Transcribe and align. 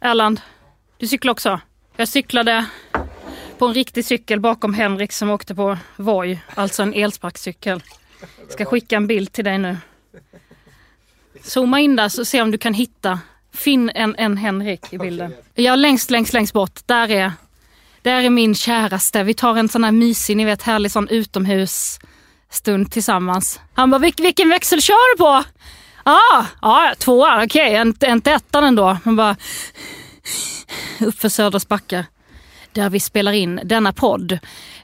Erland, 0.00 0.40
du 0.98 1.06
cyklar 1.06 1.32
också. 1.32 1.60
Jag 1.96 2.08
cyklade 2.08 2.66
på 3.58 3.66
en 3.66 3.74
riktig 3.74 4.04
cykel 4.04 4.40
bakom 4.40 4.74
Henrik 4.74 5.12
som 5.12 5.30
åkte 5.30 5.54
på 5.54 5.78
Voi, 5.96 6.38
alltså 6.54 6.82
en 6.82 6.94
elsparkcykel. 6.94 7.82
Ska 8.48 8.64
skicka 8.64 8.96
en 8.96 9.06
bild 9.06 9.32
till 9.32 9.44
dig 9.44 9.58
nu. 9.58 9.76
Zooma 11.42 11.80
in 11.80 11.96
där 11.96 12.08
så 12.08 12.24
se 12.24 12.42
om 12.42 12.50
du 12.50 12.58
kan 12.58 12.74
hitta. 12.74 13.20
Finn 13.52 13.90
en, 13.94 14.14
en 14.18 14.36
Henrik 14.36 14.92
i 14.92 14.98
bilden. 14.98 15.34
Ja, 15.54 15.76
längst, 15.76 16.10
längst, 16.10 16.32
längst 16.32 16.52
bort. 16.52 16.80
Där 16.86 17.10
är, 17.10 17.32
där 18.02 18.22
är 18.22 18.30
min 18.30 18.54
käraste. 18.54 19.22
Vi 19.22 19.34
tar 19.34 19.56
en 19.56 19.68
sån 19.68 19.84
här 19.84 19.92
mysig, 19.92 20.36
ni 20.36 20.44
vet 20.44 20.62
härlig 20.62 20.90
sån 20.90 21.08
utomhusstund 21.08 22.92
tillsammans. 22.92 23.60
Han 23.74 23.90
bara, 23.90 23.98
Vil 23.98 24.14
vilken 24.18 24.48
växel 24.48 24.82
kör 24.82 25.14
du 25.14 25.18
på? 25.18 25.44
Ah, 26.10 26.46
ah, 26.60 26.94
tvåa, 26.98 27.44
okej, 27.44 27.90
okay. 27.90 28.12
inte 28.12 28.32
ettan 28.32 28.64
ändå. 28.64 28.98
Man 29.04 29.16
bara, 29.16 29.36
uppför 31.00 31.28
Söders 31.28 31.68
backar. 31.68 32.04
Där 32.72 32.90
vi 32.90 33.00
spelar 33.00 33.32
in 33.32 33.60
denna 33.64 33.92
podd. 33.92 34.38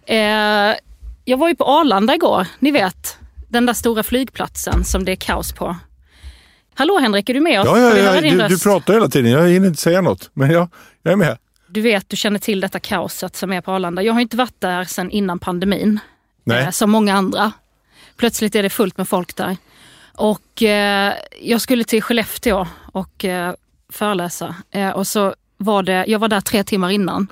Eh, 0.07 0.17
jag 1.25 1.37
var 1.37 1.49
ju 1.49 1.57
på 1.57 1.65
Arlanda 1.65 2.15
igår, 2.15 2.47
ni 2.59 2.71
vet. 2.71 3.19
Den 3.49 3.67
där 3.67 3.73
stora 3.73 4.03
flygplatsen 4.03 4.85
som 4.85 5.05
det 5.05 5.13
är 5.13 5.17
kaos 5.17 5.53
på. 5.53 5.77
Hallå 6.75 6.99
Henrik, 6.99 7.29
är 7.29 7.35
du 7.35 7.41
med 7.41 7.61
oss? 7.61 7.67
Ja, 7.67 7.79
ja, 7.79 7.97
ja. 7.97 8.21
Du, 8.21 8.49
du, 8.49 8.59
pratar 8.59 8.95
hela 8.95 9.09
tiden. 9.09 9.31
Jag 9.31 9.49
hinner 9.49 9.69
inte 9.69 9.81
säga 9.81 10.01
något. 10.01 10.31
Men 10.35 10.51
jag, 10.51 10.69
jag 11.03 11.13
är 11.13 11.17
med. 11.17 11.39
Du 11.67 11.81
vet, 11.81 12.09
du 12.09 12.17
känner 12.17 12.39
till 12.39 12.61
detta 12.61 12.81
kaoset 12.81 13.37
som 13.37 13.53
är 13.53 13.61
på 13.61 13.73
Arlanda. 13.73 14.03
Jag 14.03 14.13
har 14.13 14.21
inte 14.21 14.37
varit 14.37 14.61
där 14.61 14.85
sedan 14.85 15.11
innan 15.11 15.39
pandemin. 15.39 16.01
Nej. 16.45 16.63
Eh, 16.63 16.71
som 16.71 16.91
många 16.91 17.15
andra. 17.15 17.53
Plötsligt 18.17 18.55
är 18.55 18.63
det 18.63 18.71
fullt 18.71 18.99
med 18.99 19.09
folk 19.09 19.37
där. 19.37 19.57
Och 20.17 20.63
eh, 20.63 21.15
jag 21.41 21.61
skulle 21.61 21.85
till 21.85 22.03
Skellefteå 22.03 22.67
och 22.93 23.25
eh, 23.25 23.55
föreläsa. 23.93 24.55
Eh, 24.71 24.91
och 24.91 25.07
så 25.07 25.35
var 25.57 25.83
det, 25.83 26.05
jag 26.07 26.19
var 26.19 26.29
där 26.29 26.41
tre 26.41 26.65
timmar 26.65 26.91
innan. 26.91 27.29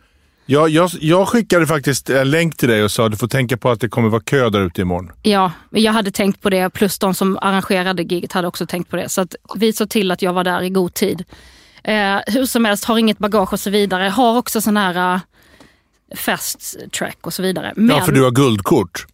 Ja, 0.47 0.69
jag, 0.69 0.91
jag 1.01 1.29
skickade 1.29 1.67
faktiskt 1.67 2.11
en 2.11 2.31
länk 2.31 2.57
till 2.57 2.69
dig 2.69 2.85
och 2.85 2.91
sa 2.91 3.07
att 3.07 3.13
du 3.13 3.19
får 3.19 3.29
tänka 3.29 3.57
på 3.57 3.71
att 3.71 3.81
det 3.81 3.89
kommer 3.89 4.09
vara 4.09 4.23
kö 4.23 4.51
där 4.51 4.61
ute 4.61 4.81
imorgon. 4.81 5.13
Ja, 5.23 5.53
jag 5.71 5.93
hade 5.93 6.11
tänkt 6.11 6.41
på 6.41 6.51
det. 6.51 6.71
Plus 6.71 6.99
de 6.99 7.15
som 7.15 7.39
arrangerade 7.43 8.03
giget 8.03 8.33
hade 8.33 8.49
också 8.49 8.67
tänkt 8.67 8.91
på 8.91 8.97
det. 8.97 9.09
Så 9.09 9.21
att 9.21 9.35
vi 9.55 9.73
såg 9.73 9.91
till 9.91 10.11
att 10.11 10.23
jag 10.23 10.33
var 10.33 10.45
där 10.45 10.63
i 10.63 10.71
god 10.71 10.95
tid. 10.95 11.25
Eh, 11.85 12.19
hur 12.27 12.47
som 12.47 12.65
helst, 12.65 12.85
har 12.85 12.99
inget 12.99 13.19
bagage 13.19 13.53
och 13.53 13.61
så 13.61 13.71
vidare. 13.71 14.09
Har 14.09 14.39
också 14.39 14.61
sån 14.61 14.77
här 14.77 15.15
uh, 15.15 15.21
fast 16.17 16.77
track 16.99 17.19
och 17.21 17.35
så 17.35 17.43
vidare. 17.43 17.73
Men, 17.77 17.97
ja, 17.97 18.05
för 18.05 18.13
du 18.13 18.23
har 18.23 18.31
guldkort. 18.31 19.07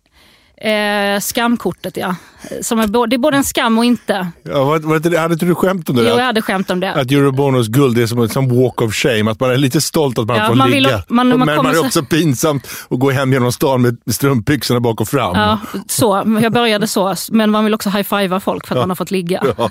Eh, 0.60 1.20
skamkortet 1.20 1.96
ja. 1.96 2.16
Som 2.62 2.78
är 2.78 2.86
både, 2.86 3.10
det 3.10 3.16
är 3.16 3.18
både 3.18 3.36
en 3.36 3.44
skam 3.44 3.78
och 3.78 3.84
inte. 3.84 4.28
Ja, 4.42 4.64
var, 4.64 4.78
var 4.78 4.98
det, 4.98 5.18
hade 5.18 5.32
inte 5.34 5.46
du 5.46 5.54
skämt 5.54 5.88
om 5.88 5.96
det? 5.96 6.02
Jo, 6.02 6.08
jag 6.08 6.24
hade 6.24 6.42
skämt 6.42 6.70
om 6.70 6.80
det. 6.80 6.92
Att 6.92 7.10
Eurobonus 7.10 7.68
guld 7.68 7.98
är 7.98 8.06
som 8.06 8.28
som 8.28 8.62
walk 8.62 8.82
of 8.82 8.94
shame. 8.94 9.30
Att 9.30 9.40
man 9.40 9.50
är 9.50 9.56
lite 9.56 9.80
stolt 9.80 10.18
att 10.18 10.26
man 10.26 10.36
ja, 10.36 10.46
får 10.46 10.54
man 10.54 10.70
ligga. 10.70 10.88
Vill, 10.88 11.02
man, 11.08 11.28
man, 11.28 11.38
men 11.38 11.56
man 11.56 11.66
är 11.66 11.84
också 11.84 12.04
pinsamt 12.04 12.68
att 12.90 12.98
gå 12.98 13.10
hem 13.10 13.32
genom 13.32 13.52
stan 13.52 13.82
med 13.82 13.98
strumpbyxorna 14.06 14.80
bak 14.80 15.00
och 15.00 15.08
fram. 15.08 15.36
Ja, 15.36 15.58
så. 15.86 16.38
Jag 16.42 16.52
började 16.52 16.86
så. 16.86 17.14
Men 17.30 17.50
man 17.50 17.64
vill 17.64 17.74
också 17.74 17.90
high-fivea 17.90 18.40
folk 18.40 18.66
för 18.66 18.74
att 18.74 18.76
ja. 18.76 18.82
man 18.82 18.90
har 18.90 18.96
fått 18.96 19.10
ligga. 19.10 19.44
Ja, 19.58 19.70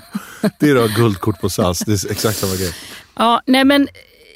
det 0.58 0.70
är 0.70 0.74
då 0.74 0.86
guldkort 0.96 1.40
på 1.40 1.50
SAS. 1.50 1.78
Det 1.78 1.92
är 1.92 2.10
exakt 2.10 2.38
samma 2.38 2.54
grej. 2.54 2.72
Ja, 3.18 3.42
nej 3.46 3.64
men 3.64 3.88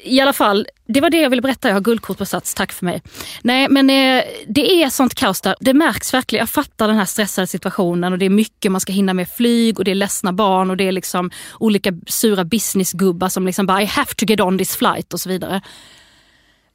i 0.03 0.19
alla 0.19 0.33
fall, 0.33 0.67
det 0.87 1.01
var 1.01 1.09
det 1.09 1.17
jag 1.17 1.29
ville 1.29 1.41
berätta. 1.41 1.67
Jag 1.67 1.75
har 1.75 1.81
guldkort 1.81 2.17
på 2.17 2.25
Sats, 2.25 2.53
tack 2.53 2.71
för 2.71 2.85
mig. 2.85 3.01
Nej, 3.41 3.67
men 3.69 3.89
eh, 3.89 4.23
det 4.47 4.83
är 4.83 4.89
sånt 4.89 5.15
kaos 5.15 5.41
där. 5.41 5.55
Det 5.59 5.73
märks 5.73 6.13
verkligen. 6.13 6.41
Jag 6.41 6.49
fattar 6.49 6.87
den 6.87 6.97
här 6.97 7.05
stressade 7.05 7.47
situationen 7.47 8.13
och 8.13 8.19
det 8.19 8.25
är 8.25 8.29
mycket 8.29 8.71
man 8.71 8.81
ska 8.81 8.93
hinna 8.93 9.13
med 9.13 9.29
flyg 9.29 9.79
och 9.79 9.85
det 9.85 9.91
är 9.91 9.95
ledsna 9.95 10.33
barn 10.33 10.69
och 10.69 10.77
det 10.77 10.87
är 10.87 10.91
liksom 10.91 11.31
olika 11.59 11.93
sura 12.07 12.43
businessgubbar 12.43 13.29
som 13.29 13.45
liksom 13.45 13.65
bara 13.65 13.81
I 13.81 13.85
have 13.85 14.13
to 14.13 14.25
get 14.25 14.39
on 14.39 14.57
this 14.57 14.75
flight 14.75 15.13
och 15.13 15.19
så 15.19 15.29
vidare. 15.29 15.61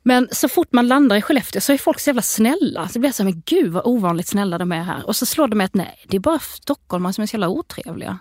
Men 0.02 0.28
så 0.32 0.48
fort 0.48 0.72
man 0.72 0.88
landar 0.88 1.16
i 1.16 1.22
Skellefteå 1.22 1.60
så 1.60 1.72
är 1.72 1.78
folk 1.78 2.00
så 2.00 2.10
jävla 2.10 2.22
snälla. 2.22 2.88
Så 2.88 2.92
det 2.92 2.98
blir 2.98 3.12
så 3.12 3.22
här, 3.22 3.30
men 3.30 3.42
gud 3.46 3.72
vad 3.72 3.86
ovanligt 3.86 4.28
snälla 4.28 4.58
de 4.58 4.72
är 4.72 4.82
här. 4.82 5.06
Och 5.06 5.16
så 5.16 5.26
slår 5.26 5.48
det 5.48 5.56
mig 5.56 5.64
att 5.64 5.74
nej, 5.74 6.04
det 6.08 6.16
är 6.16 6.20
bara 6.20 6.38
stockholmare 6.38 7.12
som 7.12 7.22
är 7.22 7.26
så 7.26 7.34
jävla 7.34 7.48
otrevliga. 7.48 8.18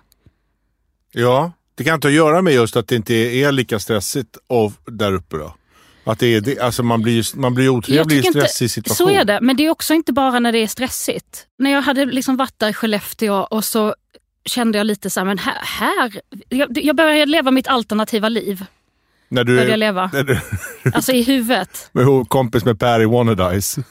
Ja, 1.11 1.51
det 1.77 1.83
kan 1.83 1.95
inte 1.95 2.07
ha 2.07 2.11
att 2.11 2.15
göra 2.15 2.41
med 2.41 2.53
just 2.53 2.75
att 2.75 2.87
det 2.87 2.95
inte 2.95 3.13
är 3.13 3.51
lika 3.51 3.79
stressigt 3.79 4.37
av 4.49 4.73
där 4.85 5.13
uppe 5.13 5.37
då? 5.37 5.55
Att 6.03 6.19
det 6.19 6.35
är, 6.35 6.61
alltså 6.61 6.83
man 6.83 7.01
blir, 7.01 7.37
man 7.37 7.53
blir 7.53 7.69
otrevlig 7.69 8.17
i 8.17 8.23
stressig 8.23 8.71
situation. 8.71 9.07
Så 9.07 9.09
är 9.09 9.25
det, 9.25 9.39
men 9.41 9.57
det 9.57 9.65
är 9.65 9.69
också 9.69 9.93
inte 9.93 10.13
bara 10.13 10.39
när 10.39 10.51
det 10.51 10.59
är 10.59 10.67
stressigt. 10.67 11.45
När 11.59 11.71
jag 11.71 11.81
hade 11.81 12.05
liksom 12.05 12.37
varit 12.37 12.59
där 12.59 12.69
i 12.69 12.73
Skellefteå 12.73 13.33
och 13.33 13.65
så 13.65 13.95
kände 14.45 14.77
jag 14.77 14.87
lite 14.87 15.09
så 15.09 15.19
här, 15.19 15.25
men 15.25 15.37
här, 15.37 15.57
här 15.63 16.21
jag, 16.49 16.77
jag 16.77 16.95
började 16.95 17.25
leva 17.25 17.51
mitt 17.51 17.67
alternativa 17.67 18.29
liv. 18.29 18.65
När 19.29 19.43
du 19.43 19.51
började 19.51 19.71
jag 19.71 19.79
leva. 19.79 20.09
När 20.13 20.23
du, 20.23 20.39
alltså 20.93 21.11
i 21.11 21.23
huvudet. 21.23 21.89
Med 21.93 22.29
kompis 22.29 22.65
med 22.65 22.79
Per 22.79 23.01
i 23.01 23.05
Wannadice. 23.05 23.83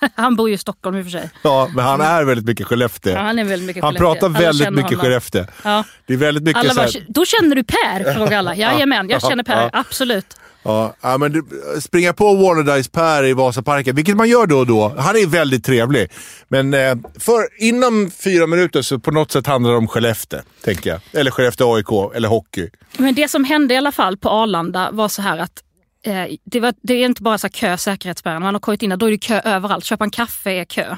han 0.14 0.36
bor 0.36 0.48
ju 0.48 0.54
i 0.54 0.58
Stockholm 0.58 0.96
i 0.96 1.00
och 1.00 1.04
för 1.04 1.10
sig. 1.10 1.30
Ja, 1.42 1.70
men 1.74 1.84
han 1.84 2.00
är 2.00 2.24
väldigt 2.24 2.46
mycket 2.46 2.66
Skellefteå. 2.66 3.12
Ja, 3.12 3.20
han 3.20 3.38
är 3.38 3.44
väldigt 3.44 3.66
mycket 3.66 3.82
Han 3.82 3.94
pratar 3.94 4.28
väldigt 4.28 4.72
mycket 4.72 4.90
honom. 4.90 5.00
Skellefteå. 5.00 5.44
Ja. 5.62 5.84
Det 6.06 6.12
är 6.12 6.16
väldigt 6.16 6.44
mycket 6.44 6.60
alla 6.60 6.74
bara, 6.74 6.86
här... 6.86 7.04
Då 7.08 7.24
känner 7.24 7.56
du 7.56 7.64
Per? 7.64 8.14
Frågar 8.14 8.38
alla. 8.38 8.56
Jajamän, 8.56 9.08
jag 9.08 9.22
känner 9.22 9.44
Per. 9.44 9.70
Absolut. 9.72 10.36
Ja, 10.62 11.16
men 11.20 11.32
du, 11.32 11.44
springa 11.80 12.12
på 12.12 12.34
Warner 12.34 12.90
Per 12.90 13.24
i 13.24 13.32
Vasaparken, 13.32 13.96
vilket 13.96 14.16
man 14.16 14.28
gör 14.28 14.46
då 14.46 14.58
och 14.58 14.66
då. 14.66 14.94
Han 14.98 15.16
är 15.16 15.26
väldigt 15.26 15.64
trevlig. 15.64 16.10
Men 16.48 16.74
eh, 16.74 16.94
för, 17.18 17.62
inom 17.62 18.10
fyra 18.10 18.46
minuter 18.46 18.82
så 18.82 18.98
på 18.98 19.10
något 19.10 19.32
sätt 19.32 19.46
handlar 19.46 19.70
det 19.70 19.76
om 19.76 19.88
Skellefteå, 19.88 20.40
tänker 20.64 20.90
jag. 20.90 21.00
Eller 21.12 21.30
Skellefteå 21.30 21.74
AIK, 21.74 22.14
eller 22.14 22.28
hockey. 22.28 22.70
Men 22.96 23.14
det 23.14 23.28
som 23.28 23.44
hände 23.44 23.74
i 23.74 23.76
alla 23.76 23.92
fall 23.92 24.16
på 24.16 24.28
Arlanda 24.28 24.90
var 24.92 25.08
så 25.08 25.22
här 25.22 25.38
att 25.38 25.62
Eh, 26.02 26.26
det, 26.44 26.60
var, 26.60 26.74
det, 26.82 26.94
är 26.94 27.06
inte 27.06 27.22
bara 27.22 27.38
så 27.38 27.48
kö, 27.48 27.76
säkerhetsspärren. 27.76 28.42
Man 28.42 28.54
har 28.54 28.60
kommit 28.60 28.82
in 28.82 28.90
där, 28.90 28.96
då 28.96 29.06
är 29.06 29.10
det 29.10 29.18
kö 29.18 29.40
överallt. 29.40 29.84
Köpa 29.84 30.04
en 30.04 30.10
kaffe 30.10 30.50
är 30.50 30.64
kö. 30.64 30.96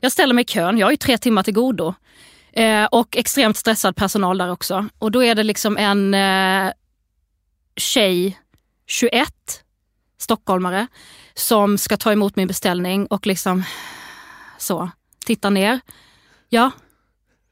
Jag 0.00 0.12
ställer 0.12 0.34
mig 0.34 0.42
i 0.42 0.46
kön, 0.46 0.78
jag 0.78 0.86
har 0.86 0.90
ju 0.90 0.96
tre 0.96 1.18
timmar 1.18 1.42
till 1.42 1.54
godo. 1.54 1.94
Eh, 2.52 2.84
och 2.84 3.16
extremt 3.16 3.56
stressad 3.56 3.96
personal 3.96 4.38
där 4.38 4.50
också. 4.50 4.88
Och 4.98 5.10
då 5.10 5.24
är 5.24 5.34
det 5.34 5.42
liksom 5.42 5.76
en 5.76 6.14
eh, 6.14 6.72
tjej 7.76 8.40
21 8.86 9.32
stockholmare 10.18 10.86
som 11.34 11.78
ska 11.78 11.96
ta 11.96 12.12
emot 12.12 12.36
min 12.36 12.48
beställning 12.48 13.06
och 13.06 13.26
liksom 13.26 13.64
så, 14.58 14.90
Tittar 15.24 15.50
ner. 15.50 15.80
Ja, 16.48 16.70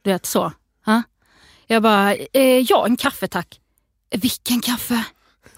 du 0.03 0.11
vet 0.11 0.27
så. 0.27 0.53
Ha? 0.87 1.03
Jag 1.67 1.83
bara, 1.83 2.15
eh, 2.15 2.61
ja 2.69 2.87
en 2.87 2.97
kaffe 2.97 3.29
tack. 3.29 3.61
Vilken 4.11 4.61
kaffe? 4.61 5.05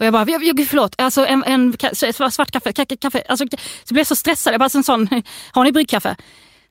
Och 0.01 0.07
jag 0.07 0.13
bara, 0.13 0.27
förlåt, 0.69 0.95
alltså 0.99 1.27
en, 1.27 1.45
en 1.45 1.73
svart 2.31 2.51
kaffe, 2.51 2.73
kaffe. 2.73 3.23
Alltså, 3.29 3.47
så 3.85 3.95
blev 3.95 4.01
jag 4.01 4.07
så 4.07 4.17
stressad. 4.17 4.53
Jag 4.53 4.61
bara, 4.61 4.71
en 4.75 4.85
sån, 4.85 5.09
har 5.53 5.65
ni 5.65 5.73
bryggkaffe? 5.73 6.17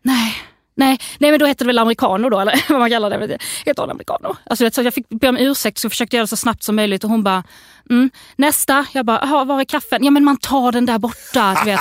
Nej, 0.01 0.35
Nej, 0.75 0.99
nej 1.17 1.31
men 1.31 1.39
då 1.39 1.45
hette 1.45 1.63
det 1.63 1.67
väl 1.67 1.79
americano 1.79 2.29
då, 2.29 2.39
eller 2.39 2.63
vad 2.69 2.79
man 2.79 2.89
kallar 2.89 3.09
det. 3.09 3.37
Heter 3.65 3.85
det 3.85 3.91
americano? 3.91 4.35
Alltså, 4.45 4.71
så 4.71 4.81
jag 4.81 4.93
fick 4.93 5.09
be 5.09 5.29
om 5.29 5.37
ursäkt 5.37 5.77
så 5.77 5.89
försökte 5.89 6.15
göra 6.15 6.23
det 6.23 6.27
så 6.27 6.37
snabbt 6.37 6.63
som 6.63 6.75
möjligt 6.75 7.03
och 7.03 7.09
hon 7.09 7.23
bara, 7.23 7.43
mm, 7.89 8.09
nästa. 8.35 8.85
Jag 8.93 9.05
bara, 9.05 9.45
var 9.45 9.59
är 9.59 9.65
kaffen? 9.65 10.03
Ja 10.03 10.11
men 10.11 10.23
man 10.23 10.37
tar 10.37 10.71
den 10.71 10.85
där 10.85 10.99
borta. 10.99 11.57
Du 11.63 11.71
vet. 11.71 11.79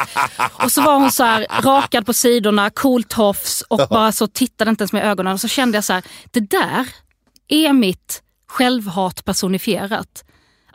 Och 0.63 0.73
så 0.73 0.83
var 0.83 0.99
hon 0.99 1.13
så 1.13 1.25
här, 1.25 1.47
rakad 1.63 2.07
på 2.07 2.13
sidorna, 2.13 2.71
cool 2.71 3.05
tofs 3.05 3.63
och 3.63 3.81
bara 3.91 4.13
så 4.13 4.27
tittade 4.27 4.71
inte 4.71 4.83
ens 4.83 4.93
med 4.93 5.05
ögonen. 5.05 5.33
Och 5.33 5.41
så 5.41 5.49
kände 5.49 5.77
jag 5.77 5.85
så 5.85 5.93
här, 5.93 6.03
det 6.31 6.41
där 6.41 6.89
är 7.49 7.73
mitt 7.73 8.23
självhat 8.49 9.25
personifierat. 9.25 10.25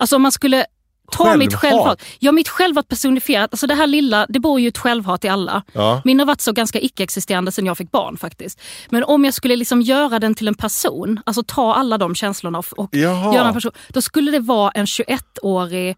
Alltså 0.03 0.15
om 0.15 0.21
man 0.21 0.31
skulle 0.31 0.65
Ta 1.11 1.23
självhat. 1.23 1.39
mitt 1.39 1.55
självhat. 1.55 2.01
Ja, 2.19 2.31
mitt 2.31 2.49
självhat 2.49 2.87
personifierat. 2.87 3.53
Alltså 3.53 3.67
det 3.67 3.75
här 3.75 3.87
lilla, 3.87 4.25
det 4.29 4.39
bor 4.39 4.59
ju 4.59 4.67
ett 4.67 4.77
självhat 4.77 5.25
i 5.25 5.27
alla. 5.27 5.63
Ja. 5.73 6.01
Min 6.05 6.19
har 6.19 6.25
varit 6.25 6.41
så 6.41 6.51
ganska 6.51 6.79
icke-existerande 6.79 7.51
sen 7.51 7.65
jag 7.65 7.77
fick 7.77 7.91
barn 7.91 8.17
faktiskt. 8.17 8.61
Men 8.89 9.03
om 9.03 9.25
jag 9.25 9.33
skulle 9.33 9.55
liksom 9.55 9.81
göra 9.81 10.19
den 10.19 10.35
till 10.35 10.47
en 10.47 10.55
person, 10.55 11.19
alltså 11.25 11.43
ta 11.43 11.73
alla 11.73 11.97
de 11.97 12.15
känslorna 12.15 12.59
och, 12.59 12.79
och 12.79 12.95
göra 12.95 13.47
en 13.47 13.53
person. 13.53 13.71
Då 13.89 14.01
skulle 14.01 14.31
det 14.31 14.39
vara 14.39 14.71
en 14.71 14.85
21-årig 14.85 15.97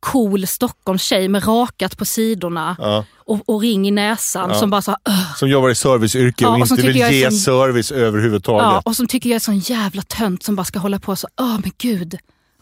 cool 0.00 0.46
Stockholmstjej 0.46 1.28
med 1.28 1.46
rakat 1.46 1.98
på 1.98 2.04
sidorna 2.04 2.76
ja. 2.78 3.04
och, 3.16 3.40
och, 3.48 3.60
ring 3.60 3.88
i 3.88 3.90
näsan 3.90 4.50
ja. 4.50 4.60
som 4.60 4.70
bara 4.70 4.82
så 4.82 4.90
uh. 4.90 5.34
Som 5.36 5.48
jobbar 5.48 5.70
i 5.70 5.74
serviceyrke 5.74 6.44
ja, 6.44 6.48
och, 6.48 6.60
och 6.60 6.70
inte 6.70 6.82
vill 6.82 6.96
ge 6.96 7.30
sån, 7.30 7.38
service 7.38 7.92
överhuvudtaget. 7.92 8.64
Ja, 8.64 8.82
och 8.84 8.96
som 8.96 9.06
tycker 9.06 9.30
jag 9.30 9.36
är 9.36 9.40
sån 9.40 9.58
jävla 9.58 10.02
tönt 10.02 10.42
som 10.42 10.56
bara 10.56 10.64
ska 10.64 10.78
hålla 10.78 10.98
på 10.98 11.16
så, 11.16 11.28
åh 11.40 11.58
men 11.62 11.72
gud. 11.78 12.18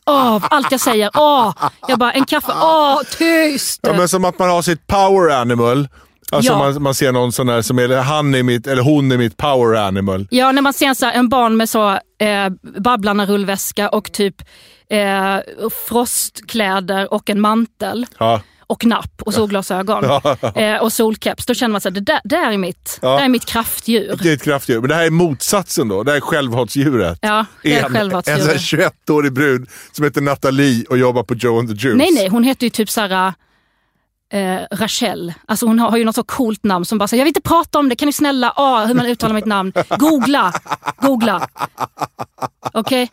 Åh, 0.06 0.38
allt 0.50 0.72
jag 0.72 0.80
säger. 0.80 1.10
Åh, 1.14 1.52
jag 1.88 1.98
bara, 1.98 2.12
en 2.12 2.24
kaffe. 2.24 2.52
Åh, 2.62 3.00
tyst! 3.18 3.80
Ja, 3.82 3.92
men 3.92 4.08
som 4.08 4.24
att 4.24 4.38
man 4.38 4.50
har 4.50 4.62
sitt 4.62 4.86
power 4.86 5.40
animal. 5.40 5.88
Alltså 6.32 6.52
ja. 6.52 6.58
man, 6.58 6.82
man 6.82 6.94
ser 6.94 7.12
någon 7.12 7.32
sån 7.32 7.46
där 7.46 7.62
som 7.62 7.78
är, 7.78 7.96
han 7.96 8.34
är 8.34 8.42
mitt, 8.42 8.66
eller 8.66 8.82
hon 8.82 9.12
är 9.12 9.18
mitt 9.18 9.36
power 9.36 9.74
animal. 9.74 10.28
Ja, 10.30 10.52
när 10.52 10.62
man 10.62 10.72
ser 10.72 10.94
så 10.94 11.06
här, 11.06 11.12
en 11.12 11.28
barn 11.28 11.56
med 11.56 11.68
så 11.68 11.90
eh, 12.18 12.48
Babblarna-rullväska 12.78 13.88
och 13.88 14.12
typ 14.12 14.42
eh, 14.90 15.36
frostkläder 15.88 17.12
och 17.12 17.30
en 17.30 17.40
mantel. 17.40 18.06
Ja. 18.18 18.40
Och 18.72 18.84
napp 18.86 19.22
och 19.22 19.34
solglasögon 19.34 20.04
eh, 20.54 20.76
och 20.76 20.92
solkeps. 20.92 21.46
Då 21.46 21.54
känner 21.54 21.72
man 21.72 21.76
att 21.84 21.94
det 21.94 22.00
där, 22.00 22.20
det 22.24 22.36
är 22.36 22.56
mitt, 22.56 22.98
Ja. 23.02 23.08
det 23.10 23.16
där 23.16 23.24
är 23.24 23.28
mitt 23.28 23.44
kraftdjur. 23.44 24.18
Det 24.22 24.28
är 24.30 24.34
ett 24.34 24.42
kraftdjur. 24.42 24.80
Men 24.80 24.88
det 24.88 24.94
här 24.94 25.06
är 25.06 25.10
motsatsen 25.10 25.88
då. 25.88 26.02
Det 26.02 26.10
här 26.10 26.16
är 26.16 26.20
självhatsdjuret. 26.20 27.18
Ja, 27.22 27.46
det 27.62 27.78
är 27.78 27.84
en, 27.84 27.92
självhatsdjuret. 27.92 28.40
en 28.40 28.60
sån 28.60 28.78
här 28.78 28.90
21-årig 29.08 29.32
brud 29.32 29.68
som 29.92 30.04
heter 30.04 30.20
Nathalie 30.20 30.84
och 30.88 30.98
jobbar 30.98 31.22
på 31.22 31.34
Joe 31.34 31.58
and 31.58 31.68
the 31.68 31.74
Juice. 31.88 31.98
Nej, 31.98 32.10
nej, 32.12 32.28
hon 32.28 32.44
heter 32.44 32.66
ju 32.66 32.70
typ 32.70 32.90
såhär 32.90 33.32
eh, 34.32 34.58
Rachel. 34.72 35.34
Alltså 35.46 35.66
hon 35.66 35.78
har, 35.78 35.90
har 35.90 35.96
ju 35.98 36.04
något 36.04 36.14
så 36.14 36.24
coolt 36.24 36.64
namn 36.64 36.84
som 36.84 36.98
bara 36.98 37.08
säger 37.08 37.20
jag 37.20 37.24
vill 37.24 37.30
inte 37.36 37.48
prata 37.48 37.78
om 37.78 37.88
det, 37.88 37.96
kan 37.96 38.06
ni 38.06 38.12
snälla, 38.12 38.52
ah, 38.56 38.84
hur 38.84 38.94
man 38.94 39.06
uttalar 39.06 39.34
mitt 39.34 39.46
namn. 39.46 39.72
Googla, 39.98 40.52
googla. 41.00 41.48
Okej? 42.72 43.10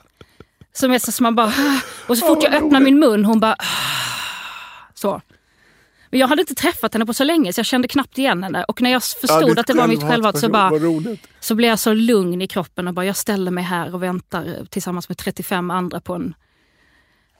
Som 0.73 0.91
är 0.91 0.99
så 0.99 1.11
som 1.11 1.23
man 1.23 1.35
bara, 1.35 1.47
"Ah." 1.47 1.79
och 2.07 2.17
så 2.17 2.27
fort 2.27 2.43
jag 2.43 2.53
öppnar 2.53 2.79
min 2.79 2.99
mun, 2.99 3.25
hon 3.25 3.39
bara, 3.39 3.53
"Ah." 3.53 3.65
så. 4.93 5.21
Men 6.11 6.19
jag 6.19 6.27
hade 6.27 6.41
inte 6.41 6.55
träffat 6.55 6.93
henne 6.93 7.05
på 7.05 7.13
så 7.13 7.23
länge 7.23 7.53
så 7.53 7.59
jag 7.59 7.65
kände 7.65 7.87
knappt 7.87 8.17
igen 8.17 8.43
henne. 8.43 8.63
Och 8.63 8.81
när 8.81 8.91
jag 8.91 9.03
förstod 9.03 9.47
ditt 9.47 9.57
att 9.57 9.67
det 9.67 9.73
var 9.73 9.87
mitt 9.87 10.01
självhat 10.01 10.39
så, 10.39 10.49
bara, 10.49 10.71
så 11.39 11.55
blev 11.55 11.69
jag 11.69 11.79
så 11.79 11.93
lugn 11.93 12.41
i 12.41 12.47
kroppen 12.47 12.87
och 12.87 12.93
bara 12.93 13.05
jag 13.05 13.15
ställer 13.15 13.51
mig 13.51 13.63
här 13.63 13.95
och 13.95 14.03
väntar 14.03 14.45
eh, 14.45 14.65
tillsammans 14.65 15.09
med 15.09 15.17
35 15.17 15.71
andra 15.71 15.99
på 15.99 16.13
en 16.13 16.33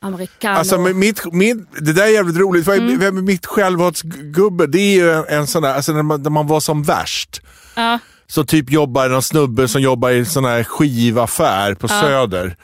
americano. 0.01 0.57
Alltså, 0.57 0.77
mitt, 0.77 1.33
min, 1.33 1.67
det 1.79 1.93
där 1.93 2.03
är 2.03 2.07
jävligt 2.07 2.37
roligt. 2.37 2.67
Mm. 2.67 3.25
Mitt 3.25 3.45
självhatsgubbe, 3.45 4.67
det 4.67 4.79
är 4.79 4.95
ju 4.95 5.23
en, 5.37 5.47
sån 5.47 5.61
där, 5.61 5.73
alltså 5.73 5.91
när 5.93 6.03
man, 6.03 6.23
när 6.23 6.29
man 6.29 6.47
var 6.47 6.59
som 6.59 6.83
värst. 6.83 7.41
ja. 7.75 7.99
Så 8.27 8.45
typ 8.45 8.71
jobbar 8.71 9.09
någon 9.09 9.21
snubbe 9.21 9.67
som 9.67 9.81
jobbar 9.81 10.09
i 10.09 10.19
en 10.19 10.25
sån 10.25 10.45
här 10.45 10.63
skivaffär 10.63 11.73
på 11.73 11.87
Söder. 11.87 12.55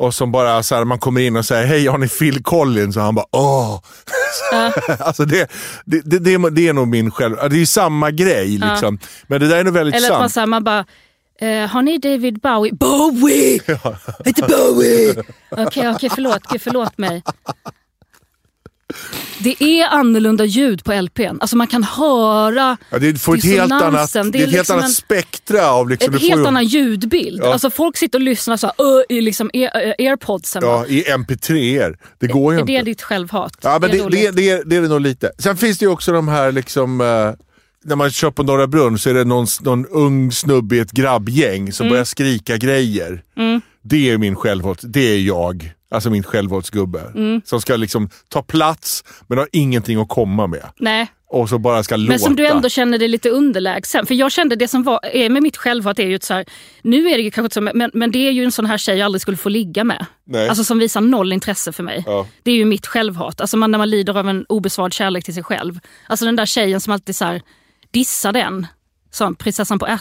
Och 0.00 0.14
som 0.14 0.32
bara 0.32 0.62
så 0.62 0.74
här, 0.74 0.84
man 0.84 0.98
kommer 0.98 1.20
in 1.20 1.36
och 1.36 1.44
säger 1.44 1.66
hej 1.66 1.86
har 1.86 1.98
ni 1.98 2.08
Phil 2.08 2.42
Collins? 2.42 2.96
Och 2.96 3.02
han 3.02 3.14
bara 3.14 3.26
åh. 3.30 3.80
alltså 4.98 5.24
det, 5.24 5.50
det, 5.84 6.00
det, 6.04 6.18
det, 6.18 6.34
är- 6.34 6.50
det 6.50 6.68
är 6.68 6.72
nog 6.72 6.88
min 6.88 7.10
själv... 7.10 7.36
Det 7.36 7.56
är 7.56 7.58
ju 7.60 7.66
samma 7.66 8.10
grej 8.10 8.48
liksom. 8.48 8.98
Men 9.26 9.40
det 9.40 9.48
där 9.48 9.56
är 9.56 9.64
nog 9.64 9.74
väldigt 9.74 9.94
Eller 9.96 10.06
att 10.10 10.12
man, 10.12 10.20
sant. 10.20 10.32
så 10.32 10.40
här, 10.40 10.46
man 10.46 10.64
bara, 10.64 10.84
eh, 11.40 11.66
har 11.68 11.82
ni 11.82 11.98
David 11.98 12.40
Bowie? 12.40 12.72
Bowie! 12.74 13.60
Inte 14.24 14.42
Bowie! 14.42 15.14
Okej, 15.50 15.90
okej, 15.90 16.10
förlåt, 16.14 16.42
Gud, 16.50 16.62
förlåt 16.62 16.98
mig. 16.98 17.22
Det 19.38 19.62
är 19.62 19.86
annorlunda 19.88 20.44
ljud 20.44 20.84
på 20.84 20.92
LPn. 21.02 21.36
Alltså 21.40 21.56
man 21.56 21.66
kan 21.66 21.84
höra 21.84 22.76
Ja, 22.90 22.98
det 22.98 23.18
får 23.20 23.36
ett 23.36 23.44
helt 23.44 23.72
annat, 23.72 24.12
det 24.12 24.18
är 24.18 24.26
ett 24.28 24.34
helt 24.36 24.52
liksom 24.52 24.76
annat 24.76 24.84
en- 24.88 24.92
spektra 24.92 25.70
av... 25.70 25.88
Liksom, 25.88 26.14
en 26.14 26.20
helt 26.20 26.40
ju- 26.40 26.46
annan 26.46 26.64
ljudbild. 26.64 27.40
Ja. 27.44 27.52
Alltså 27.52 27.70
folk 27.70 27.96
sitter 27.96 28.18
och 28.18 28.22
lyssnar 28.24 28.56
så 28.56 28.66
här, 28.66 29.12
i 29.12 29.20
liksom 29.20 29.50
air, 29.54 29.94
airpodsen. 29.98 30.62
Ja, 30.64 30.86
i 30.86 31.02
mp3 31.04 31.96
Det 32.18 32.26
går 32.26 32.52
ju 32.52 32.58
är 32.58 32.60
inte. 32.60 32.72
det 32.72 32.82
ditt 32.82 33.02
självhat? 33.02 33.56
Ja, 33.62 33.78
men 33.80 33.90
är 33.90 33.94
det, 33.94 34.00
roligt. 34.04 34.20
det, 34.22 34.30
det, 34.30 34.50
är, 34.50 34.62
det 34.64 34.76
är 34.76 34.80
det 34.82 34.88
nog 34.88 35.00
lite. 35.00 35.32
Sen 35.38 35.56
finns 35.56 35.78
det 35.78 35.84
ju 35.84 35.90
också 35.90 36.12
de 36.12 36.28
här, 36.28 36.52
liksom, 36.52 37.00
eh, 37.00 37.06
när 37.84 37.96
man 37.96 38.10
kör 38.10 38.30
på 38.30 38.42
Norra 38.42 38.66
Brunn 38.66 38.98
så 38.98 39.10
är 39.10 39.14
det 39.14 39.24
någon, 39.24 39.46
någon 39.60 39.86
ung 39.86 40.32
snubbe 40.32 40.76
i 40.76 40.78
ett 40.78 40.92
grabbgäng 40.92 41.72
som 41.72 41.88
börjar 41.88 42.04
skrika 42.04 42.56
grejer. 42.56 43.22
Det 43.82 44.10
är 44.10 44.18
min 44.18 44.36
självhat, 44.36 44.80
det 44.82 45.00
är 45.00 45.18
jag. 45.18 45.72
Alltså 45.90 46.10
min 46.10 46.22
självhatsgubbe. 46.22 47.00
Som 47.44 47.60
ska 47.60 47.76
liksom 47.76 48.10
ta 48.28 48.42
plats 48.42 49.04
men 49.28 49.38
har 49.38 49.48
ingenting 49.52 50.00
att 50.00 50.08
komma 50.08 50.46
med. 50.46 50.66
Nej, 50.78 51.06
Och 51.26 51.48
så 51.48 51.58
bara 51.58 51.82
ska 51.82 51.96
låta. 51.96 52.10
Men 52.10 52.18
som 52.18 52.36
du 52.36 52.46
ändå 52.46 52.68
känner 52.68 52.98
dig 52.98 53.08
lite 53.08 53.30
underlägsen. 53.30 54.06
För 54.06 54.14
jag 54.14 54.32
kände 54.32 54.56
det 54.56 54.68
som 54.68 54.82
var, 54.82 55.00
är 55.06 55.28
med 55.30 55.42
mitt 55.42 55.56
självhat 55.56 55.98
är 55.98 56.06
ju 56.06 56.18
så 56.22 56.34
här, 56.34 56.44
nu 56.82 57.08
är 57.08 57.16
det 57.16 57.22
ju 57.22 57.30
kanske 57.30 57.46
inte 57.46 57.54
så, 57.54 57.78
men, 57.78 57.90
men 57.94 58.10
det 58.10 58.28
är 58.28 58.32
ju 58.32 58.44
en 58.44 58.52
sån 58.52 58.66
här 58.66 58.78
tjej 58.78 58.98
jag 58.98 59.04
aldrig 59.04 59.22
skulle 59.22 59.36
få 59.36 59.48
ligga 59.48 59.84
med. 59.84 60.06
Nej. 60.26 60.48
Alltså 60.48 60.64
som 60.64 60.78
visar 60.78 61.00
noll 61.00 61.32
intresse 61.32 61.72
för 61.72 61.82
mig. 61.82 62.04
Ja. 62.06 62.26
Det 62.42 62.50
är 62.50 62.54
ju 62.54 62.64
mitt 62.64 62.86
självhat. 62.86 63.40
Alltså 63.40 63.56
man, 63.56 63.70
när 63.70 63.78
man 63.78 63.90
lider 63.90 64.18
av 64.18 64.28
en 64.28 64.44
obesvarad 64.48 64.92
kärlek 64.92 65.24
till 65.24 65.34
sig 65.34 65.42
själv. 65.42 65.80
Alltså 66.06 66.24
den 66.24 66.36
där 66.36 66.46
tjejen 66.46 66.80
som 66.80 66.92
alltid 66.92 67.16
så 67.16 67.24
här, 67.24 67.42
dissar 67.90 68.32
den. 68.32 68.66
Som 69.12 69.34
prinsessan 69.34 69.78
på. 69.78 69.86
Uh, 69.86 69.92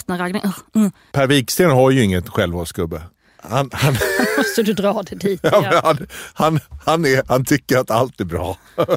uh. 0.76 0.90
Per 1.12 1.28
Wiksten 1.28 1.70
har 1.70 1.92
ju 1.92 2.04
inget 2.04 2.30
självhatsgubbe. 2.30 3.02
Han, 3.44 3.70
han, 3.74 3.98
Måste 4.38 4.64
du 4.64 4.74
dra 4.74 5.04
det 5.04 5.16
dit? 5.16 5.40
ja, 5.44 5.82
han, 5.84 6.08
han, 6.34 6.60
han, 6.86 7.06
är, 7.06 7.24
han 7.28 7.46
tycker 7.46 7.78
att 7.78 7.92
allt 7.92 8.20
är 8.20 8.26
bra. 8.26 8.58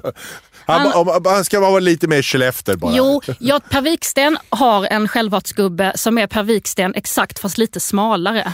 Han, 0.67 0.93
Han- 0.93 1.25
han 1.25 1.45
ska 1.45 1.61
vara 1.61 1.81
lite 1.81 2.09
mer 2.09 2.23
Skellefteå 2.23 2.77
bara. 2.77 2.97
Jo, 2.97 3.23
ja, 3.39 3.61
Per 3.71 3.81
Wiksten 3.81 4.39
har 4.49 4.85
en 4.87 5.09
självhatsgubbe 5.09 5.93
som 5.95 6.19
är 6.19 6.27
Per 6.27 6.43
Wiksten 6.43 6.95
exakt 6.95 7.39
fast 7.39 7.59
lite 7.59 7.81
smalare. 7.81 8.53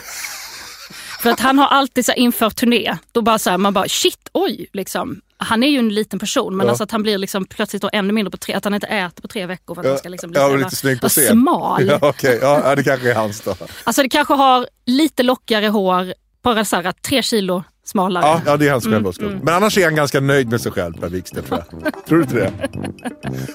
För 1.20 1.30
att 1.30 1.40
han 1.40 1.58
har 1.58 1.66
alltid 1.66 2.06
så 2.06 2.12
inför 2.12 2.50
turné, 2.50 2.96
då 3.12 3.22
bara 3.22 3.38
så 3.38 3.50
här, 3.50 3.58
man 3.58 3.74
bara 3.74 3.88
shit, 3.88 4.28
oj. 4.32 4.66
Liksom. 4.72 5.20
Han 5.40 5.62
är 5.62 5.68
ju 5.68 5.78
en 5.78 5.88
liten 5.88 6.18
person 6.18 6.56
men 6.56 6.66
Ja. 6.66 6.70
alltså 6.70 6.84
att 6.84 6.90
han 6.90 7.02
blir 7.02 7.18
liksom 7.18 7.44
plötsligt 7.44 7.82
då 7.82 7.90
ännu 7.92 8.12
mindre 8.12 8.30
på 8.30 8.36
tre, 8.36 8.54
att 8.54 8.64
han 8.64 8.74
inte 8.74 8.86
äter 8.86 9.22
på 9.22 9.28
tre 9.28 9.46
veckor 9.46 9.74
för 9.74 9.82
att 9.82 9.88
han 9.88 9.98
ska 9.98 10.08
liksom 10.08 10.30
bli 10.30 10.40
ja, 10.40 10.48
lite 10.56 10.76
snygg 10.76 11.00
på 11.00 11.08
scen. 11.08 11.32
smal. 11.42 11.86
Ja, 11.86 12.14
ja, 12.22 12.30
ja, 12.42 12.74
det 12.76 12.82
kanske 12.84 13.10
är 13.10 13.14
hans 13.14 13.40
då. 13.40 13.54
Alltså 13.84 14.02
det 14.02 14.08
kanske 14.08 14.34
har 14.34 14.66
lite 14.86 15.22
lockigare 15.22 15.66
hår, 15.66 16.14
bara 16.42 16.64
så 16.64 16.76
här, 16.76 16.92
tre 16.92 17.22
kilo 17.22 17.64
smalare. 17.90 18.24
Ja, 18.26 18.40
ja, 18.46 18.56
det 18.56 18.68
är 18.68 18.72
hans 18.72 18.84
Mm, 18.86 18.96
självhatsgubbe. 18.96 19.38
Men 19.42 19.54
annars 19.54 19.78
är 19.78 19.84
han 19.84 19.94
ganska 19.94 20.20
nöjd 20.20 20.48
med 20.50 20.60
sig 20.60 20.72
själv, 20.72 20.92
Per 21.00 21.08
Wiksten, 21.08 21.44
tror 21.44 21.62
jag. 21.82 22.04
Tror 22.06 22.18
du 22.18 22.22
inte 22.24 22.34
det? 22.34 22.52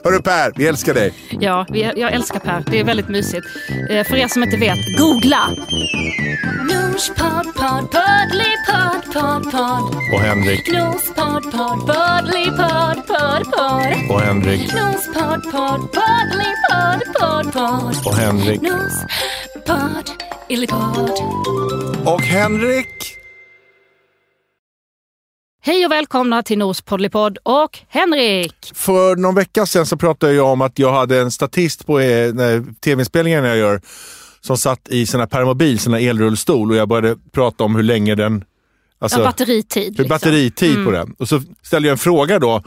Hörru 0.04 0.22
Per, 0.22 0.52
vi 0.56 0.68
älskar 0.68 0.94
dig. 0.94 1.14
Ja, 1.40 1.66
vi, 1.70 1.82
jag 1.96 2.12
älskar 2.14 2.40
Per. 2.40 2.64
Det 2.72 2.80
är 2.80 2.84
väldigt 2.84 3.10
mysigt. 3.10 3.46
Eh, 3.90 4.04
för 4.08 4.16
er 4.16 4.28
som 4.28 4.44
inte 4.44 4.58
vet, 4.58 4.78
googla! 4.98 5.50
Nospodd, 6.70 7.56
podd, 7.56 7.92
poddly, 7.92 8.52
podd, 8.70 9.14
podd, 9.14 9.52
podd. 9.52 9.96
Och 10.14 10.20
Henrik. 10.20 10.72
Nospodd, 10.72 11.44
podd, 11.52 11.80
poddly, 11.80 12.46
podd, 12.46 13.08
podd, 13.08 13.44
podd. 13.52 14.10
Och 14.10 14.22
Henrik. 14.22 14.74
Nospodd, 14.74 15.52
podd, 15.52 15.92
poddly, 15.92 16.50
podd, 16.70 17.02
podd, 17.20 17.54
podd. 17.54 17.96
Och 18.06 18.16
Henrik. 18.16 18.62
Nospodd, 18.62 20.10
illipodd. 20.50 21.12
Och 22.06 22.22
Henrik. 22.22 23.18
Hej 25.66 25.86
och 25.86 25.92
välkomna 25.92 26.44
till 26.44 26.58
Nos 26.58 26.82
Poddlypodd 26.82 27.38
och 27.44 27.80
Henrik! 27.88 28.56
För 28.74 29.16
någon 29.16 29.36
vecka 29.36 29.66
sedan 29.66 29.86
så 29.86 29.98
pratade 29.98 30.34
jag 30.34 30.48
om 30.48 30.62
att 30.62 30.80
jag 30.80 30.94
hade 30.94 31.20
en 31.20 31.32
statist 31.32 31.86
på 31.86 32.00
eh, 32.00 32.34
tv-inspelningen 32.84 33.44
jag 33.44 33.58
gör 33.58 33.82
som 34.42 34.58
satt 34.58 34.88
i 34.90 35.06
här 35.20 35.26
permobil, 35.26 35.80
här 35.94 36.10
elrullstol 36.10 36.72
och 36.72 36.78
jag 36.78 36.88
började 36.90 37.18
prata 37.32 37.64
om 37.64 37.76
hur 37.76 37.84
länge 37.84 38.16
den... 38.16 38.44
Alltså, 39.00 39.20
Ja, 39.20 39.26
batteritid. 39.26 39.84
hur 39.84 39.90
Liksom. 39.90 40.08
batteritid 40.08 40.86
på 40.86 40.92
den. 40.92 41.16
Och 41.20 41.30
så 41.30 41.42
ställde 41.62 41.88
jag 41.88 41.94
en 41.94 41.98
fråga 41.98 42.40
då. 42.40 42.64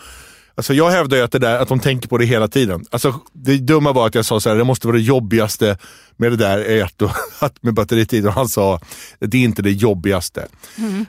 Alltså 0.54 0.74
jag 0.74 0.90
hävdar 0.90 1.16
ju 1.16 1.22
att, 1.22 1.32
det 1.32 1.38
där, 1.38 1.58
att 1.58 1.68
de 1.68 1.80
tänker 1.80 2.08
på 2.08 2.18
det 2.18 2.24
hela 2.24 2.48
tiden. 2.48 2.84
Alltså 2.90 3.14
det 3.32 3.58
dumma 3.58 3.92
var 3.92 4.06
att 4.06 4.14
jag 4.14 4.24
sa 4.24 4.40
så 4.40 4.48
här, 4.48 4.56
det 4.56 4.64
måste 4.64 4.86
vara 4.86 4.96
det 4.96 5.02
jobbigaste 5.02 5.78
med 6.16 6.32
det 6.32 6.36
där 6.36 6.58
är 6.58 6.84
att, 6.84 7.02
att 7.38 7.62
med 7.62 7.74
batteritid. 7.74 8.26
Och 8.26 8.32
han 8.32 8.48
sa, 8.48 8.80
det 9.18 9.38
är 9.38 9.42
inte 9.44 9.62
det 9.62 9.72
jobbigaste. 9.72 10.46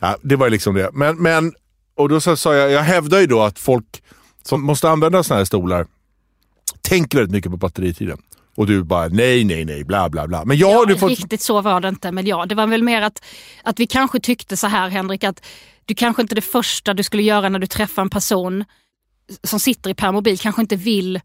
Ja, 0.02 0.18
det 0.22 0.36
var 0.36 0.50
liksom 0.50 0.76
det. 0.76 0.90
Men, 0.94 1.22
men, 1.22 1.54
och 1.98 2.10
då 2.10 2.22
sa 2.22 2.56
jag, 2.56 2.72
jag 2.72 2.82
hävdar 2.84 3.20
ju 3.20 3.28
då 3.28 3.42
att 3.42 3.60
folk 3.60 4.04
som 4.44 4.62
måste 4.64 4.90
använda 4.90 5.24
såna 5.24 5.38
här 5.38 5.46
stolar 5.46 5.86
tänker 6.82 7.18
väldigt 7.18 7.32
mycket 7.34 7.52
på 7.52 7.58
batteritiden. 7.58 8.18
Och 8.56 8.68
du 8.68 8.84
bara, 8.84 9.08
nej, 9.08 9.44
nej, 9.44 9.66
nej, 9.66 9.84
bla, 9.84 10.10
bla, 10.10 10.28
bla. 10.28 10.46
Men 10.46 10.58
jag 10.58 10.72
Ja, 10.72 10.78
har 10.78 10.96
fått... 10.96 11.10
Riktigt 11.10 11.42
så 11.42 11.62
var 11.62 11.82
det 11.82 11.88
inte, 11.90 12.12
men 12.12 12.26
ja, 12.26 12.46
det 12.46 12.56
var 12.56 12.68
väl 12.68 12.84
mer 12.84 13.02
att, 13.02 13.24
att 13.64 13.80
vi 13.80 13.88
kanske 13.88 14.20
tyckte 14.20 14.58
så 14.58 14.68
här 14.68 14.90
Henrik, 14.90 15.24
att 15.24 15.46
du 15.86 15.96
kanske 15.96 16.22
inte 16.22 16.36
det 16.36 16.42
första 16.42 16.94
du 16.94 17.04
skulle 17.04 17.24
göra 17.24 17.50
när 17.50 17.60
du 17.60 17.68
träffar 17.68 18.02
en 18.02 18.10
person 18.10 18.66
som 19.44 19.60
sitter 19.60 19.90
i 19.90 19.94
permobil 19.94 20.40
kanske 20.40 20.62
inte 20.62 20.76
vill 20.76 21.20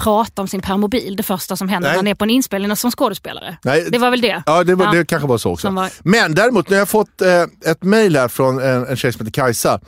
prata 0.00 0.42
om 0.42 0.48
sin 0.48 0.60
permobil 0.62 1.16
det 1.16 1.22
första 1.22 1.56
som 1.56 1.68
händer 1.68 1.88
Nej. 1.88 1.96
när 1.96 2.02
man 2.02 2.06
är 2.10 2.14
på 2.14 2.24
en 2.24 2.30
inspelning 2.30 2.76
som 2.76 2.90
skådespelare. 2.90 3.56
Nej, 3.64 3.86
det 3.90 3.98
var 3.98 4.10
väl 4.10 4.20
det? 4.20 4.42
Ja, 4.46 4.64
det, 4.64 4.74
var, 4.74 4.84
Ja. 4.86 4.92
det 4.92 5.04
kanske 5.06 5.28
var 5.28 5.38
så 5.38 5.52
också. 5.52 5.70
Var- 5.70 5.90
Men 6.02 6.34
däremot, 6.34 6.68
nu 6.68 6.76
har 6.76 6.80
jag 6.80 6.88
fått 6.88 7.20
eh, 7.22 7.42
ett 7.70 7.82
mejl 7.82 8.16
här 8.16 8.28
från 8.28 8.58
en, 8.62 8.86
en 8.86 8.96
tjej 8.96 9.12
som 9.12 9.26
heter 9.26 9.42
Kajsa. 9.42 9.80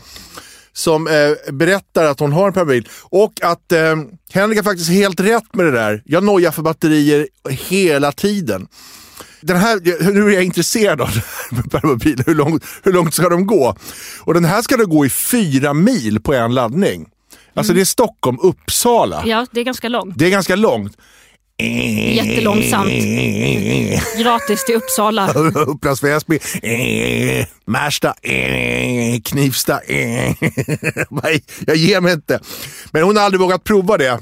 Som 0.74 1.06
eh, 1.06 1.52
berättar 1.52 2.04
att 2.04 2.20
hon 2.20 2.32
har 2.32 2.46
en 2.46 2.52
permobil 2.52 2.88
och 3.02 3.32
att 3.42 3.72
eh, 3.72 3.96
Henrik 4.32 4.58
har 4.58 4.64
faktiskt 4.64 4.90
helt 4.90 5.20
rätt 5.20 5.54
med 5.54 5.66
det 5.66 5.72
där. 5.72 6.02
Jag 6.04 6.24
nojar 6.24 6.50
för 6.50 6.62
batterier 6.62 7.28
hela 7.50 8.12
tiden. 8.12 8.66
Den 9.40 9.56
här, 9.56 9.80
nu 10.12 10.26
är 10.26 10.30
jag 10.34 10.44
intresserad 10.44 11.00
av 11.00 11.08
permobiler. 11.70 12.24
Hur 12.26 12.34
långt, 12.34 12.64
hur 12.82 12.92
långt 12.92 13.14
ska 13.14 13.28
de 13.28 13.46
gå? 13.46 13.76
Och 14.20 14.34
den 14.34 14.44
här 14.44 14.62
ska 14.62 14.76
då 14.76 14.86
gå 14.86 15.06
i 15.06 15.10
fyra 15.10 15.74
mil 15.74 16.20
på 16.20 16.34
en 16.34 16.54
laddning. 16.54 17.06
Alltså 17.54 17.72
det 17.72 17.80
är 17.80 17.84
Stockholm-Uppsala. 17.84 19.22
Ja, 19.26 19.46
det 19.50 19.60
är 19.60 19.64
ganska 19.64 19.88
långt. 19.88 20.18
Det 20.18 20.26
är 20.26 20.30
ganska 20.30 20.56
långt. 20.56 20.96
Jättelångsamt. 22.14 22.92
Gratis 24.18 24.64
till 24.64 24.74
Uppsala. 24.74 25.32
Upplands 25.54 26.02
Väsby, 26.02 26.38
Märsta, 27.64 28.14
Knivsta. 29.24 29.80
Nej, 31.10 31.44
jag 31.66 31.76
ger 31.76 32.00
mig 32.00 32.12
inte. 32.12 32.40
Men 32.90 33.02
hon 33.02 33.16
har 33.16 33.24
aldrig 33.24 33.40
vågat 33.40 33.64
prova 33.64 33.98
det. 33.98 34.20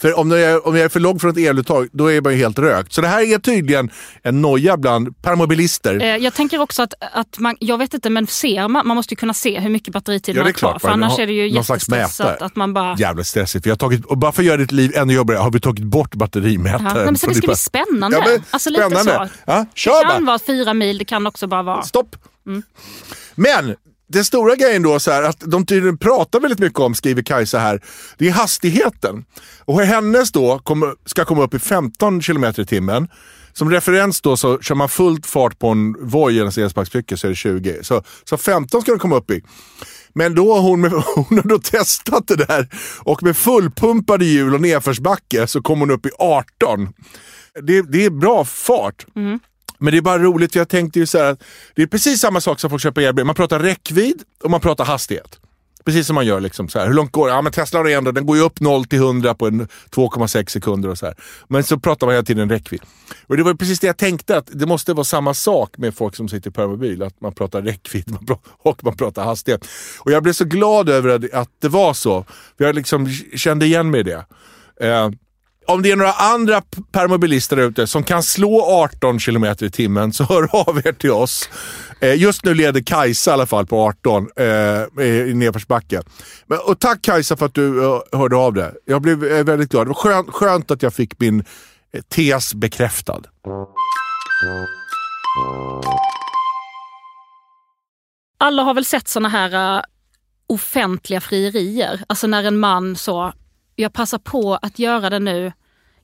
För 0.00 0.18
om 0.18 0.30
jag, 0.30 0.40
är, 0.40 0.66
om 0.66 0.76
jag 0.76 0.84
är 0.84 0.88
för 0.88 1.00
långt 1.00 1.20
från 1.20 1.30
ett 1.30 1.38
eluttag, 1.38 1.88
då 1.92 2.12
är 2.12 2.20
man 2.20 2.32
ju 2.32 2.38
helt 2.38 2.58
rökt. 2.58 2.92
Så 2.92 3.00
det 3.00 3.08
här 3.08 3.22
är 3.34 3.38
tydligen 3.38 3.90
en 4.22 4.42
noja 4.42 4.76
bland 4.76 5.22
permobilister. 5.22 6.00
Eh, 6.02 6.16
Jag 6.16 6.34
tänker 6.34 6.60
också 6.60 6.82
att, 6.82 6.94
att 7.12 7.38
man, 7.38 7.56
jag 7.60 7.78
vet 7.78 7.94
inte, 7.94 8.10
men 8.10 8.26
ser 8.26 8.68
man, 8.68 8.86
man 8.86 8.96
måste 8.96 9.14
ju 9.14 9.16
kunna 9.16 9.34
se 9.34 9.60
hur 9.60 9.70
mycket 9.70 9.92
batteritid 9.94 10.36
Ja, 10.36 10.40
man 10.40 10.44
det 10.44 10.48
har 10.50 10.52
kvar. 10.70 10.78
För 10.78 10.88
annars 10.88 11.12
har 11.12 11.20
är 11.20 11.26
det 11.26 11.32
ju 11.32 11.48
jättestressat 11.48 12.42
att 12.42 12.56
man 12.56 12.74
bara... 12.74 12.96
Jävligt 12.98 13.26
stressigt. 13.26 13.66
Vi 13.66 13.70
har 13.70 13.76
tagit, 13.76 14.04
och 14.04 14.18
bara 14.18 14.32
för 14.32 14.42
att 14.42 14.46
göra 14.46 14.56
ditt 14.56 14.72
liv 14.72 14.92
ännu 14.96 15.12
jobbigare 15.14 15.42
har 15.42 15.50
vi 15.50 15.60
tagit 15.60 15.84
bort 15.84 16.14
batterimätaren. 16.14 16.84
Ja, 16.86 16.94
nej, 16.94 17.04
men 17.04 17.16
så 17.18 17.26
det 17.26 17.34
ska 17.34 17.46
bli 17.46 17.56
spännande. 17.56 18.16
Ja, 18.16 18.24
men 18.28 18.42
alltså 18.50 18.70
lite 18.70 18.82
spännande. 18.90 19.12
så. 19.12 19.28
Ja, 19.44 19.58
Det 19.74 19.78
kör 19.78 19.90
bara. 20.04 20.12
kan 20.14 20.26
vara 20.26 20.38
fyra 20.38 20.74
mil, 20.74 20.98
det 20.98 21.04
kan 21.04 21.26
också 21.26 21.46
bara 21.46 21.62
vara... 21.62 21.82
Stopp! 21.82 22.16
Mm. 22.46 22.62
Men 23.34 23.74
den 24.12 24.24
stora 24.24 24.56
grejen 24.56 24.82
då 24.82 25.00
så 25.00 25.10
här, 25.10 25.22
att 25.22 25.40
de 25.40 25.66
tydligen 25.66 25.98
pratar 25.98 26.40
väldigt 26.40 26.58
mycket 26.58 26.78
om, 26.78 26.94
skriver 26.94 27.22
Kajsa 27.22 27.58
här, 27.58 27.80
det 28.18 28.28
är 28.28 28.32
hastigheten. 28.32 29.24
Och 29.64 29.80
hennes 29.80 30.32
då 30.32 30.58
kommer, 30.58 30.94
ska 31.06 31.24
komma 31.24 31.42
upp 31.42 31.54
i 31.54 31.58
15 31.58 32.20
km 32.20 32.44
i 32.44 32.66
timmen. 32.66 33.08
Som 33.52 33.70
referens 33.70 34.20
då 34.20 34.36
så 34.36 34.58
kör 34.58 34.74
man 34.74 34.88
fullt 34.88 35.26
fart 35.26 35.58
på 35.58 35.68
en 35.68 35.96
Voi 36.00 36.38
eller 36.38 36.58
en 36.58 36.64
elsparkcykel 36.64 37.18
så 37.18 37.26
är 37.26 37.28
det 37.28 37.34
20. 37.36 37.78
Så, 37.82 38.02
så 38.24 38.36
15 38.36 38.82
ska 38.82 38.92
den 38.92 38.98
komma 38.98 39.16
upp 39.16 39.30
i. 39.30 39.42
Men 40.14 40.34
då 40.34 40.54
har 40.54 40.60
hon, 40.60 40.84
hon 41.14 41.38
har 41.38 41.48
då 41.48 41.58
testat 41.58 42.28
det 42.28 42.36
där 42.36 42.68
och 42.98 43.22
med 43.22 43.36
fullpumpade 43.36 44.24
hjul 44.24 44.54
och 44.54 44.60
nedförsbacke 44.60 45.46
så 45.46 45.62
kom 45.62 45.80
hon 45.80 45.90
upp 45.90 46.06
i 46.06 46.10
18. 46.18 46.88
Det, 47.62 47.82
det 47.82 48.04
är 48.04 48.10
bra 48.10 48.44
fart. 48.44 49.06
Mm. 49.16 49.40
Men 49.80 49.92
det 49.92 49.98
är 49.98 50.02
bara 50.02 50.18
roligt, 50.18 50.52
för 50.52 50.60
jag 50.60 50.68
tänkte 50.68 50.98
ju 50.98 51.06
så 51.06 51.18
här 51.18 51.24
att 51.32 51.42
det 51.74 51.82
är 51.82 51.86
precis 51.86 52.20
samma 52.20 52.40
sak 52.40 52.60
som 52.60 52.70
folk 52.70 52.82
köper 52.82 53.00
elbil. 53.02 53.24
Man 53.24 53.34
pratar 53.34 53.58
räckvidd 53.60 54.22
och 54.44 54.50
man 54.50 54.60
pratar 54.60 54.84
hastighet. 54.84 55.40
Precis 55.84 56.06
som 56.06 56.14
man 56.14 56.26
gör. 56.26 56.40
Liksom 56.40 56.68
så 56.68 56.78
här. 56.78 56.86
Hur 56.86 56.94
långt 56.94 57.12
går 57.12 57.26
det? 57.28 57.32
Ja, 57.34 57.42
men 57.42 57.52
Tesla 57.52 57.78
har 57.78 57.86
ändå, 57.90 58.12
den 58.12 58.26
går 58.26 58.36
ju 58.36 58.42
upp 58.42 58.60
0 58.60 58.84
till 58.84 58.98
100 58.98 59.34
på 59.34 59.48
2,6 59.50 60.46
sekunder. 60.50 60.88
och 60.88 60.98
så 60.98 61.06
här. 61.06 61.14
Men 61.48 61.64
så 61.64 61.78
pratar 61.78 62.06
man 62.06 62.14
hela 62.14 62.24
tiden 62.24 62.50
räckvidd. 62.50 62.80
Och 63.26 63.36
det 63.36 63.42
var 63.42 63.54
precis 63.54 63.80
det 63.80 63.86
jag 63.86 63.96
tänkte, 63.96 64.36
att 64.36 64.48
det 64.52 64.66
måste 64.66 64.92
vara 64.94 65.04
samma 65.04 65.34
sak 65.34 65.78
med 65.78 65.94
folk 65.94 66.16
som 66.16 66.28
sitter 66.28 66.50
i 66.50 66.52
permobil. 66.52 67.02
Att 67.02 67.20
man 67.20 67.34
pratar 67.34 67.62
räckvidd 67.62 68.10
man 68.28 68.38
och 68.58 68.84
man 68.84 68.96
pratar 68.96 69.24
hastighet. 69.24 69.66
Och 69.98 70.10
jag 70.12 70.22
blev 70.22 70.32
så 70.32 70.44
glad 70.44 70.88
över 70.88 71.08
att- 71.08 71.32
att 71.34 71.48
det 71.60 71.68
var 71.68 71.94
så. 71.94 72.24
För 72.58 72.64
jag 72.64 72.74
liksom 72.74 73.10
kände 73.36 73.66
igen 73.66 73.90
mig 73.90 74.00
i 74.00 74.02
det. 74.02 74.24
Eh, 74.80 75.10
om 75.70 75.82
det 75.82 75.90
är 75.90 75.96
några 75.96 76.12
andra 76.12 76.62
permobilister 76.92 77.56
där 77.56 77.62
ute 77.62 77.86
som 77.86 78.04
kan 78.04 78.22
slå 78.22 78.62
18 78.62 79.18
km 79.18 79.44
i 79.60 79.70
timmen 79.70 80.12
så 80.12 80.24
hör 80.28 80.48
av 80.68 80.82
er 80.84 80.92
till 80.92 81.10
oss. 81.10 81.48
Eh, 82.00 82.14
just 82.14 82.44
nu 82.44 82.54
leder 82.54 82.80
Kajsa 82.80 83.30
i 83.30 83.34
alla 83.34 83.46
fall 83.46 83.66
på 83.66 83.80
18 83.80 84.28
eh, 84.36 84.46
i 85.06 85.34
nedförsbacke. 85.34 86.02
Men, 86.46 86.58
och 86.58 86.78
tack 86.78 87.02
Kajsa 87.02 87.36
för 87.36 87.46
att 87.46 87.54
du 87.54 87.84
eh, 87.84 88.00
hörde 88.12 88.36
av 88.36 88.54
dig. 88.54 88.72
Jag 88.84 89.02
blev 89.02 89.24
eh, 89.24 89.44
väldigt 89.44 89.70
glad. 89.70 89.86
Det 89.86 89.88
var 89.88 89.94
skönt, 89.94 90.30
skönt 90.30 90.70
att 90.70 90.82
jag 90.82 90.94
fick 90.94 91.20
min 91.20 91.44
eh, 91.92 92.02
tes 92.02 92.54
bekräftad. 92.54 93.20
Alla 98.38 98.62
har 98.62 98.74
väl 98.74 98.84
sett 98.84 99.08
såna 99.08 99.28
här 99.28 99.76
uh, 99.76 99.82
offentliga 100.46 101.20
frierier. 101.20 102.04
Alltså 102.06 102.26
när 102.26 102.44
en 102.44 102.58
man 102.58 102.96
så, 102.96 103.32
jag 103.76 103.92
passar 103.92 104.18
på 104.18 104.58
att 104.62 104.78
göra 104.78 105.10
det 105.10 105.18
nu. 105.18 105.52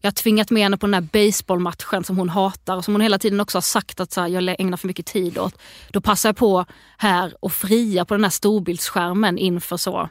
Jag 0.06 0.10
har 0.10 0.14
tvingat 0.14 0.50
med 0.50 0.62
henne 0.62 0.76
på 0.76 0.86
den 0.86 0.94
här 0.94 1.00
baseballmatchen 1.00 2.04
som 2.04 2.18
hon 2.18 2.28
hatar 2.28 2.76
och 2.76 2.84
som 2.84 2.94
hon 2.94 3.00
hela 3.00 3.18
tiden 3.18 3.40
också 3.40 3.56
har 3.56 3.62
sagt 3.62 4.00
att 4.00 4.12
så 4.12 4.20
här, 4.20 4.28
jag 4.28 4.60
ägnar 4.60 4.76
för 4.76 4.86
mycket 4.86 5.06
tid 5.06 5.38
åt. 5.38 5.58
Då 5.90 6.00
passar 6.00 6.28
jag 6.28 6.36
på 6.36 6.64
här 6.98 7.34
och 7.40 7.52
fria 7.52 8.04
på 8.04 8.14
den 8.14 8.24
här 8.24 8.30
storbildsskärmen 8.30 9.38
inför 9.38 9.76
så 9.76 10.08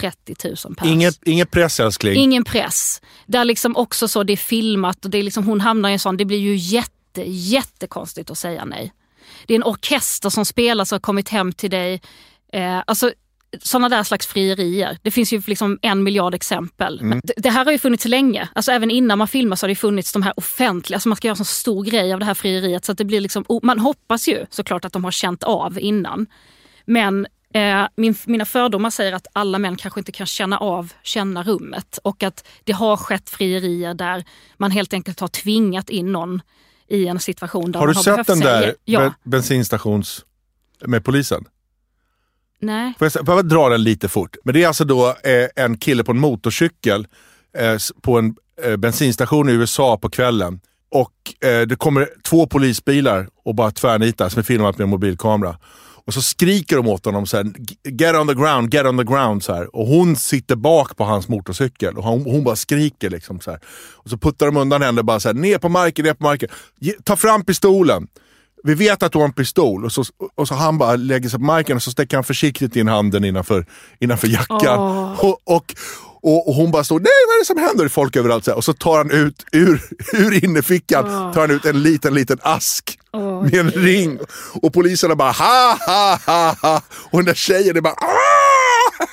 30 0.00 0.34
000 0.44 0.74
pers. 0.76 0.88
Inget, 0.88 1.14
inget 1.24 1.50
press 1.50 1.80
älskling. 1.80 2.16
Ingen 2.16 2.44
press. 2.44 3.02
Där 3.26 3.44
liksom 3.44 3.76
också 3.76 4.08
så 4.08 4.22
det 4.22 4.32
är 4.32 4.36
filmat 4.36 5.04
och 5.04 5.10
det 5.10 5.18
är 5.18 5.22
liksom, 5.22 5.44
hon 5.44 5.60
hamnar 5.60 5.90
i 5.90 5.92
en 5.92 5.98
sån, 5.98 6.16
det 6.16 6.24
blir 6.24 6.38
ju 6.38 6.56
jätte, 6.56 7.22
jättekonstigt 7.26 8.30
att 8.30 8.38
säga 8.38 8.64
nej. 8.64 8.92
Det 9.46 9.54
är 9.54 9.56
en 9.56 9.64
orkester 9.64 10.30
som 10.30 10.44
spelar 10.44 10.84
som 10.84 10.96
har 10.96 11.00
kommit 11.00 11.28
hem 11.28 11.52
till 11.52 11.70
dig. 11.70 12.00
Eh, 12.52 12.82
alltså 12.86 13.12
sådana 13.62 13.88
där 13.88 14.02
slags 14.02 14.26
frierier. 14.26 14.98
Det 15.02 15.10
finns 15.10 15.32
ju 15.32 15.42
liksom 15.46 15.78
en 15.82 16.02
miljard 16.02 16.34
exempel. 16.34 17.00
Mm. 17.00 17.20
Det, 17.36 17.50
här 17.50 17.64
har 17.64 17.72
ju 17.72 17.78
funnits 17.78 18.04
länge. 18.04 18.48
Alltså 18.54 18.72
även 18.72 18.90
innan 18.90 19.18
man 19.18 19.28
filmar 19.28 19.56
så 19.56 19.64
har 19.64 19.68
det 19.68 19.74
funnits 19.74 20.12
de 20.12 20.22
här 20.22 20.32
offentliga, 20.36 20.96
alltså 20.96 21.08
man 21.08 21.16
ska 21.16 21.28
göra 21.28 21.32
en 21.32 21.36
så 21.36 21.44
stor 21.44 21.84
grej 21.84 22.12
av 22.12 22.18
det 22.20 22.26
här 22.26 22.34
frieriet 22.34 22.84
så 22.84 22.92
att 22.92 22.98
det 22.98 23.04
blir 23.04 23.20
liksom, 23.20 23.44
man 23.62 23.78
hoppas 23.78 24.28
ju 24.28 24.46
såklart 24.50 24.84
att 24.84 24.92
de 24.92 25.04
har 25.04 25.10
känt 25.10 25.42
av 25.42 25.78
innan. 25.78 26.26
Men 26.84 27.26
eh, 27.54 27.86
min, 27.96 28.14
mina 28.26 28.44
fördomar 28.44 28.90
säger 28.90 29.12
att 29.12 29.26
alla 29.32 29.58
män 29.58 29.76
kanske 29.76 30.00
inte 30.00 30.12
kan 30.12 30.26
känna 30.26 30.58
av, 30.58 30.92
känna 31.02 31.42
rummet 31.42 31.98
och 32.04 32.22
att 32.22 32.46
det 32.64 32.72
har 32.72 32.96
skett 32.96 33.30
frierier 33.30 33.94
där 33.94 34.24
man 34.56 34.70
helt 34.70 34.92
enkelt 34.92 35.20
har 35.20 35.28
tvingat 35.28 35.90
in 35.90 36.12
någon 36.12 36.42
i 36.88 37.06
en 37.06 37.20
situation 37.20 37.72
där 37.72 37.80
Har 37.80 37.86
man 37.86 37.92
du 37.92 37.98
har 37.98 38.02
sett 38.04 38.14
behövt 38.14 38.26
den 38.26 38.40
där 38.40 38.74
Ja. 38.84 39.00
ben- 39.00 39.14
bensinstations 39.24 40.24
med 40.86 41.04
polisen? 41.04 41.44
Nej. 42.60 42.94
Får 42.98 43.10
jag, 43.14 43.26
får 43.26 43.34
jag 43.34 43.48
dra 43.48 43.68
den 43.68 43.82
lite 43.82 44.08
fort? 44.08 44.36
Men 44.44 44.54
det 44.54 44.62
är 44.62 44.66
alltså 44.66 44.84
då 44.84 45.08
eh, 45.08 45.64
en 45.64 45.78
kille 45.78 46.04
på 46.04 46.12
en 46.12 46.18
motorcykel 46.18 47.06
eh, 47.58 47.76
på 48.02 48.18
en 48.18 48.34
eh, 48.62 48.76
bensinstation 48.76 49.48
i 49.48 49.52
USA 49.52 49.96
på 49.96 50.10
kvällen. 50.10 50.60
Och 50.90 51.46
eh, 51.48 51.66
det 51.66 51.76
kommer 51.76 52.08
två 52.24 52.46
polisbilar 52.46 53.28
och 53.44 53.54
bara 53.54 53.70
tvärnitar 53.70 54.28
som 54.28 54.38
är 54.38 54.42
filmat 54.42 54.78
med 54.78 54.84
en 54.84 54.90
mobilkamera. 54.90 55.56
Och 56.06 56.14
så 56.14 56.22
skriker 56.22 56.76
de 56.76 56.88
åt 56.88 57.04
honom 57.04 57.26
så 57.26 57.36
här, 57.36 57.44
get 57.84 58.16
on 58.16 58.28
the 58.28 58.34
ground, 58.34 58.74
get 58.74 58.86
on 58.86 58.98
the 58.98 59.04
ground. 59.04 59.44
Så 59.44 59.54
här. 59.54 59.76
Och 59.76 59.86
hon 59.86 60.16
sitter 60.16 60.56
bak 60.56 60.96
på 60.96 61.04
hans 61.04 61.28
motorcykel 61.28 61.98
och 61.98 62.04
hon, 62.04 62.22
hon 62.22 62.44
bara 62.44 62.56
skriker. 62.56 63.10
Liksom, 63.10 63.40
så 63.40 63.50
här. 63.50 63.60
Och 63.92 64.10
så 64.10 64.18
puttar 64.18 64.46
de 64.46 64.56
undan 64.56 64.82
henne 64.82 65.02
bara 65.02 65.20
så 65.20 65.28
här, 65.28 65.34
ner 65.34 65.58
på 65.58 65.68
marken, 65.68 66.04
ner 66.04 66.14
på 66.14 66.24
marken. 66.24 66.48
Ge, 66.80 66.92
ta 67.04 67.16
fram 67.16 67.44
pistolen. 67.44 68.08
Vi 68.64 68.74
vet 68.74 69.02
att 69.02 69.12
du 69.12 69.18
har 69.18 69.24
en 69.24 69.32
pistol. 69.32 69.84
Och 69.84 69.92
så, 69.92 70.04
och 70.34 70.48
så 70.48 70.54
han 70.54 70.78
bara 70.78 70.96
lägger 70.96 71.28
sig 71.28 71.38
på 71.38 71.44
marken 71.44 71.76
och 71.76 71.82
så 71.82 71.90
sticker 71.90 72.16
han 72.16 72.24
försiktigt 72.24 72.76
in 72.76 72.88
handen 72.88 73.24
innanför, 73.24 73.66
innanför 73.98 74.28
jackan. 74.28 74.78
Åh. 74.78 75.24
Och, 75.24 75.40
och, 75.44 75.74
och, 76.22 76.48
och 76.48 76.54
hon 76.54 76.70
bara 76.70 76.84
står, 76.84 77.00
nej 77.00 77.12
vad 77.28 77.34
är 77.34 77.40
det 77.40 77.44
som 77.46 77.58
händer? 77.58 77.88
Folk 77.88 78.16
överallt. 78.16 78.44
Så 78.44 78.50
här. 78.50 78.58
Och 78.58 78.64
så 78.64 78.72
tar 78.72 78.96
han 78.96 79.10
ut, 79.10 79.46
ur, 79.52 79.82
ur 80.12 80.44
innerfickan, 80.44 81.32
tar 81.32 81.40
han 81.40 81.50
ut 81.50 81.64
en 81.64 81.82
liten, 81.82 82.14
liten 82.14 82.38
ask. 82.42 82.98
Åh, 83.12 83.42
med 83.42 83.54
en 83.54 83.70
ring. 83.70 84.18
Och 84.62 84.72
poliserna 84.72 85.14
bara 85.14 85.32
ha, 85.32 85.78
ha, 85.86 86.18
ha, 86.26 86.56
ha. 86.62 86.82
Och 87.10 87.18
den 87.18 87.24
där 87.24 87.34
tjejen 87.34 87.76
är 87.76 87.80
bara 87.80 87.94
ah! 87.94 89.06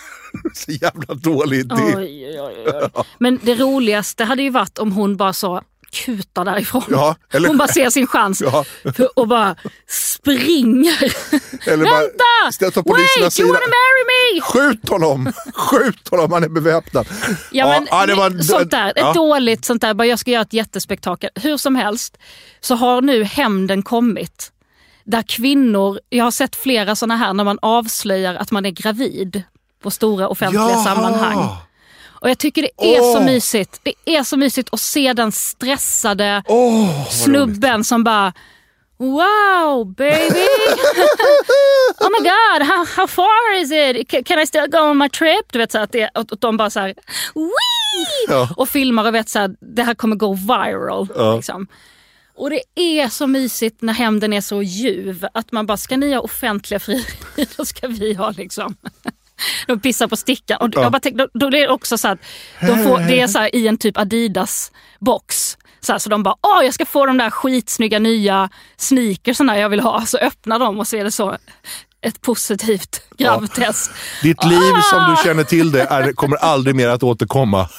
Så 0.53 0.71
jävla 0.71 1.13
dålig 1.13 1.59
idé. 1.59 2.09
Men 3.17 3.39
det 3.43 3.55
roligaste 3.55 4.23
hade 4.23 4.43
ju 4.43 4.49
varit 4.49 4.79
om 4.79 4.91
hon 4.91 5.17
bara 5.17 5.33
så 5.33 5.61
kutar 5.91 6.45
därifrån. 6.45 6.83
Ja, 6.89 7.15
eller- 7.33 7.47
Hon 7.47 7.57
bara 7.57 7.67
ser 7.67 7.89
sin 7.89 8.07
chans 8.07 8.41
Ja. 8.41 8.65
och 9.15 9.27
bara 9.27 9.55
springer. 9.87 11.13
Eller 11.69 11.85
bara, 11.85 11.99
Vänta! 11.99 12.83
Wait, 12.93 13.39
you 13.39 13.47
wanna 13.47 13.59
marry 13.59 14.03
me? 14.35 14.41
Skjut 14.41 14.89
honom! 14.89 15.31
Skjut 15.53 16.07
honom, 16.11 16.31
han 16.31 16.43
är 16.43 16.49
beväpnad. 16.49 17.07
Ja, 17.51 17.67
men, 17.67 17.87
ja, 17.91 18.05
det 18.05 18.15
var- 18.15 18.43
sånt 18.43 18.71
där, 18.71 18.93
ett 18.95 19.13
dåligt 19.13 19.65
sånt 19.65 19.81
där, 19.81 19.93
bara 19.93 20.05
jag 20.07 20.19
ska 20.19 20.31
göra 20.31 20.41
ett 20.41 20.53
jättespektakel. 20.53 21.29
Hur 21.35 21.57
som 21.57 21.75
helst 21.75 22.17
så 22.61 22.75
har 22.75 23.01
nu 23.01 23.23
hämnden 23.23 23.83
kommit. 23.83 24.51
Där 25.03 25.21
kvinnor, 25.21 25.99
jag 26.09 26.23
har 26.23 26.31
sett 26.31 26.55
flera 26.55 26.95
såna 26.95 27.15
här 27.15 27.33
när 27.33 27.43
man 27.43 27.59
avslöjar 27.61 28.35
att 28.35 28.51
man 28.51 28.65
är 28.65 28.69
gravid 28.71 29.43
på 29.83 29.91
stora 29.91 30.27
offentliga 30.27 30.83
sammanhang. 30.83 31.55
Och 32.21 32.29
jag 32.29 32.37
tycker 32.37 32.61
det 32.61 32.95
är 32.95 33.01
så 33.13 33.17
Åh. 33.19 33.25
mysigt. 33.25 33.79
Det 33.83 34.15
är 34.15 34.23
så 34.23 34.37
mysigt 34.37 34.69
att 34.71 34.79
se 34.79 35.13
den 35.13 35.31
stressade 35.31 36.43
vad 36.47 37.07
snubben 37.11 37.83
som 37.83 38.03
bara 38.03 38.33
Wow 38.99 39.95
baby! 39.95 40.47
oh 41.99 42.09
my 42.09 42.19
god, 42.19 42.67
how, 42.67 42.85
how 42.95 43.07
far 43.07 43.59
is 43.61 43.71
it? 43.71 44.09
Can, 44.09 44.23
can 44.23 44.39
I 44.39 44.45
still 44.47 44.67
go 44.67 44.77
on 44.77 44.97
my 44.97 45.09
trip? 45.09 45.51
Du 45.51 45.59
vet 45.59 45.71
så 45.71 45.79
att, 45.79 45.91
det, 45.91 46.09
att 46.13 46.31
att 46.31 46.41
de 46.41 46.57
bara 46.57 46.69
så 46.69 46.79
här, 46.79 46.93
Wee! 47.35 48.25
Ja. 48.27 48.49
och 48.57 48.69
filmar 48.69 49.07
och 49.07 49.15
vet 49.15 49.29
så 49.29 49.39
här, 49.39 49.55
det 49.59 49.83
här 49.83 49.93
kommer 49.93 50.15
gå 50.15 50.33
viral. 50.33 51.07
Ja. 51.15 51.35
Liksom. 51.35 51.67
Och 52.35 52.49
det 52.49 52.61
är 52.75 53.09
så 53.09 53.27
mysigt 53.27 53.81
när 53.81 53.93
hämnden 53.93 54.33
är 54.33 54.41
så 54.41 54.61
ljuv 54.61 55.27
att 55.33 55.51
man 55.51 55.65
bara, 55.65 55.77
ska 55.77 55.97
ni 55.97 56.13
ha 56.13 56.21
offentliga 56.21 56.79
frierier, 56.79 57.47
då 57.57 57.65
ska 57.65 57.87
vi 57.87 58.13
ha 58.13 58.31
liksom 58.31 58.75
de 59.67 59.79
pissar 59.79 60.07
på 60.07 60.15
stickan. 60.15 60.57
Och 60.61 60.69
jag 60.73 60.91
bara 60.91 60.99
tänkte, 60.99 61.23
då, 61.33 61.39
då 61.39 61.47
är 61.47 61.51
det 61.51 61.67
också 61.69 61.97
så 61.97 62.07
att 62.07 62.19
de 62.61 62.83
får, 62.83 62.99
det 62.99 63.19
är 63.21 63.27
så 63.27 63.39
här, 63.39 63.55
i 63.55 63.67
en 63.67 63.77
typ 63.77 63.97
Adidas 63.97 64.71
box. 64.99 65.57
Så, 65.79 65.91
här, 65.91 65.99
så 65.99 66.09
de 66.09 66.23
bara, 66.23 66.35
åh 66.41 66.63
jag 66.65 66.73
ska 66.73 66.85
få 66.85 67.05
de 67.05 67.17
där 67.17 67.29
skitsnygga 67.29 67.99
nya 67.99 68.49
sneakersarna 68.77 69.57
jag 69.59 69.69
vill 69.69 69.79
ha. 69.79 70.05
Så 70.05 70.17
öppnar 70.17 70.59
de 70.59 70.79
och 70.79 70.87
så 70.87 70.95
är 70.97 71.03
det 71.03 71.11
så 71.11 71.37
ett 72.01 72.21
positivt 72.21 73.01
grabbtest. 73.17 73.91
Ditt 74.23 74.43
liv 74.45 74.73
som 74.89 74.99
Ah! 74.99 75.09
du 75.09 75.23
känner 75.29 75.43
till 75.43 75.71
det 75.71 75.81
är, 75.81 76.13
kommer 76.13 76.37
aldrig 76.37 76.75
mer 76.75 76.87
att 76.89 77.03
återkomma. 77.03 77.69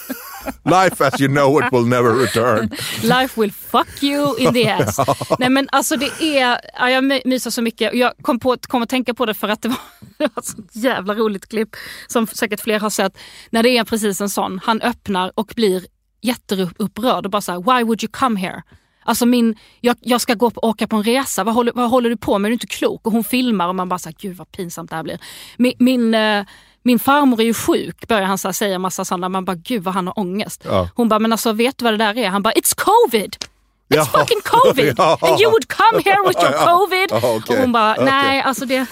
Life 0.65 1.05
as 1.07 1.21
you 1.21 1.29
know 1.35 1.59
it 1.63 1.73
will 1.73 1.87
never 1.87 2.11
return. 2.15 2.71
Life 3.03 3.41
will 3.41 3.53
fuck 3.53 4.03
you 4.03 4.39
in 4.39 4.53
the 4.55 4.69
ass. 4.69 4.99
Nej 5.39 5.49
men 5.49 5.69
alltså 5.73 5.97
det 5.97 6.23
är, 6.23 6.61
ja, 6.79 6.91
jag 6.91 7.05
my- 7.05 7.23
myser 7.25 7.51
så 7.51 7.63
mycket. 7.63 7.95
Jag 7.95 8.13
kom, 8.23 8.41
på, 8.41 8.57
kom 8.69 8.83
att 8.83 8.89
tänka 8.89 9.15
på 9.15 9.27
det 9.27 9.35
för 9.35 9.49
att 9.49 9.63
det 9.63 9.69
var, 9.69 9.79
det 10.19 10.31
var 10.35 10.41
ett 10.43 10.45
sånt 10.45 10.71
jävla 10.77 11.15
roligt 11.15 11.49
klipp 11.49 11.77
som 12.07 12.27
säkert 12.27 12.61
fler 12.61 12.81
har 12.81 12.91
sett. 12.91 13.19
När 13.51 13.63
det 13.63 13.69
är 13.79 13.85
precis 13.85 14.21
en 14.21 14.31
sån, 14.31 14.61
han 14.65 14.81
öppnar 14.83 15.33
och 15.35 15.53
blir 15.57 15.87
jätteupprörd 16.23 17.25
och 17.25 17.31
bara 17.31 17.43
så 17.43 17.53
här, 17.53 17.59
why 17.59 17.85
would 17.85 18.03
you 18.03 18.11
come 18.13 18.41
here? 18.41 18.63
Alltså 19.09 19.27
min, 19.27 19.57
jag, 19.81 19.97
jag 20.01 20.21
ska 20.21 20.35
gå 20.35 20.51
på, 20.51 20.61
åka 20.65 20.87
på 20.87 20.97
en 20.97 21.03
resa, 21.03 21.45
vad 21.45 21.55
håller, 21.55 21.73
vad 21.73 21.91
håller 21.91 22.11
du 22.11 22.17
på 22.17 22.39
med? 22.39 22.49
Du 22.49 22.53
är 22.53 22.55
inte 22.55 22.67
klok. 22.67 23.07
Och 23.07 23.13
hon 23.13 23.25
filmar 23.25 23.69
och 23.69 23.75
man 23.75 23.89
bara, 23.89 23.99
så 23.99 24.09
här, 24.09 24.17
gud 24.21 24.37
vad 24.37 24.53
pinsamt 24.53 24.91
det 24.91 24.97
här 24.97 25.03
blir. 25.03 25.19
Min, 25.57 25.73
min, 25.79 26.15
eh, 26.15 26.45
min 26.83 26.99
farmor 26.99 27.41
är 27.41 27.45
ju 27.45 27.55
sjuk, 27.55 28.09
börjar 28.09 28.25
han 28.27 28.39
så 28.39 28.49
här 28.49 28.53
säga 28.53 28.79
massa 28.79 29.05
sådana. 29.05 29.29
Man 29.29 29.45
bara, 29.45 29.57
gud 29.57 29.83
vad 29.83 29.95
han 29.95 30.07
har 30.07 30.19
ångest. 30.19 30.63
Ja. 30.65 30.89
Hon 30.95 31.09
bara, 31.09 31.19
men 31.19 31.33
alltså 31.33 31.53
vet 31.53 31.79
du 31.79 31.85
vad 31.85 31.93
det 31.95 31.97
där 32.05 32.19
är? 32.19 32.29
Han 32.29 32.43
bara, 32.43 32.53
it's 32.55 32.75
covid! 32.77 33.37
It's 33.41 33.97
Ja. 33.97 34.05
fucking 34.05 34.41
covid! 34.45 34.95
Ja. 34.99 35.19
And 35.23 35.41
you 35.41 35.51
would 35.51 35.69
come 35.69 36.03
here 36.05 36.29
with 36.29 36.41
your 36.43 36.53
covid! 36.67 37.09
Ja, 37.11 37.37
okej. 37.37 37.57
Och 37.57 37.63
hon 37.63 37.73
bara, 37.73 37.95
nej 38.05 38.41
alltså 38.43 38.67
det... 38.67 38.87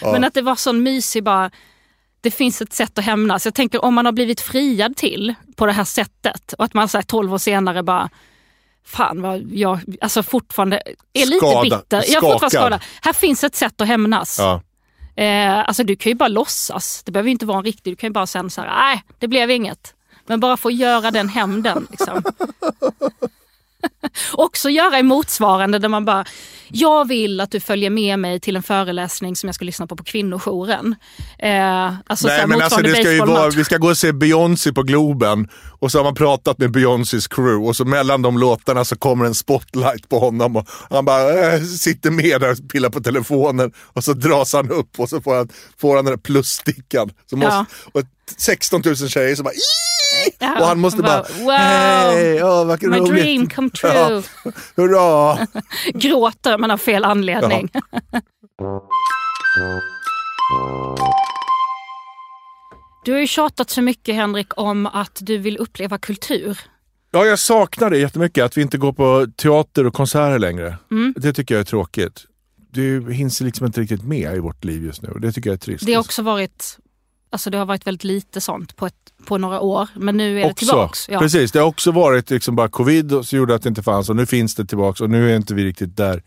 Men 0.00 0.24
att 0.24 0.34
det 0.34 0.42
var 0.42 0.56
sån 0.56 0.82
mysig 0.82 1.24
bara, 1.24 1.50
det 2.20 2.30
finns 2.30 2.60
ett 2.62 2.72
sätt 2.72 2.98
att 2.98 3.04
hämnas. 3.04 3.44
Jag 3.44 3.54
tänker 3.54 3.84
om 3.84 3.94
man 3.94 4.04
har 4.06 4.12
blivit 4.12 4.40
friad 4.40 4.96
till 4.96 5.34
på 5.56 5.66
det 5.66 5.72
här 5.72 5.84
sättet 5.84 6.52
och 6.58 6.64
att 6.64 6.74
man 6.74 6.88
så 6.88 6.98
här 6.98 7.02
12 7.02 7.34
år 7.34 7.38
senare 7.38 7.82
bara 7.82 8.08
Fan 8.84 9.22
vad 9.22 9.42
jag 9.52 9.80
alltså 10.00 10.22
fortfarande 10.22 10.82
är 11.12 11.26
lite 11.26 11.46
Skada- 11.46 11.62
bitter. 11.62 11.96
Jag 11.96 12.08
är 12.08 12.20
fortfarande 12.20 12.50
skadad. 12.50 12.80
Här 13.02 13.12
finns 13.12 13.44
ett 13.44 13.54
sätt 13.54 13.80
att 13.80 13.86
hämnas. 13.88 14.38
Ja. 14.38 14.62
Eh, 15.22 15.58
alltså 15.58 15.84
du 15.84 15.96
kan 15.96 16.10
ju 16.10 16.16
bara 16.16 16.28
låtsas. 16.28 17.02
Det 17.04 17.12
behöver 17.12 17.30
inte 17.30 17.46
vara 17.46 17.58
en 17.58 17.64
riktig. 17.64 17.92
Du 17.92 17.96
kan 17.96 18.08
ju 18.08 18.12
bara 18.12 18.26
säga 18.26 18.48
så 18.48 18.60
här, 18.60 18.68
nej 18.68 19.02
det 19.18 19.28
blev 19.28 19.50
inget. 19.50 19.94
Men 20.26 20.40
bara 20.40 20.56
få 20.56 20.70
göra 20.70 21.10
den 21.10 21.28
hämnden. 21.28 21.86
Liksom. 21.90 22.22
Också 24.32 24.70
göra 24.70 24.98
i 24.98 25.02
motsvarande 25.02 25.78
där 25.78 25.88
man 25.88 26.04
bara, 26.04 26.24
jag 26.68 27.08
vill 27.08 27.40
att 27.40 27.50
du 27.50 27.60
följer 27.60 27.90
med 27.90 28.18
mig 28.18 28.40
till 28.40 28.56
en 28.56 28.62
föreläsning 28.62 29.36
som 29.36 29.48
jag 29.48 29.54
ska 29.54 29.64
lyssna 29.64 29.86
på 29.86 29.96
på 29.96 30.04
kvinnojouren. 30.04 30.94
Eh, 31.38 31.86
alltså 31.86 32.16
så 32.16 32.26
Nej 32.28 32.46
men 32.46 32.62
alltså 32.62 32.80
det 32.80 32.94
ska 32.94 33.12
ju 33.12 33.18
vara, 33.18 33.50
vi 33.50 33.64
ska 33.64 33.76
gå 33.76 33.88
och 33.88 33.98
se 33.98 34.12
Beyoncé 34.12 34.72
på 34.72 34.82
Globen 34.82 35.48
och 35.80 35.92
så 35.92 35.98
har 35.98 36.04
man 36.04 36.14
pratat 36.14 36.58
med 36.58 36.70
Beyoncés 36.70 37.28
crew 37.28 37.68
och 37.68 37.76
så 37.76 37.84
mellan 37.84 38.22
de 38.22 38.38
låtarna 38.38 38.84
så 38.84 38.96
kommer 38.96 39.24
en 39.24 39.34
spotlight 39.34 40.08
på 40.08 40.18
honom 40.18 40.56
och 40.56 40.68
han 40.90 41.04
bara 41.04 41.52
äh, 41.54 41.62
sitter 41.62 42.10
med 42.10 42.40
där 42.40 42.50
och 42.50 42.70
pillar 42.72 42.90
på 42.90 43.00
telefonen 43.00 43.72
och 43.78 44.04
så 44.04 44.12
dras 44.12 44.52
han 44.52 44.70
upp 44.70 45.00
och 45.00 45.08
så 45.08 45.20
får 45.20 45.36
han, 45.36 45.48
får 45.80 45.96
han 45.96 46.04
den 46.04 46.12
där 46.12 46.18
plusstickan. 46.22 47.10
Så 47.30 47.36
måste, 47.36 47.52
Ja. 47.52 47.66
och 47.92 48.02
16 48.36 48.82
000 48.84 48.96
tjejer 48.96 49.36
som 49.36 49.44
bara! 49.44 49.54
Ja, 50.38 50.60
och 50.60 50.66
han 50.66 50.78
måste 50.80 51.02
bara, 51.02 51.22
wow, 51.22 51.50
hej, 51.50 52.44
åh, 52.44 52.64
vad 52.66 52.82
my 52.82 52.98
roligt. 52.98 53.12
dream 53.12 53.48
come 53.48 53.70
true. 53.80 54.22
Ja, 54.44 54.52
hurra! 54.76 55.46
Gråter 55.94 56.58
men 56.58 56.70
av 56.70 56.78
fel 56.78 57.04
anledning. 57.04 57.70
Du 63.04 63.12
har 63.12 63.18
ju 63.20 63.26
tjatat 63.26 63.70
så 63.70 63.82
mycket 63.82 64.14
Henrik 64.14 64.58
om 64.58 64.86
att 64.86 65.18
du 65.20 65.38
vill 65.38 65.56
uppleva 65.58 65.98
kultur. 65.98 66.58
Ja, 67.10 67.24
jag 67.24 67.38
saknar 67.38 67.90
det 67.90 67.98
jättemycket, 67.98 68.44
att 68.44 68.56
vi 68.56 68.62
inte 68.62 68.78
går 68.78 68.92
på 68.92 69.26
teater 69.36 69.86
och 69.86 69.94
konserter 69.94 70.38
längre. 70.38 70.76
Mm. 70.90 71.14
Det 71.16 71.32
tycker 71.32 71.54
jag 71.54 71.60
är 71.60 71.64
tråkigt. 71.64 72.24
Du 72.70 73.12
hinns 73.12 73.40
liksom 73.40 73.66
inte 73.66 73.80
riktigt 73.80 74.02
med 74.04 74.36
i 74.36 74.38
vårt 74.38 74.64
liv 74.64 74.84
just 74.84 75.02
nu. 75.02 75.12
Det 75.22 75.32
tycker 75.32 75.50
jag 75.50 75.54
är 75.54 75.58
trist. 75.58 75.86
Det 75.86 75.92
har 75.94 76.00
också 76.00 76.22
varit, 76.22 76.78
alltså 77.32 77.50
det 77.50 77.58
har 77.58 77.66
varit 77.66 77.86
väldigt 77.86 78.04
lite 78.04 78.40
sånt 78.40 78.76
på, 78.76 78.86
ett, 78.86 78.94
på 79.26 79.38
några 79.38 79.60
år. 79.60 79.88
Men 79.94 80.16
nu 80.16 80.36
är 80.40 80.44
det 80.44 80.50
också, 80.50 80.66
tillbaks. 80.66 81.08
Ja. 81.08 81.18
Precis, 81.18 81.52
det 81.52 81.58
har 81.58 81.66
också 81.66 81.90
varit 81.90 82.30
liksom 82.30 82.56
bara 82.56 82.68
covid 82.68 83.12
och 83.12 83.26
så 83.26 83.36
gjorde 83.36 83.54
att 83.54 83.62
det 83.62 83.68
inte 83.68 83.82
fanns 83.82 84.10
och 84.10 84.16
nu 84.16 84.26
finns 84.26 84.54
det 84.54 84.64
tillbaks 84.64 85.00
och 85.00 85.10
nu 85.10 85.32
är 85.32 85.36
inte 85.36 85.54
vi 85.54 85.64
riktigt 85.64 85.96
där. 85.96 86.22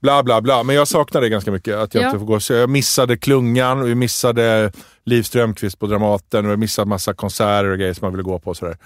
Bla 0.00 0.22
bla 0.22 0.40
bla, 0.40 0.62
men 0.62 0.76
jag 0.76 0.88
saknar 0.88 1.20
det 1.20 1.28
ganska 1.28 1.50
mycket. 1.50 1.76
Att 1.76 1.94
jag 1.94 2.02
Ja. 2.04 2.06
inte 2.06 2.18
får 2.18 2.26
gå. 2.26 2.40
Så 2.40 2.52
jag 2.52 2.70
missade 2.70 3.16
Klungan 3.16 3.80
och 3.80 3.88
vi 3.88 3.94
missade 3.94 4.72
Liv 5.04 5.22
Strömquist 5.22 5.78
på 5.78 5.86
Dramaten 5.86 6.46
och 6.46 6.52
jag 6.52 6.58
missade 6.58 6.88
massa 6.88 7.14
konserter 7.14 7.64
och 7.70 7.78
grejer 7.78 7.94
som 7.94 8.04
man 8.06 8.12
ville 8.12 8.22
gå 8.22 8.38
på. 8.38 8.50
Och 8.50 8.56
sådär. 8.56 8.76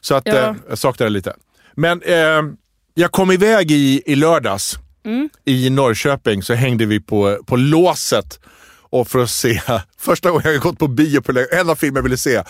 Så 0.00 0.14
att 0.14 0.26
Ja. 0.26 0.34
eh, 0.34 0.54
jag 0.68 0.78
saknar 0.78 1.06
det 1.06 1.10
lite. 1.12 1.34
Men 1.74 2.02
eh, 2.02 2.42
jag 2.94 3.12
kom 3.12 3.30
iväg 3.30 3.70
i, 3.70 4.02
i 4.06 4.14
lördags 4.14 4.78
Mm. 5.04 5.28
i 5.44 5.70
Norrköping 5.70 6.42
så 6.42 6.54
hängde 6.54 6.86
vi 6.86 7.00
på, 7.00 7.38
på 7.46 7.56
låset 7.56 8.40
och 8.92 9.08
för 9.08 9.18
att 9.18 9.30
se, 9.30 9.60
första 9.98 10.30
gången 10.30 10.52
jag 10.52 10.60
gått 10.62 10.78
på 10.78 10.88
bio 10.88 11.20
på 11.20 11.32
länge, 11.32 11.46
en 11.52 11.70
av 11.70 11.74
filmer 11.76 11.98
jag 11.98 12.02
ville 12.02 12.16
se, 12.16 12.42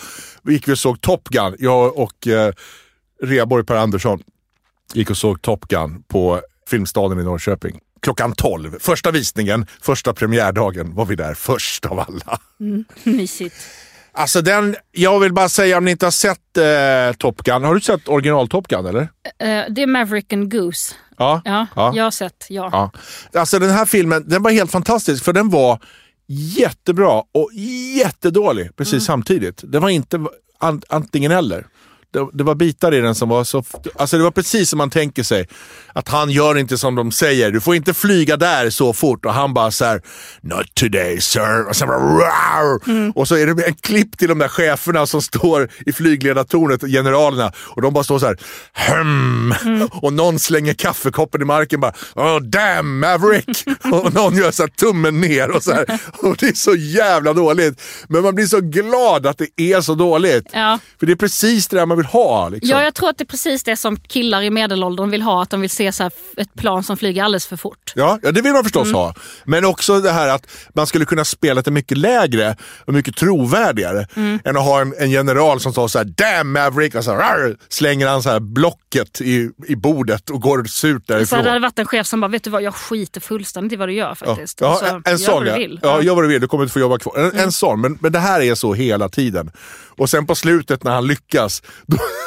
gick 0.43 0.67
vi 0.67 0.73
och 0.73 0.79
såg 0.79 1.01
Top 1.01 1.29
Gun. 1.29 1.55
Jag 1.59 1.97
och 1.97 2.27
eh, 2.27 2.53
Reborg 3.23 3.65
Per 3.65 3.75
Andersson 3.75 4.23
gick 4.93 5.09
och 5.09 5.17
såg 5.17 5.41
Top 5.41 5.67
Gun 5.67 6.03
på 6.07 6.41
Filmstaden 6.69 7.19
i 7.19 7.23
Norrköping. 7.23 7.79
Klockan 8.01 8.33
12. 8.35 8.79
Första 8.79 9.11
visningen, 9.11 9.65
första 9.81 10.13
premiärdagen 10.13 10.95
var 10.95 11.05
vi 11.05 11.15
där 11.15 11.33
först 11.33 11.85
av 11.85 11.99
alla. 11.99 12.39
Mysigt. 13.03 13.55
Alltså 14.15 14.41
den, 14.41 14.75
jag 14.91 15.19
vill 15.19 15.33
bara 15.33 15.49
säga 15.49 15.77
om 15.77 15.85
ni 15.85 15.91
inte 15.91 16.05
har 16.05 16.11
sett 16.11 16.57
eh, 16.57 17.17
Top 17.17 17.43
Gun. 17.43 17.63
Har 17.63 17.75
du 17.75 17.81
sett 17.81 18.07
original 18.07 18.47
Top 18.47 18.67
Gun 18.67 18.85
eller? 18.85 19.01
Eh, 19.01 19.07
det 19.69 19.81
är 19.83 19.87
Maverick 19.87 20.33
and 20.33 20.51
Goose. 20.51 20.95
Ja. 21.17 21.41
Ja, 21.45 21.67
Ja. 21.75 21.91
jag 21.95 22.03
har 22.03 22.11
sett. 22.11 22.45
Ja. 22.49 22.69
Ja. 23.33 23.39
Alltså 23.39 23.59
den 23.59 23.69
här 23.69 23.85
filmen, 23.85 24.23
den 24.29 24.43
var 24.43 24.51
helt 24.51 24.71
fantastisk 24.71 25.23
för 25.23 25.33
den 25.33 25.49
var 25.49 25.79
jättebra 26.27 27.23
och 27.31 27.53
jättedålig 27.97 28.75
precis 28.75 29.05
samtidigt. 29.05 29.63
Det 29.67 29.79
var 29.79 29.89
inte 29.89 30.25
an, 30.57 30.81
antingen 30.89 31.31
eller. 31.31 31.67
Det, 32.13 32.27
det 32.33 32.43
var 32.43 32.55
bitar 32.55 32.93
i 32.93 32.99
den 32.99 33.15
som 33.15 33.29
var 33.29 33.43
så... 33.43 33.63
Alltså 33.95 34.17
det 34.17 34.23
var 34.23 34.31
precis 34.31 34.69
som 34.69 34.77
man 34.77 34.89
tänker 34.89 35.23
sig. 35.23 35.47
Att 35.93 36.09
han 36.09 36.29
gör 36.29 36.57
inte 36.57 36.77
som 36.77 36.95
de 36.95 37.11
säger. 37.11 37.51
Du 37.51 37.61
får 37.61 37.75
inte 37.75 37.93
flyga 37.93 38.37
där 38.37 38.69
så 38.69 38.93
fort. 38.93 39.25
Och 39.25 39.33
han 39.33 39.53
bara 39.53 39.71
så 39.71 39.85
här, 39.85 40.01
Not 40.41 40.75
today 40.75 41.21
sir. 41.21 41.69
Och, 41.69 41.75
så 41.75 41.85
bara, 41.85 41.97
"Rawr!" 41.97 43.11
och 43.15 43.27
så 43.27 43.35
är 43.35 43.47
det 43.47 43.63
en 43.63 43.75
klipp 43.75 44.17
till 44.17 44.27
de 44.27 44.37
där 44.39 44.47
cheferna 44.47 45.05
som 45.05 45.21
står 45.21 45.69
i 45.85 45.93
flygledartornet, 45.93 46.81
generalerna. 46.81 47.51
Och 47.57 47.81
de 47.81 47.93
bara 47.93 48.03
står 48.03 48.19
så 48.19 48.25
här, 48.25 48.37
hmm. 48.73 49.89
Och 49.91 50.13
någon 50.13 50.39
slänger 50.39 50.73
kaffekoppen 50.73 51.41
i 51.41 51.45
marken 51.45 51.79
bara, 51.79 51.93
oh 52.15 52.39
damn 52.39 52.99
Maverick. 52.99 53.65
och 53.91 54.13
någon 54.13 54.37
gör 54.37 54.51
så 54.51 54.67
tummen 54.67 55.21
ner. 55.21 55.51
Och, 55.51 55.63
så 55.63 55.73
här. 55.73 55.85
och 56.17 56.37
det 56.39 56.47
är 56.47 56.53
så 56.53 56.75
jävla 56.75 57.33
dåligt. 57.33 57.81
Men 58.07 58.23
man 58.23 58.35
blir 58.35 58.45
så 58.45 58.61
glad 58.61 59.27
att 59.27 59.37
det 59.37 59.61
är 59.73 59.81
så 59.81 59.95
dåligt. 59.95 60.49
Ja. 60.53 60.79
För 60.99 61.05
det 61.05 61.11
är 61.11 61.15
precis 61.15 61.67
det 61.67 61.77
där 61.77 61.85
man 61.85 61.97
vill 61.97 62.02
ha. 62.05 62.49
Liksom. 62.49 62.69
Ja, 62.69 62.83
jag 62.83 62.93
tror 62.93 63.09
att 63.09 63.17
det 63.17 63.23
är 63.23 63.25
precis 63.25 63.63
det 63.63 63.75
som 63.75 63.97
killar 63.97 64.41
i 64.41 64.49
medelåldern 64.49 65.09
vill 65.09 65.21
ha. 65.21 65.43
Att 65.43 65.49
de 65.49 65.61
vill 65.61 65.69
se 65.69 65.91
så 65.91 66.03
ett 66.37 66.53
plan 66.57 66.83
som 66.83 66.97
flyger 66.97 67.23
alldeles 67.23 67.45
för 67.47 67.57
fort. 67.57 67.91
Ja, 67.95 68.19
ja, 68.23 68.31
det 68.31 68.41
vill 68.41 68.53
man 68.53 68.63
förstås 68.63 68.83
Mm. 68.87 68.95
ha. 68.95 69.13
Men 69.45 69.65
också 69.65 69.99
det 69.99 70.11
här 70.11 70.27
att 70.29 70.47
man 70.75 70.87
skulle 70.87 71.05
kunna 71.05 71.25
spela 71.25 71.61
det 71.61 71.71
mycket 71.71 71.97
lägre 71.97 72.55
och 72.85 72.93
mycket 72.93 73.15
trovärdigare 73.15 74.07
Mm. 74.15 74.39
än 74.45 74.57
att 74.57 74.63
ha 74.63 74.81
en, 74.81 74.93
en 74.99 75.11
general 75.11 75.59
som 75.59 75.73
tar 75.73 75.87
så 75.87 75.97
här 75.97 76.05
“Damn 76.05 76.51
Maverick” 76.51 76.95
och 76.95 77.03
så 77.03 77.11
här, 77.15 77.55
slänger 77.69 78.07
han 78.07 78.23
så 78.23 78.29
här 78.29 78.39
blocket 78.39 79.21
i, 79.21 79.49
i 79.67 79.75
bordet 79.75 80.29
och 80.29 80.41
går 80.41 80.63
surt 80.63 81.03
Så 81.07 81.13
därifrån. 81.13 81.39
hade 81.39 81.51
det 81.53 81.59
varit 81.59 81.79
en 81.79 81.85
chef 81.85 82.07
som 82.07 82.19
bara, 82.21 82.27
vet 82.27 82.43
du 82.43 82.49
vad, 82.49 82.61
jag 82.61 82.75
skiter 82.75 83.21
fullständigt 83.21 83.73
i 83.73 83.75
vad 83.75 83.89
du 83.89 83.93
gör 83.93 84.15
faktiskt. 84.15 84.61
Ja, 84.61 84.67
Alltså, 84.67 84.85
en, 84.85 85.01
en 85.05 85.11
gör 85.11 85.17
sån 85.17 85.45
ja. 85.45 85.55
vill. 85.55 85.79
ja. 85.83 85.89
Ja. 85.89 86.01
Gör 86.01 86.15
vad 86.15 86.23
du 86.23 86.27
vill, 86.27 86.41
du 86.41 86.47
kommer 86.47 86.63
inte 86.63 86.73
få 86.73 86.79
jobba 86.79 86.97
kvar. 86.97 87.17
En, 87.19 87.39
en 87.39 87.51
sån, 87.51 87.81
men, 87.81 87.97
men 88.01 88.11
det 88.11 88.19
här 88.19 88.41
är 88.41 88.55
så 88.55 88.73
hela 88.73 89.09
tiden. 89.09 89.51
Och 89.97 90.09
sen 90.09 90.27
på 90.27 90.35
slutet 90.35 90.83
när 90.83 90.91
han 90.91 91.07
lyckas, 91.07 91.61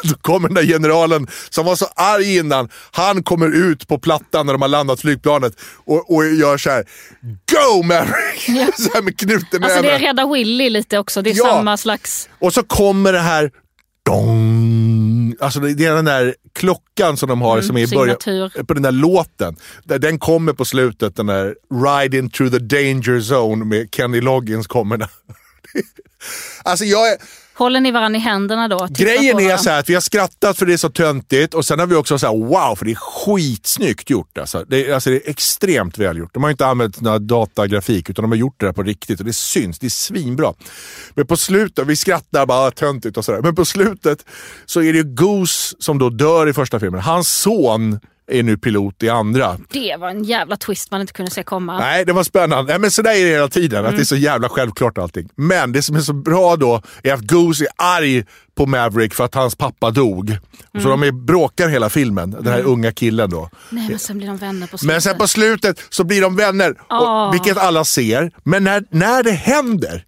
då, 0.03 0.15
kommer 0.21 0.49
den 0.49 0.55
där 0.55 0.63
generalen 0.75 1.27
som 1.51 1.67
var 1.67 1.77
så 1.77 1.87
arg 1.97 2.37
innan, 2.37 2.69
han 2.91 3.23
kommer 3.23 3.55
ut 3.71 3.89
på 3.89 3.99
plattan 3.99 4.47
när 4.47 4.53
de 4.53 4.63
har 4.63 4.69
landat 4.69 5.01
flygplanet 5.01 5.53
och, 5.85 6.15
och 6.17 6.27
gör 6.27 6.59
så 6.59 6.71
här: 6.71 6.85
Go 7.23 7.83
Maverick! 7.83 8.45
så 8.79 8.91
här 8.95 9.03
med 9.03 9.19
knuten 9.19 9.65
Alltså 9.65 9.83
det 9.83 9.91
är. 9.91 9.99
Rädda 9.99 10.27
Willy 10.33 10.71
lite 10.71 10.99
också. 10.99 11.23
Det 11.23 11.31
är 11.31 11.35
Ja. 11.37 11.45
samma 11.45 11.77
slags... 11.77 12.29
Och 12.39 12.53
så 12.53 12.63
kommer 12.63 13.13
det 13.13 13.21
här 13.21 13.51
Dong. 14.07 15.35
Alltså 15.41 15.61
det 15.61 15.85
är 15.85 15.95
den 15.95 16.05
där 16.05 16.35
klockan 16.55 17.17
som 17.17 17.29
de 17.29 17.41
har 17.43 17.61
som 17.61 17.77
är 17.77 17.81
i 17.93 17.97
början, 17.97 18.17
på 18.67 18.75
den 18.75 18.83
där 18.83 18.93
låten. 18.93 19.57
Där 19.85 19.99
Den 19.99 20.19
kommer 20.19 20.53
på 20.53 20.65
slutet, 20.65 21.17
den 21.17 21.27
där 21.27 21.55
Ride 21.85 22.19
into 22.19 22.51
the 22.51 22.59
danger 22.59 23.21
zone 23.21 23.65
med 23.65 23.89
Kenny 23.95 24.21
Loggins 24.21 24.67
kommer. 24.67 24.97
där. 24.97 25.09
alltså 26.63 26.85
jag 26.85 27.09
är, 27.09 27.17
Håller 27.59 27.81
ni 27.81 27.91
varandra 27.91 28.19
i 28.19 28.21
händerna 28.21 28.69
då? 28.69 28.87
Grejen 28.91 29.41
är 29.41 29.57
så 29.57 29.71
här 29.71 29.79
att 29.81 29.91
vi 29.91 29.95
har 29.95 30.01
skrattat 30.01 30.59
för 30.59 30.67
det 30.67 30.73
är 30.73 30.77
så 30.77 30.91
töntigt 30.91 31.55
och 31.55 31.65
sen 31.65 31.79
har 31.79 31.87
vi 31.87 31.95
också 31.95 32.19
så 32.19 32.27
här 32.27 32.35
wow, 32.35 32.77
för 32.77 32.85
det 32.85 32.91
är 32.91 32.95
skitsnyggt 32.95 34.11
gjort. 34.11 34.39
Alltså. 34.39 34.65
Det, 34.69 34.87
är, 34.87 34.95
alltså, 34.95 35.11
det 35.11 35.27
är 35.27 35.31
extremt 35.31 35.99
välgjort. 35.99 36.35
De 36.35 36.43
har 36.43 36.51
inte 36.51 36.67
använt 36.67 37.01
några 37.01 37.19
datagrafik 37.19 38.11
utan 38.11 38.23
de 38.23 38.31
har 38.31 38.39
gjort 38.39 38.55
det 38.61 38.67
där 38.67 38.73
på 38.73 38.83
riktigt 38.83 39.21
och 39.21 39.27
det 39.27 39.33
syns. 39.33 39.79
Det 39.79 39.87
är 39.87 39.91
svinbra. 39.91 40.53
Men 41.15 41.27
på 41.27 41.37
slutet, 41.37 41.87
vi 41.87 41.97
skrattar 41.97 42.47
bara 42.47 42.67
"Ah, 42.67 42.71
töntigt 42.71 43.17
och 43.17 43.25
sådär, 43.25 43.43
men 43.43 43.55
på 43.55 43.65
slutet 43.65 44.25
så 44.67 44.83
är 44.83 44.93
det 44.93 45.03
Goose 45.03 45.77
som 45.79 45.99
då 45.99 46.11
dör 46.11 46.49
i 46.49 46.53
första 46.53 46.81
filmen. 46.81 47.01
Hans 47.01 47.29
son 47.29 48.01
är 48.33 48.43
nu 48.43 48.57
pilot 48.57 49.03
i 49.03 49.09
andra. 49.09 49.57
Det 49.71 49.97
var 49.97 50.11
en 50.11 50.25
jävla 50.25 50.57
twist 50.57 50.91
man 50.91 51.01
inte 51.01 51.13
kunde 51.13 51.31
se 51.31 51.43
komma. 51.43 51.79
Nej, 51.79 52.05
det 52.05 52.13
var 52.13 52.23
spännande. 52.25 52.73
Nej, 52.73 52.81
men 52.81 52.91
sådär 52.91 53.11
är 53.11 53.25
det 53.25 53.31
hela 53.31 53.49
tiden, 53.49 53.87
att 53.87 53.97
det 53.97 54.03
är 54.03 54.05
så 54.05 54.17
jävla 54.17 54.49
självklart 54.49 54.99
allting. 54.99 55.29
Men 55.37 55.73
det 55.73 55.83
som 55.83 55.97
är 55.97 56.01
så 56.01 56.13
bra 56.13 56.57
då 56.57 56.83
är 57.03 57.15
att 57.15 57.21
Goose 57.21 57.65
är 57.65 57.69
arg 57.77 58.25
på 58.57 58.67
Maverick 58.67 59.15
för 59.15 59.25
att 59.25 59.35
hans 59.35 59.55
pappa 59.57 59.91
dog. 59.91 60.39
Så 60.83 60.89
de 60.89 61.03
är, 61.03 61.13
bråkar 61.13 61.69
hela 61.69 61.89
filmen, 61.91 62.31
den 62.31 62.47
här 62.47 62.63
unga 62.63 62.93
killen 62.93 63.31
då. 63.31 63.51
Nej, 63.71 63.89
men 63.91 63.99
sen 63.99 64.19
blir 64.19 64.29
de 64.29 64.37
vänner 64.37 64.67
på 64.67 64.79
slutet. 64.79 64.95
Men 64.95 65.03
sen 65.03 65.19
på 65.19 65.29
slutet 65.29 65.83
så 65.91 66.05
blir 66.05 66.23
de 66.23 66.37
vänner, 66.37 66.75
Åh. 66.91 67.29
och, 67.29 67.35
vilket 67.35 67.59
alla 67.59 67.85
ser. 67.85 68.31
Men 68.45 68.65
när, 68.65 68.85
när 68.91 69.23
det 69.23 69.31
händer, 69.33 70.05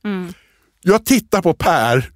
jag 0.83 1.05
tittar 1.05 1.43
på 1.43 1.55
Per 1.55 2.11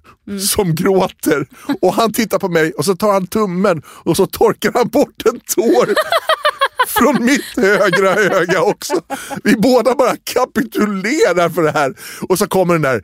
som 0.49 0.75
gråter. 0.75 1.47
Och 1.81 1.93
han 1.93 2.13
tittar 2.13 2.39
på 2.39 2.49
mig 2.49 2.71
och 2.71 2.85
så 2.85 2.95
tar 2.95 3.13
han 3.13 3.27
tummen 3.27 3.81
och 3.87 4.17
så 4.17 4.25
torkar 4.27 4.71
han 4.73 4.87
bort 4.87 5.25
en 5.25 5.39
tår. 5.39 5.93
Från 6.87 7.25
mitt 7.25 7.57
högra 7.57 8.15
öga 8.15 8.61
också. 8.61 9.01
Vi 9.43 9.55
båda 9.55 9.95
bara 9.95 10.15
kapitulerar 10.23 11.49
för 11.49 11.63
det 11.63 11.71
här. 11.71 11.93
Och 12.29 12.37
så 12.37 12.47
kommer 12.47 12.73
den 12.73 12.81
där 12.81 13.03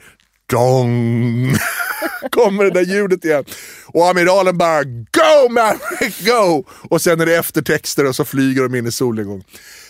dong. 0.49 1.55
Kommer 2.32 2.63
det 2.63 2.71
där 2.71 2.82
ljudet 2.82 3.25
igen. 3.25 3.43
Och 3.86 4.10
amiralen 4.10 4.58
bara 4.58 4.84
Go 4.84 5.49
Maverick, 5.49 6.25
go! 6.25 6.63
Och 6.89 7.01
sen 7.01 7.21
är 7.21 7.25
det 7.25 7.36
eftertexter 7.36 8.05
och 8.05 8.15
så 8.15 8.25
flyger 8.25 8.63
de 8.63 8.75
in 8.75 8.88
i 8.88 8.91
solnedgång. 8.91 9.43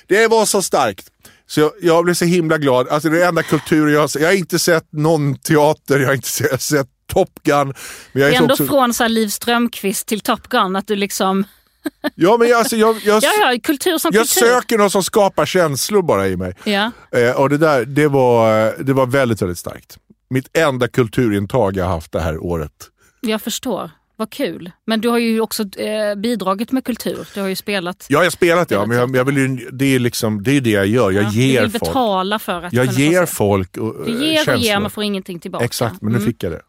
Det 0.08 0.28
var 0.28 0.46
så 0.46 0.62
starkt. 0.62 1.08
Så 1.48 1.60
jag, 1.60 1.72
jag 1.82 2.04
blev 2.04 2.14
så 2.14 2.26
himla 2.26 2.58
glad. 2.58 2.88
Alltså 2.88 3.10
det 3.10 3.24
är 3.24 3.28
enda 3.28 3.44
kulturen 3.44 3.94
jag 3.94 4.00
har 4.00 4.08
sett. 4.08 4.22
Jag 4.22 4.30
har 4.30 4.36
inte 4.36 4.60
sett 4.60 4.94
någon 4.94 5.38
teater, 5.38 6.00
jag 6.00 6.08
har 6.08 6.14
inte 6.14 6.58
sett 6.58 6.88
Top 7.10 7.44
Gun. 7.44 7.74
Men 8.12 8.22
jag 8.24 8.32
är 8.34 8.38
ändå 8.42 8.54
också... 8.54 8.66
från 8.66 8.94
så 8.94 9.04
här 9.04 9.10
Liv 9.10 9.28
Strömquist 9.28 10.08
till 10.08 10.20
Top 10.20 10.48
Gun, 10.50 10.76
att 10.76 10.88
du 10.88 10.96
liksom... 10.96 11.44
Ja, 12.16 12.38
men 12.40 12.48
jag, 12.48 12.60
alltså, 12.60 12.76
jag, 12.76 12.96
jag, 13.06 13.24
Ja, 13.24 13.30
ja, 13.54 13.60
kultur 13.64 13.98
som 13.98 14.12
jag 14.14 14.28
kultur. 14.28 14.42
söker 14.48 14.78
något 14.78 14.92
som 14.92 15.04
skapar 15.04 15.46
känslor 15.46 16.02
bara 16.02 16.28
i 16.28 16.38
mig. 16.38 16.54
Ja. 16.64 16.92
Eh, 17.12 17.32
och 17.42 17.50
det 17.50 17.58
där, 17.58 17.86
det 17.86 18.08
var, 18.08 18.74
det 18.84 18.94
var 18.94 19.06
väldigt, 19.06 19.42
väldigt 19.42 19.58
starkt. 19.60 19.98
Mitt 20.30 20.58
enda 20.58 20.88
kulturintag 20.88 21.78
jag 21.78 21.86
haft 21.86 22.12
det 22.12 22.20
här 22.22 22.38
året. 22.44 22.72
Jag 23.22 23.42
förstår. 23.42 23.92
Vad 24.16 24.30
kul. 24.30 24.72
Men 24.86 25.02
du 25.02 25.10
har 25.10 25.18
ju 25.18 25.42
också 25.42 25.64
eh, 25.64 26.16
bidragit 26.16 26.72
med 26.72 26.86
kultur. 26.86 27.28
Du 27.34 27.42
har 27.42 27.48
ju 27.48 27.56
spelat. 27.56 28.06
Ja, 28.10 28.20
jag 28.20 28.26
har 28.26 28.30
spelat 28.30 28.72
ja, 28.72 28.86
men 28.86 28.98
jag, 28.98 29.16
jag 29.16 29.26
vill 29.26 29.38
ju, 29.38 29.70
det 29.72 29.96
är 29.96 30.00
liksom, 30.00 30.44
det 30.44 30.52
är 30.52 30.62
det 30.62 30.70
jag 30.70 30.88
gör. 30.88 31.12
Jag 31.12 31.24
Ja, 31.24 31.30
ger 31.32 31.62
du 31.62 31.68
vill 31.68 31.72
folk. 31.80 31.82
betala 31.92 32.40
för 32.40 32.62
att 32.64 32.74
Jag 32.74 32.86
ger 32.86 33.26
folk 33.26 33.78
och, 33.78 34.06
Du 34.06 34.12
eh, 34.16 34.22
ger 34.24 34.40
och 34.40 34.46
känslor. 34.46 34.58
ger 34.58 34.80
men 34.80 34.90
får 34.92 35.04
ingenting 35.04 35.40
tillbaka. 35.40 35.66
Exakt, 35.66 36.02
men 36.02 36.12
nu 36.12 36.18
Mm. 36.18 36.28
fick 36.32 36.44
jag 36.44 36.52
det. 36.52 36.62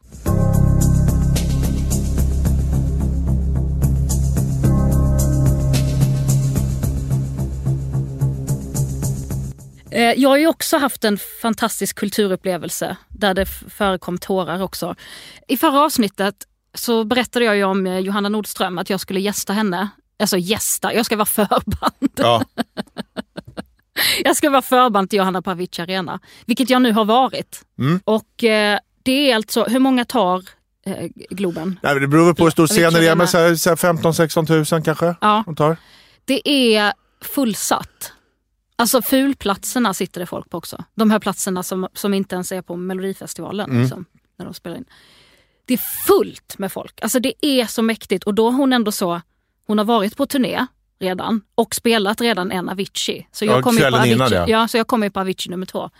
Jag 9.92 10.28
har 10.28 10.36
ju 10.36 10.46
också 10.46 10.76
haft 10.78 11.04
en 11.04 11.18
fantastisk 11.42 11.96
kulturupplevelse 11.96 12.96
där 13.08 13.34
det 13.34 13.46
förekom 13.46 14.18
tårar 14.18 14.62
också. 14.62 14.94
I 15.48 15.56
förra 15.56 15.80
avsnittet 15.80 16.34
så 16.74 17.04
berättade 17.04 17.44
jag 17.44 17.56
ju 17.56 17.64
om 17.64 17.86
eh, 17.86 17.98
Johanna 17.98 18.28
Nordström, 18.28 18.78
att 18.78 18.90
jag 18.90 19.00
skulle 19.00 19.20
gästa 19.20 19.52
henne. 19.52 19.88
Alltså 20.20 20.36
gästa, 20.38 20.94
jag 20.94 21.06
ska 21.06 21.16
vara 21.16 21.26
förband. 21.26 22.10
Ja, 22.16 22.44
Jag 24.24 24.36
ska 24.36 24.50
vara 24.50 24.62
förband 24.62 25.10
till 25.10 25.16
Johanna 25.16 25.42
på 25.42 25.50
Avicii 25.50 25.82
Arena, 25.82 26.20
vilket 26.44 26.70
jag 26.70 26.82
nu 26.82 26.92
har 26.92 27.04
varit. 27.04 27.62
Mm. 27.78 28.00
Och 28.04 28.44
eh, 28.44 28.78
det 29.02 29.30
är 29.30 29.36
alltså, 29.36 29.64
hur 29.64 29.78
många 29.78 30.04
tar 30.04 30.42
eh, 30.86 31.06
Globen? 31.30 31.80
Nej, 31.82 32.00
det 32.00 32.08
beror 32.08 32.34
på 32.34 32.44
hur 32.44 32.50
stor 32.50 32.68
Jag 32.70 32.76
vet 32.76 32.92
scen 32.92 33.02
det 33.02 33.08
är, 33.08 33.14
men 33.14 33.24
inte. 33.24 33.32
så 33.32 33.38
här, 33.38 33.54
så 33.54 33.68
här 33.70 33.76
15-16 33.76 34.46
tusen 34.46 34.82
kanske. 34.82 35.14
Ja, 35.20 35.42
De 35.46 35.56
tar. 35.56 35.76
det 36.24 36.48
är 36.48 36.92
fullsatt. 37.20 38.12
Alltså 38.80 39.02
fulplatserna 39.02 39.94
sitter 39.94 40.20
det 40.20 40.26
folk 40.26 40.50
på 40.50 40.58
också. 40.58 40.84
De 40.94 41.10
här 41.10 41.18
platserna 41.18 41.62
som, 41.62 41.88
som 41.94 42.14
inte 42.14 42.34
ens 42.34 42.52
är 42.52 42.62
på 42.62 42.76
Melodifestivalen. 42.76 43.70
Mm. 43.70 43.82
Liksom, 43.82 44.04
när 44.36 44.44
de 44.44 44.54
spelar 44.54 44.76
in. 44.76 44.84
Det 45.64 45.74
är 45.74 46.06
fullt 46.06 46.58
med 46.58 46.72
folk. 46.72 47.00
Alltså 47.02 47.20
det 47.20 47.46
är 47.46 47.66
så 47.66 47.82
mäktigt. 47.82 48.24
Och 48.24 48.34
då 48.34 48.50
har 48.50 48.58
hon 48.58 48.72
ändå 48.72 48.92
så, 48.92 49.20
hon 49.66 49.78
har 49.78 49.84
varit 49.84 50.16
på 50.16 50.26
turné 50.26 50.66
redan 51.00 51.42
och 51.54 51.74
spelat 51.74 52.20
redan 52.20 52.52
en 52.52 52.68
Avicii. 52.68 53.26
Så 53.32 53.44
jag 53.44 53.58
Ja, 53.58 53.62
kommer 53.62 53.80
ju 53.80 53.86
på 53.86 53.90
kvällen 53.90 54.06
innan, 54.06 54.20
Avicii, 54.20 54.36
ja. 54.38 54.48
ja, 54.48 54.68
så 54.68 54.76
jag 54.76 54.86
kommer 54.86 55.10
på 55.10 55.20
Avicii 55.20 55.50
nummer 55.50 55.66
två. 55.66 55.90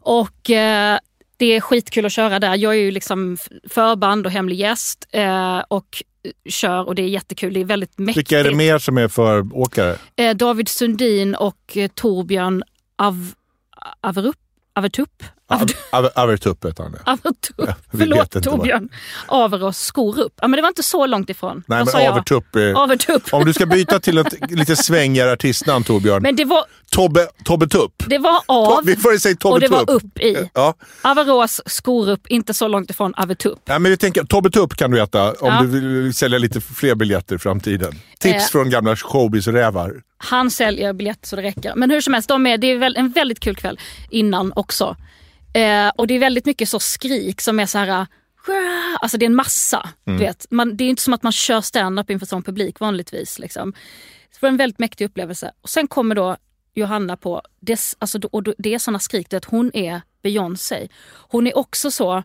Och 0.00 0.50
eh, 0.50 0.98
det 1.36 1.46
är 1.46 1.60
skitkul 1.60 2.06
att 2.06 2.12
köra 2.12 2.38
där. 2.38 2.56
Jag 2.56 2.74
är 2.74 2.78
ju 2.78 2.90
liksom 2.90 3.36
förband 3.68 4.26
och 4.26 4.32
hemlig 4.32 4.58
gäst 4.58 5.06
eh, 5.12 5.58
och 5.58 6.02
kör 6.48 6.88
och 6.88 6.94
det 6.94 7.02
är 7.02 7.08
jättekul. 7.08 7.52
Det 7.54 7.60
är 7.60 7.64
väldigt 7.64 7.98
mäktigt. 7.98 8.16
Vilka 8.16 8.40
är 8.40 8.44
det 8.44 8.54
mer 8.54 8.78
som 8.78 8.98
är 8.98 9.08
för 9.08 9.56
åkare? 9.56 9.96
Eh, 10.16 10.36
David 10.36 10.68
Sundin 10.68 11.34
och 11.34 11.76
eh, 11.76 11.88
Torbjörn 11.94 12.62
Av, 12.96 13.32
Averup, 14.00 14.36
Avertup. 14.74 15.22
Aver- 15.92 16.10
Avertupp 16.14 16.64
heter 16.64 16.82
han 17.04 17.18
Förlåt 17.98 18.42
Torbjörn. 18.42 18.88
Averås 19.26 19.78
Skorup. 19.78 20.32
Ja, 20.40 20.48
men 20.48 20.56
det 20.56 20.62
var 20.62 20.68
inte 20.68 20.82
så 20.82 21.06
långt 21.06 21.30
ifrån. 21.30 21.62
Nej, 21.66 21.84
Vad 21.84 21.94
men? 21.94 22.12
Avertupp 22.12 22.56
är... 22.56 22.74
Om 23.34 23.44
du 23.44 23.52
ska 23.52 23.66
byta 23.66 24.00
till 24.00 24.18
ett 24.18 24.50
lite 24.50 24.76
svängigare 24.76 25.32
artistnamn 25.32 25.84
Torbjörn. 25.84 26.22
Men 26.22 26.36
det 26.36 26.44
var, 26.44 26.64
Tobbe, 26.90 27.28
Tobbe 27.44 27.68
Tupp. 27.68 27.92
det 28.06 28.18
var 28.18 28.40
av 28.46 28.80
Vi 28.84 28.96
får 28.96 29.18
säga 29.18 29.36
Tobbe 29.36 29.54
och 29.54 29.60
det 29.60 29.68
var 29.68 29.84
Tupp. 29.84 29.88
upp 30.04 30.18
i. 30.20 30.48
Ja. 30.54 30.74
Averås 31.02 31.60
Skorup, 31.66 32.26
inte 32.26 32.54
så 32.54 32.68
långt 32.68 32.90
ifrån 32.90 33.14
Avertup. 33.16 33.58
Nej, 33.68 33.78
men 33.78 33.90
vi 33.90 33.96
tänker, 33.96 34.24
Tobbe 34.24 34.50
Tupp 34.50 34.76
kan 34.76 34.90
du 34.90 35.00
äta 35.02 35.30
om 35.32 35.36
Ja. 35.40 35.60
du 35.62 35.66
vill 35.66 36.14
sälja 36.14 36.38
lite 36.38 36.60
fler 36.60 36.94
biljetter 36.94 37.36
i 37.36 37.38
framtiden. 37.38 37.92
Tips 38.20 38.34
Eh. 38.44 38.50
från 38.50 38.70
gamla 38.70 38.96
showbiz-rävar. 38.96 39.92
Han 40.16 40.50
säljer 40.50 40.92
biljetter 40.92 41.26
så 41.28 41.36
det 41.36 41.42
räcker. 41.42 41.72
Men 41.76 41.90
hur 41.90 42.00
som 42.00 42.14
helst, 42.14 42.28
de 42.28 42.46
är, 42.46 42.58
det 42.58 42.66
är 42.66 42.98
en 42.98 43.10
väldigt 43.10 43.40
kul 43.40 43.56
kväll 43.56 43.78
innan 44.10 44.52
också. 44.56 44.96
Eh, 45.54 45.88
och 45.96 46.06
det 46.06 46.14
är 46.14 46.18
väldigt 46.18 46.46
mycket 46.46 46.68
så 46.68 46.80
skrik 46.80 47.40
som 47.40 47.60
är 47.60 47.66
så 47.66 47.78
här... 47.78 48.06
Alltså 49.00 49.18
det 49.18 49.24
är 49.24 49.26
en 49.26 49.34
massa. 49.34 49.88
Du 50.04 50.16
vet. 50.16 50.46
Man, 50.50 50.76
det 50.76 50.84
är 50.84 50.88
inte 50.88 51.02
som 51.02 51.14
att 51.14 51.22
man 51.22 51.32
kör 51.32 51.60
stand-up 51.60 52.10
inför 52.10 52.26
sån 52.26 52.42
publik 52.42 52.80
vanligtvis. 52.80 53.38
Liksom. 53.38 53.72
Så 54.30 54.38
det 54.40 54.42
var 54.42 54.48
en 54.48 54.56
väldigt 54.56 54.78
mäktig 54.78 55.04
upplevelse. 55.04 55.52
Och 55.62 55.68
sen 55.68 55.88
kommer 55.88 56.14
då 56.14 56.36
Johanna 56.74 57.16
på, 57.16 57.42
det, 57.60 57.80
alltså, 57.98 58.18
och 58.32 58.42
det 58.58 58.74
är 58.74 58.78
såna 58.78 58.98
skrik, 58.98 59.30
det 59.30 59.36
att 59.36 59.44
hon 59.44 59.70
är 59.74 60.00
Beyoncé. 60.22 60.88
Hon 61.12 61.46
är 61.46 61.58
också 61.58 61.90
så 61.90 62.22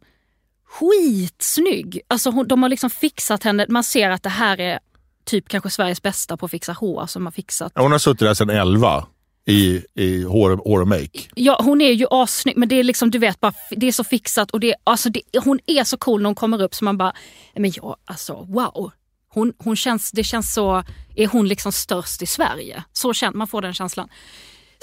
skitsnygg. 0.67 2.01
Alltså 2.07 2.29
hon, 2.29 2.47
de 2.47 2.63
har 2.63 2.69
liksom 2.69 2.89
fixat 2.89 3.43
henne, 3.43 3.65
man 3.69 3.83
ser 3.83 4.09
att 4.09 4.23
det 4.23 4.29
här 4.29 4.59
är 4.59 4.79
typ 5.25 5.49
kanske 5.49 5.69
Sveriges 5.69 6.01
bästa 6.01 6.37
på 6.37 6.45
att 6.45 6.51
fixa 6.51 6.73
hår 6.73 7.05
som 7.05 7.25
har 7.25 7.31
fixat 7.31 7.71
Hon 7.75 7.91
har 7.91 7.99
suttit 7.99 8.19
där 8.19 8.33
sedan 8.33 8.49
11 8.49 9.05
i, 9.47 9.85
i 9.93 10.23
hår, 10.23 10.61
hår 10.65 10.81
och 10.81 10.87
make. 10.87 11.19
Ja, 11.35 11.61
hon 11.63 11.81
är 11.81 11.91
ju 11.91 12.05
assnygg 12.11 12.57
men 12.57 12.69
det 12.69 12.75
är 12.75 12.83
liksom, 12.83 13.11
du 13.11 13.19
vet, 13.19 13.39
bara, 13.39 13.53
det 13.71 13.87
är 13.87 13.91
så 13.91 14.03
fixat 14.03 14.51
och 14.51 14.59
det, 14.59 14.75
alltså 14.83 15.09
det, 15.09 15.21
hon 15.43 15.59
är 15.65 15.83
så 15.83 15.97
cool 15.97 16.21
när 16.21 16.27
hon 16.27 16.35
kommer 16.35 16.61
upp 16.61 16.75
så 16.75 16.85
man 16.85 16.97
bara, 16.97 17.13
men 17.55 17.71
ja, 17.75 17.97
alltså 18.05 18.33
wow. 18.33 18.91
Hon, 19.29 19.53
hon 19.57 19.75
känns, 19.75 20.11
det 20.11 20.23
känns 20.23 20.53
så, 20.53 20.83
är 21.15 21.27
hon 21.27 21.47
liksom 21.47 21.71
störst 21.71 22.21
i 22.21 22.25
Sverige? 22.25 22.83
Så 22.93 23.13
känner 23.13 23.37
man 23.37 23.47
får 23.47 23.61
den 23.61 23.73
känslan. 23.73 24.09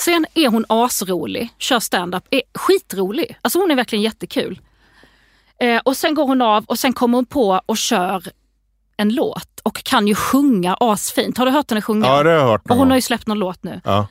Sen 0.00 0.26
är 0.34 0.48
hon 0.48 0.64
asrolig, 0.68 1.48
kör 1.58 1.80
stand-up, 1.80 2.24
är 2.30 2.42
skitrolig. 2.54 3.38
Alltså 3.42 3.58
hon 3.58 3.70
är 3.70 3.74
verkligen 3.74 4.02
jättekul. 4.02 4.60
Eh, 5.60 5.80
och 5.84 5.96
sen 5.96 6.14
går 6.14 6.26
hon 6.26 6.42
av 6.42 6.64
och 6.64 6.78
sen 6.78 6.92
kommer 6.92 7.18
hon 7.18 7.26
på 7.26 7.60
och 7.66 7.78
kör 7.78 8.24
en 8.96 9.14
låt 9.14 9.60
och 9.62 9.82
kan 9.82 10.08
ju 10.08 10.14
sjunga 10.14 10.76
asfint. 10.80 11.38
Har 11.38 11.46
du 11.46 11.52
hört 11.52 11.70
henne 11.70 11.82
sjunga? 11.82 12.06
Ja, 12.06 12.22
det 12.22 12.30
har 12.30 12.36
jag 12.36 12.44
hört. 12.46 12.70
och 12.70 12.76
hon 12.76 12.88
har 12.88 12.96
ju 12.96 13.02
släppt 13.02 13.26
någon 13.26 13.38
låt 13.38 13.62
nu. 13.62 13.80
ja. 13.84 14.06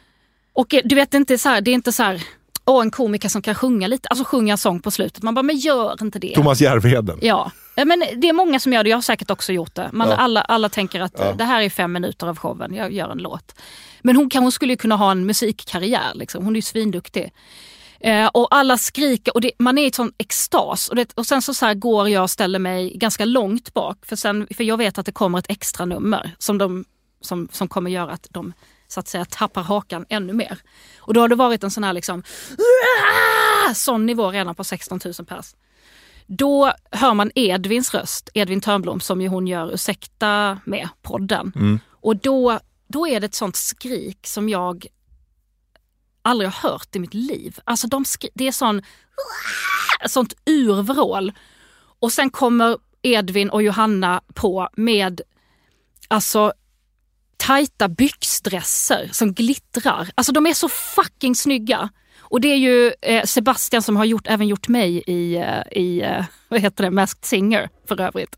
Och 0.53 0.73
eh, 0.73 0.81
du 0.85 0.95
vet, 0.95 1.11
det 1.11 1.17
är 1.17 1.19
inte 1.19 1.37
så 1.37 1.49
här, 1.49 1.61
det 1.61 1.71
är 1.71 1.73
inte 1.73 1.91
så 1.91 2.03
här, 2.03 2.23
åh 2.65 2.81
en 2.81 2.91
komiker 2.91 3.29
som 3.29 3.41
kan 3.41 3.55
sjunga 3.55 3.87
lite, 3.87 4.07
alltså 4.07 4.25
sjunga 4.25 4.51
en 4.53 4.57
sång 4.57 4.79
på 4.79 4.91
slutet. 4.91 5.23
Man 5.23 5.33
bara, 5.35 5.43
men 5.43 5.57
gör 5.57 5.97
inte 6.01 6.19
det. 6.19 6.35
Thomas 6.35 6.61
Järvheden. 6.61 7.19
Ja, 7.21 7.51
men 7.75 8.03
det 8.15 8.29
är 8.29 8.33
många 8.33 8.59
som 8.59 8.73
gör 8.73 8.83
det, 8.83 8.89
jag 8.89 8.97
har 8.97 9.01
säkät 9.01 9.31
också 9.31 9.53
gjort 9.53 9.75
det. 9.75 9.89
Man, 9.93 10.09
Ja. 10.09 10.15
alla, 10.15 10.41
alla 10.41 10.69
tänker 10.69 11.01
att 11.01 11.19
eh, 11.19 11.35
det 11.35 11.43
här 11.43 11.61
är 11.61 11.69
fem 11.69 11.91
minuter 11.93 12.27
av 12.27 12.37
showen, 12.37 12.73
jag 12.75 12.93
gör 12.93 13.09
en 13.09 13.17
låt. 13.17 13.55
Men 14.01 14.15
hon, 14.15 14.29
kan, 14.29 14.43
hon 14.43 14.51
skulle 14.51 14.73
ju 14.73 14.77
kunna 14.77 14.95
ha 14.95 15.11
en 15.11 15.25
musikkarriär, 15.25 16.11
liksom. 16.13 16.43
hon 16.45 16.53
är 16.53 16.57
ju 16.57 16.61
svinduktig. 16.61 17.33
Eh, 17.99 18.27
och 18.27 18.55
alla 18.55 18.77
skriker 18.77 19.33
och 19.35 19.41
det, 19.41 19.51
man 19.59 19.77
är 19.77 19.85
i 19.87 19.91
sån 19.91 20.11
extas. 20.17 20.89
Och, 20.89 20.95
det, 20.95 21.13
och 21.15 21.25
sen 21.25 21.41
så, 21.41 21.53
så 21.53 21.65
här 21.65 21.73
går 21.73 22.09
jag 22.09 22.23
och 22.23 22.29
ställer 22.31 22.59
mig 22.59 22.97
ganska 22.97 23.25
långt 23.25 23.73
bak. 23.73 24.05
För, 24.05 24.15
sen, 24.15 24.47
för 24.57 24.63
jag 24.63 24.77
vet 24.77 24.97
att 24.97 25.05
det 25.05 25.11
kommer 25.11 25.39
ett 25.39 25.49
extra 25.49 25.85
nummer 25.85 26.35
som, 26.37 26.57
de, 26.57 26.85
som, 27.21 27.47
som 27.51 27.67
kommer 27.67 27.91
göra 27.91 28.11
att 28.11 28.27
de 28.31 28.53
så 28.93 28.99
att 28.99 29.07
säga 29.07 29.25
tappar 29.25 29.63
hakan 29.63 30.05
ännu 30.09 30.33
mer. 30.33 30.59
Och 30.97 31.13
då 31.13 31.21
har 31.21 31.27
det 31.27 31.35
varit 31.35 31.63
en 31.63 31.71
sån 31.71 31.83
här 31.83 31.93
liksom 31.93 32.23
sån 33.73 34.05
nivå 34.05 34.31
redan 34.31 34.55
på 34.55 34.63
16 34.63 34.99
000 35.05 35.13
pers. 35.13 35.55
Då 36.27 36.73
hör 36.91 37.13
man 37.13 37.31
Edvins 37.35 37.93
röst, 37.93 38.29
Edvin 38.33 38.61
Törnblom 38.61 38.99
som 38.99 39.21
ju 39.21 39.27
hon 39.27 39.47
gör 39.47 39.73
Ursäkta 39.73 40.59
med, 40.65 40.89
podden. 41.01 41.51
Och 41.89 42.15
då, 42.15 42.59
då 42.87 43.07
är 43.07 43.19
det 43.19 43.25
ett 43.25 43.35
sånt 43.35 43.55
skrik 43.55 44.27
som 44.27 44.49
jag 44.49 44.87
aldrig 46.21 46.49
har 46.49 46.69
hört 46.69 46.95
i 46.95 46.99
mitt 46.99 47.13
liv. 47.13 47.59
Alltså 47.63 47.87
de 47.87 48.05
det 48.33 48.47
är 48.47 48.51
sån, 48.51 48.81
sånt 50.05 50.33
urvrål. 50.45 51.31
Och 51.99 52.11
sen 52.11 52.29
kommer 52.29 52.77
Edvin 53.01 53.49
och 53.49 53.63
Johanna 53.63 54.21
på 54.33 54.69
med 54.75 55.21
alltså 56.07 56.53
tajta 57.47 57.87
byxdresser 57.87 59.09
som 59.11 59.33
glittrar. 59.33 60.09
Alltså 60.15 60.31
de 60.31 60.45
är 60.45 60.53
så 60.53 60.69
fucking 60.69 61.35
snygga. 61.35 61.89
Och 62.19 62.41
det 62.41 62.47
är 62.47 62.57
ju 62.57 62.93
eh, 63.01 63.23
Sebastian 63.23 63.81
som 63.81 63.95
har 63.97 64.05
gjort, 64.05 64.27
även 64.27 64.47
gjort 64.47 64.67
mig 64.67 65.03
i, 65.07 65.35
eh, 65.35 65.79
i 65.81 66.01
eh, 66.01 66.25
vad 66.47 66.59
heter 66.61 66.83
det, 66.83 66.89
Masked 66.89 67.25
Singer 67.25 67.69
för 67.87 68.01
övrigt. 68.01 68.37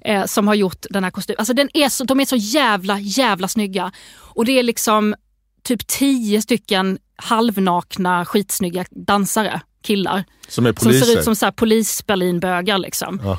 Eh, 0.00 0.24
som 0.24 0.48
har 0.48 0.54
gjort 0.54 0.86
den 0.90 1.04
här 1.04 1.10
kostymen. 1.10 1.38
Alltså 1.38 1.54
den 1.54 1.68
är 1.74 1.88
så, 1.88 2.04
de 2.04 2.20
är 2.20 2.24
så 2.24 2.36
jävla, 2.36 2.98
jävla 3.00 3.48
snygga. 3.48 3.92
Och 4.16 4.44
det 4.44 4.58
är 4.58 4.62
liksom 4.62 5.14
typ 5.62 5.86
tio 5.86 6.42
stycken 6.42 6.98
halvnakna 7.16 8.24
skitsnygga 8.24 8.84
dansare, 8.90 9.60
killar. 9.82 10.24
Som 10.48 10.66
är 10.66 10.72
Som 10.72 10.88
poliser. 10.88 11.06
ser 11.06 11.18
ut 11.18 11.24
som 11.24 11.36
så 11.36 11.46
här 11.46 11.52
polis-Berlinbögar 11.52 12.78
liksom. 12.78 13.20
Ja. 13.24 13.38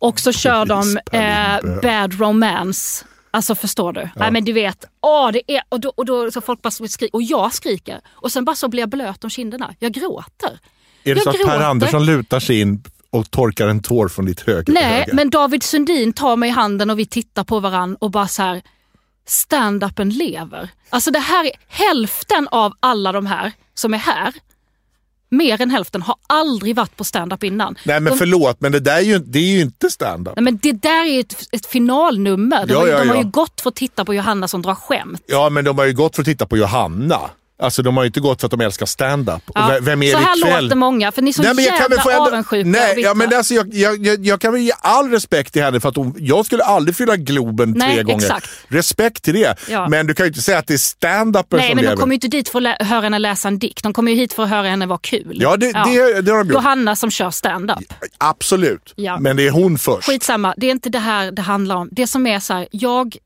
Och 0.00 0.20
så 0.20 0.32
kör 0.32 0.66
de 0.66 0.98
eh. 1.12 1.80
Bad 1.82 2.20
Romance. 2.20 3.04
Alltså 3.30 3.54
förstår 3.54 3.92
du? 3.92 4.08
Nej 4.16 4.30
men 4.30 4.44
du 4.44 4.52
vet, 4.52 4.84
åh, 5.00 5.30
det 5.32 5.42
är, 5.46 5.62
och 5.68 5.80
då, 5.80 5.92
och 5.96 6.04
då 6.04 6.30
så 6.30 6.40
folk 6.40 6.62
bara 6.62 6.70
skriker, 6.70 7.14
och 7.14 7.22
jag 7.22 7.54
skriker. 7.54 8.00
Och 8.08 8.32
sen 8.32 8.44
bara 8.44 8.56
så 8.56 8.68
blir 8.68 8.82
jag 8.82 8.88
blöt 8.88 9.24
om 9.24 9.30
kinderna. 9.30 9.74
Jag 9.78 9.92
gråter. 9.92 10.58
Är 11.04 11.14
det 11.14 11.20
jag 11.20 11.22
så 11.22 11.30
att 11.30 11.36
Per 11.36 11.44
gråter. 11.44 11.60
Andersson 11.60 12.06
lutar 12.06 12.40
sig 12.40 12.60
in 12.60 12.82
och 13.10 13.30
torkar 13.30 13.68
en 13.68 13.82
tår 13.82 14.08
från 14.08 14.24
ditt 14.24 14.40
höger 14.40 14.72
Nej, 14.72 15.02
öga? 15.02 15.14
men 15.14 15.30
David 15.30 15.62
Sundin 15.62 16.12
tar 16.12 16.36
mig 16.36 16.48
i 16.48 16.52
handen 16.52 16.90
och 16.90 16.98
vi 16.98 17.06
tittar 17.06 17.44
på 17.44 17.60
varann 17.60 17.96
och 17.96 18.10
bara 18.10 18.28
så 18.28 18.42
här, 18.42 18.62
stand-upen 19.26 20.10
lever. 20.10 20.68
Alltså 20.90 21.10
det 21.10 21.18
här 21.18 21.44
är 21.44 21.52
hälften 21.68 22.48
av 22.48 22.72
alla 22.80 23.12
de 23.12 23.26
här 23.26 23.52
som 23.74 23.94
är 23.94 23.98
här, 23.98 24.34
mer 25.30 25.60
än 25.62 25.70
hälften 25.70 26.02
har 26.02 26.16
aldrig 26.26 26.76
varit 26.76 26.96
på 26.96 27.04
stand-up 27.04 27.44
innan. 27.44 27.74
Nej 27.84 28.00
men 28.00 28.12
de, 28.12 28.18
förlåt, 28.18 28.60
men 28.60 28.72
det 28.72 28.80
där 28.80 28.96
är 28.96 29.00
ju, 29.00 29.18
det 29.18 29.38
är 29.38 29.42
ju 29.52 29.60
inte 29.60 29.90
stand-up. 29.90 30.36
nej, 30.36 30.42
men 30.44 30.56
det 30.62 30.72
där 30.72 31.04
är 31.04 31.12
ju 31.12 31.20
ett, 31.20 31.48
ett 31.52 31.66
finalnummer. 31.66 32.66
De, 32.66 32.72
Ja, 32.72 32.78
har, 32.78 32.86
ju- 32.86 32.92
ja, 32.92 32.98
de 32.98 33.08
har 33.08 33.16
ja. 33.16 33.22
ju 33.22 33.28
gått 33.30 33.60
för 33.60 33.68
att 33.68 33.76
titta 33.76 34.04
på 34.04 34.14
Johanna 34.14 34.48
som 34.48 34.62
drar 34.62 34.74
skämt. 34.74 35.22
Ja, 35.26 35.48
men 35.50 35.64
de 35.64 35.78
har 35.78 35.84
ju 35.84 35.92
gått 35.92 36.14
för 36.16 36.22
att 36.22 36.26
titta 36.26 36.46
på 36.46 36.56
Johanna. 36.56 37.20
Alltså 37.60 37.82
de 37.82 37.96
har 37.96 38.04
ju 38.04 38.06
inte 38.06 38.20
gått 38.20 38.40
för 38.40 38.46
att 38.46 38.50
de 38.50 38.60
älskar 38.60 38.86
stand-up. 38.86 39.42
Ja, 39.54 39.78
Vem 39.82 40.02
är 40.02 40.12
så 40.12 40.18
här 40.18 40.38
ikväll? 40.38 40.64
låter 40.64 40.76
många, 40.76 41.12
för 41.12 41.22
ni 41.22 41.28
är 41.30 41.32
så 41.32 41.42
Nej, 41.42 41.54
men 41.54 41.64
jag 41.64 41.74
jävla 41.80 42.02
få 42.02 42.10
ändå- 42.10 42.26
avundsjuka. 42.26 42.68
Nej, 42.68 43.00
ja, 43.00 43.14
men 43.14 43.34
alltså, 43.34 43.54
jag, 43.54 43.74
jag, 43.74 44.06
jag, 44.06 44.26
jag 44.26 44.40
kan 44.40 44.52
väl 44.52 44.62
ge 44.62 44.72
all 44.80 45.10
respekt 45.10 45.52
till 45.52 45.62
henne 45.62 45.80
för 45.80 45.88
att 45.88 45.96
hon, 45.96 46.14
jag 46.18 46.46
skulle 46.46 46.64
aldrig 46.64 46.96
fylla 46.96 47.16
Globen 47.16 47.74
Nej, 47.76 47.94
tre 47.94 48.02
gånger. 48.02 48.18
exakt. 48.24 48.48
Respekt 48.68 49.24
till 49.24 49.34
det. 49.34 49.56
Ja. 49.70 49.88
Men 49.88 50.06
du 50.06 50.14
kan 50.14 50.26
ju 50.26 50.28
inte 50.28 50.42
säga 50.42 50.58
att 50.58 50.66
det 50.66 50.74
är 50.74 50.78
stand-upen 50.78 51.58
Nej, 51.58 51.68
som 51.68 51.76
men 51.76 51.84
de 51.84 51.96
kommer 51.96 52.12
ju 52.12 52.14
inte 52.14 52.28
dit 52.28 52.48
för 52.48 52.66
att 52.66 52.86
höra 52.86 53.00
henne 53.00 53.18
läsa 53.18 53.48
en 53.48 53.58
dikt. 53.58 53.82
De 53.82 53.92
kommer 53.92 54.12
ju 54.12 54.18
hit 54.18 54.32
för 54.32 54.42
att 54.42 54.50
höra 54.50 54.68
henne 54.68 54.86
vara 54.86 54.98
kul. 55.02 55.38
Ja, 55.40 55.56
det, 55.56 55.66
Det, 55.72 56.20
det 56.22 56.30
har 56.30 56.38
de 56.38 56.48
gjort. 56.48 56.54
Johanna 56.54 56.96
som 56.96 57.10
kör 57.10 57.30
stand-up. 57.30 57.94
Absolut. 58.18 58.92
Ja. 58.96 59.18
Men 59.20 59.36
det 59.36 59.46
är 59.46 59.50
hon 59.50 59.78
först. 59.78 60.06
Skitsamma, 60.06 60.54
det 60.56 60.66
är 60.66 60.70
inte 60.70 60.88
det 60.90 60.98
här 60.98 61.32
det 61.32 61.42
handlar 61.42 61.76
om. 61.76 61.88
Det 61.92 62.06
som 62.06 62.26
är 62.26 62.40
så 62.40 62.54
här, 62.54 62.68
jag 62.70 63.16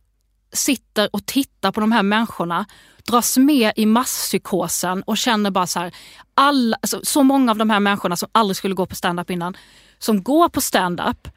sitter 0.52 1.08
och 1.12 1.26
tittar 1.26 1.72
på 1.72 1.80
de 1.80 1.92
här 1.92 2.02
människorna, 2.02 2.66
dras 3.04 3.36
med 3.36 3.72
i 3.76 3.86
masspsykosen 3.86 5.02
och 5.02 5.18
känner 5.18 5.50
bara 5.50 5.66
så 5.66 5.80
här, 5.80 5.94
alla, 6.34 6.76
alltså, 6.80 7.00
så 7.02 7.22
många 7.22 7.50
av 7.50 7.58
de 7.58 7.70
här 7.70 7.80
människorna 7.80 8.16
som 8.16 8.28
aldrig 8.32 8.56
skulle 8.56 8.74
gå 8.74 8.86
på 8.86 8.94
stand-up 8.94 9.30
innan, 9.30 9.56
som 9.98 10.22
går 10.22 10.48
på 10.48 10.60
stand-up, 10.60 11.28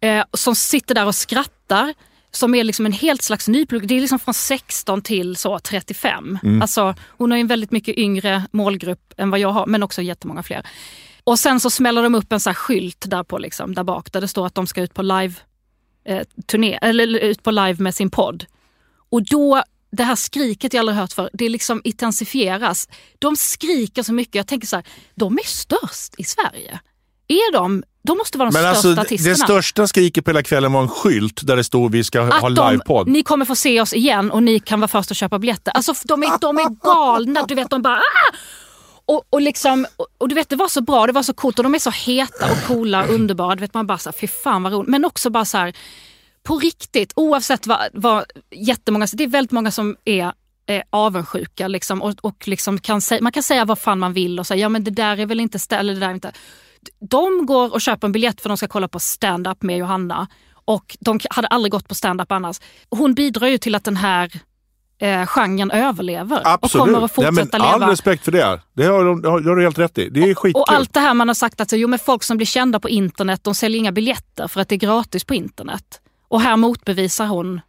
eh, 0.00 0.24
som 0.32 0.54
sitter 0.54 0.94
där 0.94 1.06
och 1.06 1.14
skrattar, 1.14 1.94
som 2.30 2.54
är 2.54 2.64
liksom 2.64 2.86
en 2.86 2.92
helt 2.92 3.22
slags 3.22 3.48
ny 3.48 3.66
publik. 3.66 3.88
Det 3.88 3.96
är 3.96 4.00
liksom 4.00 4.18
från 4.18 4.34
16 4.34 5.02
till 5.02 5.36
så 5.36 5.58
35. 5.58 6.38
Alltså, 6.62 6.94
hon 7.08 7.30
har 7.30 7.38
ju 7.38 7.40
en 7.40 7.46
väldigt 7.46 7.70
mycket 7.70 7.98
yngre 7.98 8.42
målgrupp 8.50 9.14
än 9.16 9.30
vad 9.30 9.40
jag 9.40 9.48
har, 9.48 9.66
men 9.66 9.82
också 9.82 10.02
jättemånga 10.02 10.42
fler. 10.42 10.66
Och 11.24 11.38
sen 11.38 11.60
så 11.60 11.70
smäller 11.70 12.02
de 12.02 12.14
upp 12.14 12.32
en 12.32 12.40
så 12.40 12.54
skylt 12.54 13.04
där, 13.08 13.22
på 13.22 13.38
liksom, 13.38 13.74
där 13.74 13.84
bak 13.84 14.12
där 14.12 14.20
det 14.20 14.28
står 14.28 14.46
att 14.46 14.54
de 14.54 14.66
ska 14.66 14.82
ut 14.82 14.94
på 14.94 15.02
live 15.02 15.34
eh, 16.04 16.22
turné, 16.46 16.78
eller 16.82 17.18
ut 17.18 17.42
på 17.42 17.50
live 17.50 17.82
med 17.82 17.94
sin 17.94 18.10
podd. 18.10 18.44
Och 19.10 19.22
då, 19.22 19.62
det 19.94 20.04
här 20.04 20.16
skriket 20.16 20.74
jag 20.74 20.80
aldrig 20.80 20.98
hört 20.98 21.12
för, 21.12 21.30
det 21.32 21.48
liksom 21.48 21.80
intensifieras. 21.84 22.88
De 23.18 23.36
skriker 23.36 24.02
så 24.02 24.12
mycket, 24.12 24.34
jag 24.34 24.46
tänker 24.46 24.66
så 24.66 24.76
här, 24.76 24.84
de 25.14 25.38
är 25.38 25.46
störst 25.46 26.14
i 26.18 26.24
Sverige. 26.24 26.80
Är 27.28 27.52
de? 27.52 27.82
De 28.02 28.18
måste 28.18 28.38
vara 28.38 28.50
de 28.50 28.62
Men 28.62 28.74
största 28.74 28.88
alltså, 28.88 29.02
artisterna. 29.02 29.34
det 29.34 29.38
största 29.40 29.86
skriket 29.86 30.24
på 30.24 30.30
hela 30.30 30.42
kvällen 30.42 30.72
var 30.72 30.82
en 30.82 30.88
skylt 30.88 31.46
där 31.46 31.56
det 31.56 31.64
stod 31.64 31.92
vi 31.92 32.04
ska 32.04 32.20
ha 32.20 32.48
att 32.48 32.56
de, 32.56 32.70
livepodd. 32.72 33.08
ni 33.08 33.22
kommer 33.22 33.44
få 33.44 33.56
se 33.56 33.80
oss 33.80 33.92
igen 33.92 34.30
och 34.30 34.42
ni 34.42 34.60
kan 34.60 34.80
vara 34.80 34.88
först 34.88 35.10
att 35.10 35.16
köpa 35.16 35.38
biljetter. 35.38 35.72
Alltså 35.72 35.94
de 36.04 36.22
är, 36.22 36.38
de 36.40 36.58
är 36.58 36.68
galna, 36.84 37.44
du 37.48 37.54
vet 37.54 37.70
de 37.70 37.82
bara 37.82 37.96
ah! 37.96 38.36
och, 39.06 39.22
och, 39.30 39.40
liksom, 39.40 39.86
och, 39.96 40.06
och 40.18 40.28
du 40.28 40.34
vet 40.34 40.48
det 40.48 40.56
var 40.56 40.68
så 40.68 40.80
bra, 40.80 41.06
det 41.06 41.12
var 41.12 41.22
så 41.22 41.34
coolt 41.34 41.58
och 41.58 41.62
de 41.62 41.74
är 41.74 41.78
så 41.78 41.90
heta 41.90 42.52
och 42.52 42.66
coola 42.66 43.04
och 43.04 43.10
underbara. 43.10 43.54
Du 43.54 43.60
vet 43.60 43.74
man 43.74 43.86
bara 43.86 43.98
så 43.98 44.10
här, 44.10 44.16
fy 44.20 44.26
fan 44.26 44.62
vad 44.62 44.72
roligt. 44.72 44.88
Men 44.88 45.04
också 45.04 45.30
bara 45.30 45.44
så 45.44 45.58
här, 45.58 45.74
på 46.48 46.58
riktigt, 46.58 47.12
oavsett 47.16 47.66
vad, 47.66 47.78
vad 47.92 48.24
jättemånga, 48.50 49.06
det 49.12 49.24
är 49.24 49.28
väldigt 49.28 49.52
många 49.52 49.70
som 49.70 49.96
är 50.04 50.32
eh, 50.66 50.82
avundsjuka 50.90 51.68
liksom, 51.68 52.02
och, 52.02 52.14
och 52.20 52.48
liksom 52.48 52.78
kan 52.80 53.00
säga, 53.00 53.22
man 53.22 53.32
kan 53.32 53.42
säga 53.42 53.64
vad 53.64 53.78
fan 53.78 53.98
man 53.98 54.12
vill 54.12 54.38
och 54.38 54.46
säga 54.46 54.60
ja 54.60 54.68
men 54.68 54.84
det 54.84 54.90
där 54.90 55.20
är 55.20 55.26
väl 55.26 55.40
inte 55.40 55.58
stä- 55.58 55.76
eller 55.78 55.94
det 55.94 56.00
där 56.00 56.08
är 56.08 56.14
inte. 56.14 56.32
De 57.10 57.46
går 57.46 57.72
och 57.72 57.80
köper 57.80 58.08
en 58.08 58.12
biljett 58.12 58.40
för 58.40 58.48
de 58.48 58.56
ska 58.56 58.68
kolla 58.68 58.88
på 58.88 59.00
stand-up 59.00 59.62
med 59.62 59.78
Johanna 59.78 60.28
och 60.64 60.96
de 61.00 61.20
hade 61.30 61.48
aldrig 61.48 61.72
gått 61.72 61.88
på 61.88 61.94
stand-up 61.94 62.32
annars. 62.32 62.60
Hon 62.90 63.14
bidrar 63.14 63.46
ju 63.48 63.58
till 63.58 63.74
att 63.74 63.84
den 63.84 63.96
här 63.96 64.32
eh, 64.98 65.26
genren 65.26 65.70
överlever 65.70 66.40
Absolut. 66.44 66.82
och 66.82 66.94
kommer 66.94 67.04
att 67.04 67.12
fortsätta 67.12 67.58
men 67.58 67.66
all 67.66 67.80
leva. 67.80 67.92
respekt 67.92 68.24
för 68.24 68.32
det. 68.32 68.60
Det 68.76 68.84
har, 68.84 69.04
de- 69.04 69.24
har, 69.24 69.40
har 69.40 69.56
du 69.56 69.62
helt 69.62 69.78
rätt 69.78 69.98
i. 69.98 70.08
Det 70.08 70.20
är 70.30 70.34
skitkul. 70.34 70.60
Och 70.62 70.72
allt 70.72 70.94
det 70.94 71.00
här 71.00 71.14
man 71.14 71.28
har 71.28 71.34
sagt 71.34 71.60
att 71.60 71.72
jo, 71.72 71.88
men 71.88 71.98
folk 71.98 72.22
som 72.22 72.36
blir 72.36 72.46
kända 72.46 72.80
på 72.80 72.88
internet 72.88 73.44
de 73.44 73.54
säljer 73.54 73.78
inga 73.78 73.92
biljetter 73.92 74.48
för 74.48 74.60
att 74.60 74.68
det 74.68 74.74
är 74.74 74.78
gratis 74.78 75.24
på 75.24 75.34
internet. 75.34 76.00
Och 76.34 76.40
här 76.40 76.56
motbevisar 76.56 77.26
hon 77.26 77.60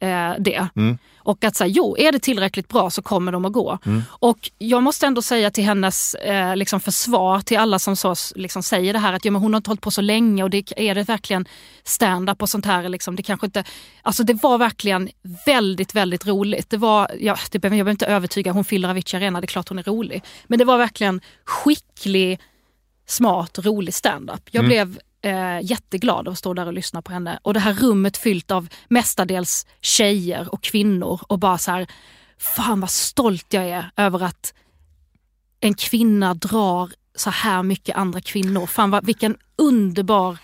eh, 0.00 0.32
det. 0.38 0.68
Mm. 0.76 0.98
Och 1.16 1.44
att 1.44 1.56
säga, 1.56 1.68
jo, 1.68 1.96
är 1.98 2.12
det 2.12 2.18
tillräckligt 2.18 2.68
bra 2.68 2.90
så 2.90 3.02
kommer 3.02 3.32
de 3.32 3.44
att 3.44 3.52
gå. 3.52 3.78
Mm. 3.86 4.02
Och 4.08 4.50
jag 4.58 4.82
måste 4.82 5.06
ändå 5.06 5.22
säga 5.22 5.50
till 5.50 5.64
hennes 5.64 6.14
eh, 6.14 6.56
liksom 6.56 6.80
försvar 6.80 7.40
till 7.40 7.58
alla 7.58 7.78
som 7.78 7.96
så, 7.96 8.14
liksom 8.34 8.62
säger 8.62 8.92
det 8.92 8.98
här 8.98 9.12
att 9.12 9.24
ja, 9.24 9.30
men 9.30 9.42
hon 9.42 9.52
har 9.52 9.56
inte 9.58 9.70
hållit 9.70 9.80
på 9.80 9.90
så 9.90 10.00
länge 10.00 10.42
och 10.42 10.50
det, 10.50 10.72
är 10.76 10.94
det 10.94 11.02
verkligen 11.02 11.48
stand-up 11.84 12.42
och 12.42 12.48
sånt 12.48 12.66
här? 12.66 12.88
Liksom, 12.88 13.16
det 13.16 13.22
kanske 13.22 13.46
inte, 13.46 13.64
alltså 14.02 14.22
det 14.24 14.42
var 14.42 14.58
verkligen 14.58 15.08
väldigt, 15.46 15.94
väldigt 15.94 16.26
roligt. 16.26 16.70
Det 16.70 16.76
var, 16.76 17.10
ja, 17.20 17.36
det 17.50 17.58
behöver, 17.58 17.76
jag 17.76 17.84
behöver 17.84 17.90
inte 17.90 18.06
övertyga, 18.06 18.52
hon 18.52 18.64
fyller 18.64 18.88
Avicii 18.88 19.16
Arena, 19.16 19.40
det 19.40 19.44
är 19.44 19.46
klart 19.46 19.68
hon 19.68 19.78
är 19.78 19.82
rolig. 19.82 20.24
Men 20.46 20.58
det 20.58 20.64
var 20.64 20.78
verkligen 20.78 21.20
skicklig, 21.44 22.40
smart, 23.06 23.58
rolig 23.58 23.94
stand-up. 23.94 24.48
Jag 24.50 24.64
blev 24.64 24.98
eh, 25.22 25.60
jätteglad 25.62 26.28
av 26.28 26.32
att 26.32 26.38
stå 26.38 26.54
där 26.54 26.66
och 26.66 26.72
lyssna 26.72 27.02
på 27.02 27.12
henne. 27.12 27.38
Och 27.42 27.54
det 27.54 27.60
här 27.60 27.74
rummet 27.74 28.16
fyllt 28.16 28.50
av 28.50 28.68
mestadels 28.88 29.66
tjejer 29.80 30.54
och 30.54 30.62
kvinnor 30.62 31.20
och 31.28 31.38
bara 31.38 31.58
så 31.58 31.70
här, 31.70 31.86
fan 32.38 32.80
vad 32.80 32.90
stolt 32.90 33.46
jag 33.48 33.68
är 33.68 33.90
över 33.96 34.22
att 34.22 34.54
en 35.60 35.74
kvinna 35.74 36.34
drar 36.34 36.90
så 37.16 37.30
här 37.30 37.62
mycket 37.62 37.96
andra 37.96 38.20
kvinnor. 38.20 38.66
Fan 38.66 38.90
vad, 38.90 39.06
vilken 39.06 39.36
underbar... 39.58 40.38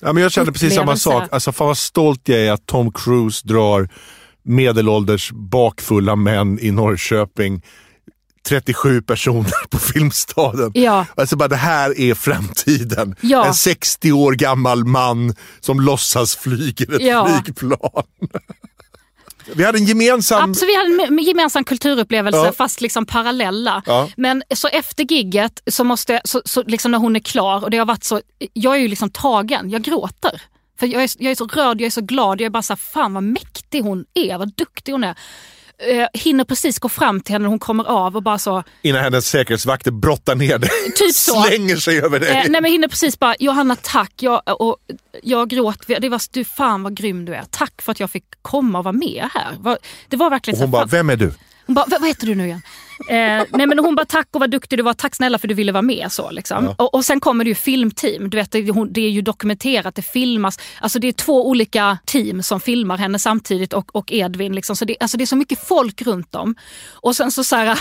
Ja, 0.00 0.12
men 0.12 0.22
jag 0.22 0.32
kände 0.32 0.52
precis 0.52 0.74
samma 0.74 0.96
sak. 0.96 1.28
Alltså, 1.30 1.52
fan 1.52 1.66
vad 1.66 1.78
stolt 1.78 2.28
jag 2.28 2.40
är 2.40 2.52
att 2.52 2.66
Tom 2.66 2.92
Cruise 2.92 3.48
drar 3.48 3.88
medelålders 4.42 5.32
bakfulla 5.32 6.16
män 6.16 6.58
i 6.58 6.70
Norrköping 6.70 7.62
37 8.48 9.02
personer 9.02 9.68
på 9.70 9.78
Filmstaden. 9.78 10.70
Ja. 10.74 11.06
Alltså 11.14 11.36
bara 11.36 11.48
det 11.48 11.56
här 11.56 12.00
är 12.00 12.14
framtiden. 12.14 13.14
Ja. 13.20 13.46
En 13.46 13.54
60 13.54 14.12
år 14.12 14.32
gammal 14.32 14.84
man 14.84 15.34
som 15.60 15.80
låtsas 15.80 16.36
flyger 16.36 16.94
ett 16.94 17.02
Ja. 17.02 17.40
flygplan. 17.42 18.02
Vi 19.54 19.64
hade 19.64 19.78
en 19.78 19.84
gemensam... 19.84 20.50
Absolut, 20.50 20.70
vi 20.74 20.76
hade 20.76 21.04
en 21.06 21.18
me- 21.18 21.22
gemensam 21.22 21.64
kulturupplevelse 21.64 22.38
Ja. 22.38 22.52
fast 22.52 22.80
liksom 22.80 23.06
parallella. 23.06 23.82
Ja. 23.86 24.08
Men 24.16 24.42
så 24.54 24.68
efter 24.68 25.04
gigget, 25.04 25.62
så 25.66 25.84
måste, 25.84 26.20
så, 26.24 26.42
så 26.44 26.62
liksom 26.62 26.90
när 26.92 26.98
hon 26.98 27.16
är 27.16 27.20
klar 27.20 27.64
och 27.64 27.70
det 27.70 27.76
har 27.78 27.86
varit 27.86 28.04
så, 28.04 28.20
jag 28.52 28.74
är 28.74 28.78
ju 28.78 28.88
liksom 28.88 29.10
tagen, 29.10 29.70
jag 29.70 29.82
gråter. 29.82 30.42
För 30.80 30.86
jag 30.86 31.02
är, 31.02 31.10
jag 31.18 31.30
är 31.30 31.34
så 31.34 31.46
rörd, 31.46 31.80
jag 31.80 31.86
är 31.86 31.90
så 31.90 32.00
glad, 32.00 32.40
jag 32.40 32.46
är 32.46 32.50
bara 32.50 32.62
så 32.62 32.72
här, 32.72 32.78
fan 32.92 33.14
vad 33.14 33.22
mäktig 33.22 33.80
hon 33.82 34.04
är, 34.14 34.38
vad 34.38 34.54
duktig 34.54 34.92
hon 34.92 35.04
är. 35.04 35.18
Eh, 35.88 36.06
hinner 36.20 36.44
precis 36.44 36.78
gå 36.78 36.88
fram 36.88 37.20
till 37.20 37.32
henne 37.32 37.42
när 37.42 37.48
hon 37.48 37.58
kommer 37.58 37.84
av 37.84 38.16
och 38.16 38.22
bara 38.22 38.38
så, 38.38 38.62
Innan 38.82 39.02
hennes 39.04 39.26
säkerhetsvakter 39.28 39.90
brottar 39.90 40.34
ner 40.34 40.58
dig. 40.58 40.70
Typ 40.96 41.14
så. 41.14 41.42
Slänger 41.42 41.76
sig 41.76 41.98
över 42.00 42.20
dig. 42.20 42.28
Eh, 42.30 42.44
nej 42.48 42.60
men 42.62 42.64
hinner 42.72 42.88
precis 42.88 43.18
bara, 43.18 43.34
Johanna 43.38 43.76
tack, 43.82 44.12
jag, 44.20 44.60
och, 44.60 44.76
jag 45.22 45.48
gråt, 45.48 45.86
det 46.00 46.08
var, 46.08 46.20
du 46.32 46.44
fan 46.44 46.82
vad 46.82 46.96
grym 46.96 47.24
du 47.24 47.34
är. 47.34 47.44
Tack 47.50 47.82
för 47.82 47.92
att 47.92 48.00
jag 48.00 48.10
fick 48.10 48.24
komma 48.42 48.78
och 48.78 48.84
vara 48.84 48.92
med 48.92 49.28
här. 49.34 49.76
Det 50.08 50.16
var 50.16 50.30
verkligen 50.30 50.56
och 50.56 50.62
hon 50.62 50.70
bara, 50.70 50.84
vem 50.86 51.10
är 51.10 51.16
du? 51.16 51.32
hon 51.66 51.74
bara, 51.74 51.86
"Va- 51.86 51.96
vad 52.00 52.08
heter 52.08 52.26
du 52.26 52.34
nu 52.34 52.46
igen? 52.46 52.62
Eh, 53.08 53.44
nej 53.50 53.66
men 53.66 53.78
hon 53.78 53.94
bara, 53.94 54.06
tack 54.06 54.28
och 54.30 54.40
vad 54.40 54.50
duktig 54.50 54.78
du 54.78 54.82
var, 54.82 54.94
tack 54.94 55.14
snälla 55.14 55.38
för 55.38 55.48
du 55.48 55.54
ville 55.54 55.72
vara 55.72 55.82
med. 55.82 56.12
Så, 56.12 56.30
liksom. 56.30 56.74
och, 56.78 56.94
och 56.94 57.04
sen 57.04 57.20
kommer 57.20 57.44
det 57.44 57.48
ju 57.48 57.54
filmteam, 57.54 58.30
du 58.30 58.36
vet, 58.36 58.50
det, 58.50 58.62
det 58.90 59.00
är 59.00 59.10
ju 59.10 59.22
dokumenterat, 59.22 59.94
det 59.94 60.02
filmas. 60.02 60.58
Alltså 60.80 60.98
det 60.98 61.08
är 61.08 61.12
två 61.12 61.48
olika 61.48 61.98
team 62.04 62.42
som 62.42 62.60
filmar 62.60 62.98
henne 62.98 63.18
samtidigt 63.18 63.72
och, 63.72 63.96
och 63.96 64.12
Edvin. 64.12 64.54
Liksom. 64.54 64.76
Så 64.76 64.84
det, 64.84 64.96
alltså 65.00 65.16
det 65.16 65.24
är 65.24 65.26
så 65.26 65.36
mycket 65.36 65.68
folk 65.68 66.02
runt 66.02 66.34
om. 66.34 66.54
Och 66.90 67.16
sen 67.16 67.30
så, 67.30 67.44
så 67.44 67.56
här, 67.56 67.78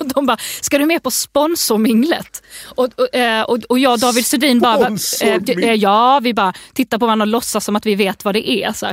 de 0.14 0.26
bara, 0.26 0.36
ska 0.60 0.78
du 0.78 0.86
med 0.86 1.02
på 1.02 1.10
sponsorminglet? 1.10 2.42
Och, 2.64 2.88
och, 2.96 3.14
eh, 3.14 3.42
och, 3.42 3.58
och 3.68 3.78
jag 3.78 3.92
och 3.92 3.98
David 3.98 4.26
Sundin 4.26 4.60
bara, 4.60 4.88
eh, 5.22 5.74
ja 5.74 6.20
vi 6.22 6.34
bara 6.34 6.52
tittar 6.72 6.98
på 6.98 7.06
varandra 7.06 7.24
och 7.24 7.28
låtsas 7.28 7.64
som 7.64 7.76
att 7.76 7.86
vi 7.86 7.94
vet 7.94 8.24
vad 8.24 8.34
det 8.34 8.50
är. 8.50 8.72
Så. 8.72 8.86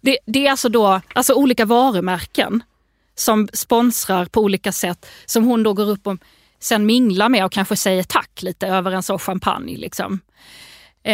Det, 0.00 0.18
det 0.26 0.46
är 0.46 0.50
alltså 0.50 0.68
då 0.68 1.00
alltså 1.14 1.34
olika 1.34 1.64
varumärken 1.64 2.62
som 3.22 3.48
sponsrar 3.52 4.24
på 4.24 4.40
olika 4.40 4.72
sätt 4.72 5.06
som 5.26 5.44
hon 5.44 5.62
då 5.62 5.72
går 5.74 5.90
upp 5.90 6.06
och 6.06 6.16
sen 6.60 6.86
minglar 6.86 7.28
med 7.28 7.44
och 7.44 7.52
kanske 7.52 7.76
säger 7.76 8.02
tack 8.02 8.42
lite 8.42 8.66
över 8.66 8.90
en 8.92 9.02
sån 9.02 9.18
champagne. 9.18 9.76
Liksom. 9.76 10.20
Eh, 11.04 11.12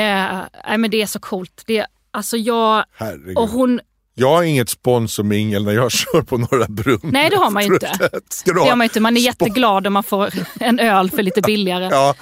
nej, 0.69 0.79
men 0.79 0.91
det 0.91 1.03
är 1.03 1.07
så 1.07 1.19
coolt. 1.21 1.63
Det, 1.67 1.87
alltså 2.11 2.37
jag, 2.37 2.85
Herregud. 2.93 3.39
och 3.39 3.49
hon, 3.49 3.81
Jag 4.15 4.29
har 4.29 4.43
inget 4.43 4.69
sponsormingel 4.69 5.65
när 5.65 5.73
jag 5.73 5.93
kör 5.93 6.23
på 6.23 6.39
Norra 6.39 6.67
Brunn. 6.69 7.01
nej 7.03 7.31
det 7.31 7.37
har 7.37 7.51
man 7.51 7.67
ju 7.67 7.75
inte. 7.75 8.11
Det 8.45 8.53
ha? 8.53 8.69
har 8.69 8.77
man, 8.77 8.85
inte. 8.85 9.01
man 9.01 9.17
är 9.17 9.21
jätteglad 9.21 9.87
om 9.87 9.93
man 9.93 10.05
får 10.05 10.31
en 10.61 10.79
öl 10.79 11.11
för 11.11 11.23
lite 11.23 11.41
billigare. 11.47 11.89
Ja, 11.91 12.15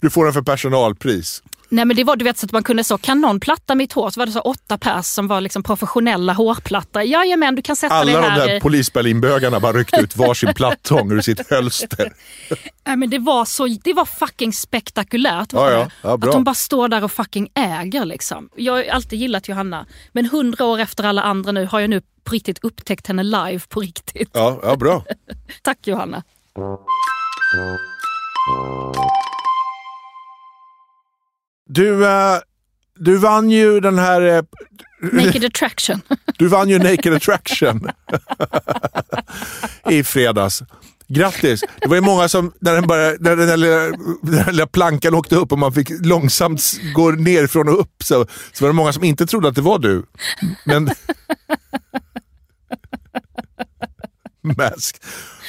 du 0.00 0.10
får 0.10 0.24
den 0.24 0.34
för 0.34 0.42
personalpris. 0.42 1.42
Nej 1.72 1.84
men 1.84 1.96
det 1.96 2.04
var 2.04 2.16
du 2.16 2.24
vet 2.24 2.38
så 2.38 2.46
att 2.46 2.52
man 2.52 2.62
kunde 2.62 2.84
så, 2.84 2.98
kan 2.98 3.20
någon 3.20 3.40
platta 3.40 3.74
mitt 3.74 3.92
hår? 3.92 4.10
Så 4.10 4.20
var 4.20 4.26
det 4.26 4.32
så 4.32 4.40
åtta 4.40 4.78
pers 4.78 5.06
som 5.06 5.28
var 5.28 5.40
liksom 5.40 5.62
professionella 5.62 6.32
hårplattare. 6.32 7.04
Jajamän, 7.04 7.54
du 7.54 7.62
kan 7.62 7.76
sätta 7.76 7.94
Alla 7.94 8.12
de 8.20 8.28
här. 8.28 8.46
där 8.46 8.56
i- 8.56 8.60
polis-Berlin-bögarna 8.60 9.60
bara 9.60 9.72
ryckte 9.72 10.00
ut 10.00 10.16
varsin 10.16 10.54
plattång 10.56 11.12
ur 11.12 11.20
sitt 11.20 11.50
hölster. 11.50 12.12
Nej, 12.86 12.96
men 12.96 13.10
det, 13.10 13.18
var 13.18 13.44
så, 13.44 13.66
det 13.84 13.92
var 13.92 14.04
fucking 14.04 14.52
spektakulärt. 14.52 15.52
Var 15.52 15.70
Ja, 15.70 15.78
ja. 15.78 15.88
Ja, 16.02 16.14
att 16.14 16.20
de 16.20 16.44
bara 16.44 16.54
står 16.54 16.88
där 16.88 17.04
och 17.04 17.12
fucking 17.12 17.48
äger. 17.54 18.04
Liksom. 18.04 18.48
Jag 18.56 18.72
har 18.72 18.84
alltid 18.84 19.18
gillat 19.18 19.48
Johanna. 19.48 19.86
Men 20.12 20.26
hundra 20.26 20.64
år 20.64 20.78
efter 20.78 21.04
alla 21.04 21.22
andra 21.22 21.52
nu 21.52 21.66
har 21.66 21.80
jag 21.80 21.90
nu 21.90 22.00
på 22.24 22.32
riktigt 22.34 22.58
upptäckt 22.64 23.06
henne 23.06 23.22
live 23.22 23.60
på 23.68 23.80
riktigt. 23.80 24.30
Ja, 24.32 24.60
ja 24.62 24.76
bra. 24.76 25.04
Tack 25.62 25.78
Johanna. 25.86 26.22
Du, 31.74 32.06
eh, 32.06 32.38
du 32.98 33.16
vann 33.16 33.50
ju 33.50 33.80
den 33.80 33.98
här... 33.98 34.22
Eh, 34.22 34.42
Naked 35.12 35.44
attraction. 35.44 36.00
du 36.38 36.48
vann 36.48 36.68
ju 36.68 36.78
Naked 36.78 37.14
Attraction 37.14 37.90
i 39.90 40.04
fredags. 40.04 40.62
Grattis! 41.08 41.64
Det 41.80 41.88
var 41.88 41.94
ju 41.94 42.00
många 42.00 42.28
som, 42.28 42.52
när 42.60 42.74
den, 42.74 42.86
bara, 42.86 42.98
när 42.98 43.36
den, 43.36 43.48
där 43.48 43.56
lilla, 43.56 43.76
den 44.22 44.44
där 44.44 44.52
lilla 44.52 44.66
plankan 44.66 45.14
åkte 45.14 45.36
upp 45.36 45.52
och 45.52 45.58
man 45.58 45.72
fick 45.72 45.90
långsamt 45.90 46.62
gå 46.94 47.10
nerifrån 47.10 47.68
och 47.68 47.80
upp 47.80 48.02
så, 48.04 48.26
så 48.52 48.64
var 48.64 48.68
det 48.68 48.74
många 48.74 48.92
som 48.92 49.04
inte 49.04 49.26
trodde 49.26 49.48
att 49.48 49.54
det 49.54 49.62
var 49.62 49.78
du. 49.78 50.04
Men... 50.64 50.90
Mask. 54.56 55.02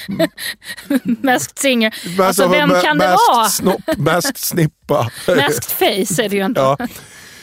Masked 1.21 1.59
singer. 1.59 1.93
Alltså 2.21 2.47
vem 2.47 2.69
kan 2.69 2.97
det 2.97 3.07
masked 3.07 3.35
vara? 3.35 3.49
Snopp, 3.49 3.81
masked 3.97 4.37
snippa. 4.37 5.11
Masked 5.27 5.63
face 5.63 6.23
är 6.23 6.29
det 6.29 6.35
ju 6.35 6.45
inte. 6.45 6.61
Ja. 6.61 6.77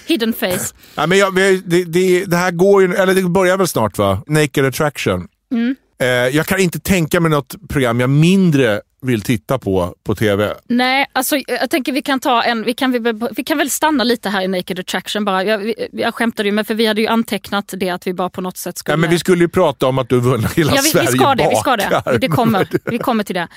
Hidden 0.06 0.32
face. 0.32 0.74
Ja, 0.94 1.06
men 1.06 1.18
jag, 1.18 1.34
det, 1.34 1.84
det, 1.84 2.24
det 2.24 2.36
här 2.36 2.50
går 2.50 2.82
ju, 2.82 2.94
eller 2.94 3.14
det 3.14 3.22
börjar 3.22 3.56
väl 3.56 3.68
snart 3.68 3.98
va? 3.98 4.22
Naked 4.26 4.64
attraction. 4.64 5.28
Mm. 5.52 5.76
Eh, 6.00 6.08
jag 6.08 6.46
kan 6.46 6.60
inte 6.60 6.80
tänka 6.80 7.20
mig 7.20 7.30
något 7.30 7.54
program 7.68 8.00
jag 8.00 8.10
mindre 8.10 8.80
vill 9.02 9.22
titta 9.22 9.58
på 9.58 9.94
på 10.04 10.14
tv. 10.14 10.54
Nej, 10.68 11.06
alltså 11.12 11.36
jag 11.46 11.70
tänker 11.70 11.92
vi 11.92 12.02
kan 12.02 12.20
ta 12.20 12.42
en, 12.42 12.62
vi 12.64 12.74
kan, 12.74 12.92
vi, 12.92 13.12
vi 13.36 13.44
kan 13.44 13.58
väl 13.58 13.70
stanna 13.70 14.04
lite 14.04 14.28
här 14.28 14.42
i 14.42 14.48
Naked 14.48 14.78
attraction 14.78 15.24
bara. 15.24 15.44
Jag, 15.44 15.74
jag 15.92 16.14
skämtade 16.14 16.48
ju 16.48 16.52
med 16.52 16.66
för 16.66 16.74
vi 16.74 16.86
hade 16.86 17.00
ju 17.00 17.06
antecknat 17.06 17.74
det 17.76 17.90
att 17.90 18.06
vi 18.06 18.14
bara 18.14 18.30
på 18.30 18.40
något 18.40 18.56
sätt 18.56 18.78
skulle... 18.78 18.92
Ja, 18.92 18.96
men 18.96 19.10
vi 19.10 19.18
skulle 19.18 19.44
ju 19.44 19.48
prata 19.48 19.86
om 19.86 19.98
att 19.98 20.08
du 20.08 20.20
vunnit 20.20 20.52
hela 20.52 20.74
Ja, 20.76 20.80
vi, 20.84 20.88
Sverige 20.90 21.08
vi 21.12 21.18
ska 21.18 21.34
det, 21.34 21.48
vi 21.50 21.56
ska 21.56 21.76
det. 21.76 22.18
Det 22.20 22.28
kommer, 22.28 22.68
vi 22.90 22.98
kommer 22.98 23.24
till 23.24 23.34
det. 23.34 23.48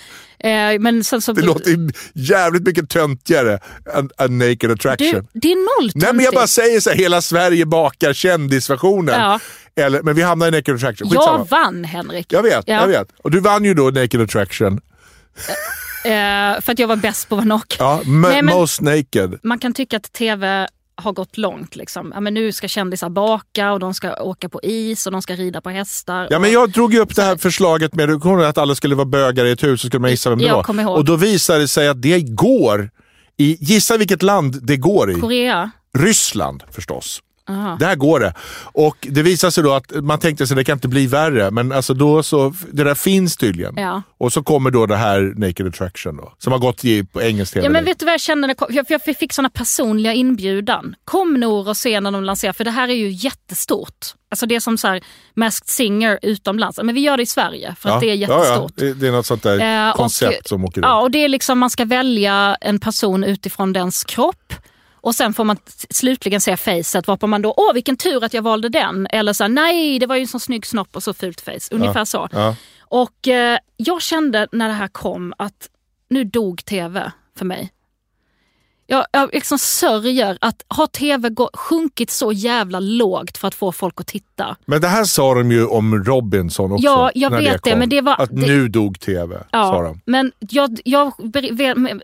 Eh, 0.50 0.80
men 0.80 1.04
sen 1.04 1.22
så... 1.22 1.34
Det 1.34 1.42
låter 1.42 1.70
ju 1.72 1.90
jävligt 2.14 2.64
mycket 2.68 2.90
töntigare 2.90 3.60
än, 3.96 4.10
än 4.18 4.38
Naked 4.38 4.72
attraction. 4.72 5.28
du, 5.34 5.40
det 5.40 5.52
är 5.52 5.82
noll 5.82 5.92
Nej 5.96 6.14
men 6.14 6.26
jag 6.26 6.34
bara 6.34 6.40
töntigt. 6.40 6.54
säger 6.56 6.80
så 6.80 6.90
här, 6.90 6.98
hela 6.98 7.22
Sverige 7.22 7.66
bakar 7.66 8.14
kändisversionen. 8.14 9.16
Ja. 9.20 9.40
Eller, 9.76 10.02
men 10.02 10.16
vi 10.16 10.22
hamnar 10.22 10.48
i 10.48 10.52
Naked 10.52 10.76
attraction. 10.76 11.08
Jag 11.12 11.20
Skitsamma. 11.22 11.44
vann 11.66 11.84
Henrik. 11.84 12.34
Jag 12.34 12.44
vet, 12.44 12.64
Ja. 12.68 12.74
jag 12.82 12.88
vet. 12.88 13.08
Och 13.24 13.32
du 13.32 13.40
vann 13.40 13.66
ju 13.66 13.74
då 13.74 13.84
Naked 13.90 14.22
attraction. 14.22 14.80
Eh, 16.06 16.62
för 16.62 16.72
att 16.72 16.80
jag 16.80 16.88
var 16.88 16.96
bäst 16.96 17.30
på 17.30 17.36
att 17.36 17.38
vara 17.38 17.48
naken. 17.48 17.78
Ja, 17.80 18.02
Nej, 18.06 18.42
men- 18.42 18.56
Most 18.56 18.82
naked. 18.82 19.40
Man 19.44 19.60
kan 19.60 19.74
tycka 19.74 19.98
att 19.98 20.14
tv 20.14 20.68
har 20.96 21.12
gått 21.12 21.38
långt. 21.38 21.76
Liksom. 21.76 22.12
Ja, 22.16 22.20
men 22.22 22.34
nu 22.34 22.52
ska 22.52 22.68
kändisar 22.68 23.10
baka 23.10 23.72
och 23.72 23.80
de 23.80 23.94
ska 23.94 24.24
åka 24.24 24.50
på 24.50 24.60
is 24.64 25.06
och 25.06 25.12
de 25.12 25.22
ska 25.22 25.36
rida 25.36 25.62
på 25.62 25.70
hästar. 25.70 26.28
Ja, 26.30 26.36
och... 26.36 26.42
men 26.42 26.52
jag 26.52 26.72
drog 26.72 26.94
ju 26.94 27.00
upp 27.00 27.16
det 27.16 27.24
här 27.24 27.38
förslaget 27.38 27.96
med 27.96 28.10
att 28.26 28.58
alla 28.58 28.76
skulle 28.76 28.96
vara 28.96 29.06
bögar 29.06 29.46
i 29.46 29.52
ett 29.52 29.64
hus 29.64 29.82
så 29.82 29.88
skulle 29.88 30.02
man 30.02 30.10
gissa 30.12 30.30
vem 30.30 30.40
det 30.40 30.46
Jag 30.46 30.56
var. 30.74 30.88
Och 30.88 31.06
då 31.06 31.16
visade 31.16 31.60
det 31.60 31.68
sig 31.68 31.88
att 31.88 32.02
det 32.02 32.22
går 32.22 32.90
i, 33.38 33.58
gissa 33.60 33.98
vilket 33.98 34.24
land 34.24 34.60
det 34.64 34.78
går 34.78 35.12
i. 35.12 35.20
Korea? 35.20 35.72
Ryssland 35.98 36.64
förstås. 36.72 37.22
Aha. 37.50 37.78
Där 37.80 37.96
går 37.96 38.20
det. 38.20 38.34
Och 38.74 38.98
det 39.12 39.22
visade 39.22 39.52
sig 39.52 39.64
då 39.64 39.74
att 39.74 39.92
man 40.04 40.20
tänkte 40.20 40.48
sig 40.48 40.56
det 40.58 40.64
kan 40.64 40.74
inte 40.78 40.88
bli 40.88 41.08
värre, 41.08 41.52
men 41.52 41.72
alltså 41.72 41.94
då 41.94 42.24
så, 42.24 42.54
det 42.72 42.84
där 42.84 42.96
finns 42.96 43.38
tydligen. 43.38 43.74
Ja. 43.78 44.02
Och 44.18 44.34
så 44.34 44.44
kommer 44.44 44.72
då 44.72 44.86
det 44.86 44.96
här 44.96 45.34
Naked 45.38 45.68
Attraction 45.68 46.18
då, 46.18 46.34
som 46.38 46.52
har 46.54 46.60
gått 46.60 46.86
i, 46.86 47.04
på 47.04 47.22
engelsk 47.22 47.54
tv. 47.54 47.66
Ja, 47.66 47.72
men 47.72 47.86
vet 47.86 48.00
du 48.00 48.06
vad 48.06 48.14
jag 48.14 48.22
kände? 48.22 48.56
Jag, 48.70 48.86
jag 48.90 49.04
fick 49.18 49.34
såna 49.34 49.50
personliga 49.50 50.14
inbjudan. 50.14 50.96
Kom 51.06 51.34
Nor 51.34 51.68
och 51.70 51.78
se 51.78 52.00
när 52.02 52.12
de 52.12 52.24
lanserar, 52.24 52.54
för 52.54 52.64
det 52.64 52.72
här 52.72 52.88
är 52.88 52.94
ju 52.96 53.10
jättestort. 53.10 54.06
Alltså 54.32 54.46
det 54.46 54.56
är 54.56 54.60
som 54.60 54.78
så 54.78 54.88
här 54.88 55.02
Masked 55.36 55.68
Singer 55.70 56.20
utomlands. 56.22 56.80
Men 56.84 56.96
vi 56.96 57.02
gör 57.02 57.18
det 57.18 57.24
i 57.24 57.26
Sverige 57.26 57.76
för 57.80 57.90
att 57.90 58.02
det 58.02 58.10
är 58.10 58.16
Ja, 58.16 58.28
ja. 58.30 58.44
jättestort. 58.46 58.72
Det, 58.76 58.94
det 58.94 59.08
är 59.08 59.12
något 59.12 59.26
sånt 59.26 59.44
där 59.44 59.88
Eh, 59.90 59.96
koncept 59.96 60.40
och- 60.42 60.48
som 60.50 60.66
åker 60.66 60.82
runt. 60.82 60.86
Ja, 60.86 61.02
och 61.02 61.12
det 61.12 61.18
är 61.24 61.30
liksom 61.30 61.60
man 61.60 61.70
ska 61.70 61.86
välja 61.86 62.56
en 62.62 62.80
person 62.80 63.24
utifrån 63.24 63.74
dens 63.74 64.04
kropp. 64.04 64.54
Och 65.04 65.16
sen 65.16 65.34
får 65.34 65.44
man 65.44 65.58
slutligen 65.90 66.42
se 66.42 66.58
facet 66.58 67.08
varpå 67.08 67.28
man 67.28 67.42
då, 67.42 67.54
åh 67.58 67.74
vilken 67.74 67.98
tur 67.98 68.24
att 68.24 68.34
jag 68.34 68.42
valde 68.42 68.70
den. 68.70 69.08
Eller 69.10 69.34
så 69.34 69.48
nej 69.48 70.00
det 70.00 70.06
var 70.06 70.16
ju 70.16 70.22
en 70.22 70.28
sån 70.28 70.40
snygg 70.40 70.66
snopp 70.66 70.96
och 70.96 71.04
så 71.04 71.14
fult 71.14 71.42
face. 71.42 71.60
Ungefär 71.72 72.06
så. 72.06 72.30
Ja. 72.32 72.56
Och 72.80 73.28
eh, 73.28 73.60
jag 73.78 74.02
kände 74.02 74.48
när 74.52 74.68
det 74.68 74.74
här 74.74 74.88
kom 74.88 75.34
att 75.38 75.70
nu 76.10 76.24
dog 76.24 76.66
tv 76.66 77.12
för 77.38 77.46
mig. 77.46 77.72
Jag, 78.88 79.06
jag 79.12 79.30
liksom 79.34 79.58
sörjer 79.60 80.38
att 80.42 80.64
har 80.68 80.88
tv 80.88 81.30
sjunkit 81.54 82.10
så 82.12 82.32
jävla 82.32 82.80
lågt 82.80 83.38
för 83.38 83.48
att 83.48 83.56
få 83.56 83.72
folk 83.72 84.02
att 84.02 84.08
titta. 84.08 84.56
Men 84.66 84.82
det 84.82 84.88
här 84.88 85.04
sa 85.06 85.34
de 85.34 85.52
ju 85.52 85.66
om 85.66 86.04
Robinson 86.04 86.72
också. 86.72 86.86
Ja, 86.86 87.12
jag 87.16 87.30
vet 87.30 87.64
det, 87.64 87.70
kom. 87.72 87.80
men 87.80 87.90
det 87.90 88.02
var- 88.02 88.22
Att 88.22 88.30
det- 88.30 88.36
nu 88.48 88.68
dog 88.68 89.00
tv, 89.00 89.44
sa 89.52 89.82
de. 89.82 90.02
men 90.06 90.32
jag, 90.40 90.80
jag 90.86 91.14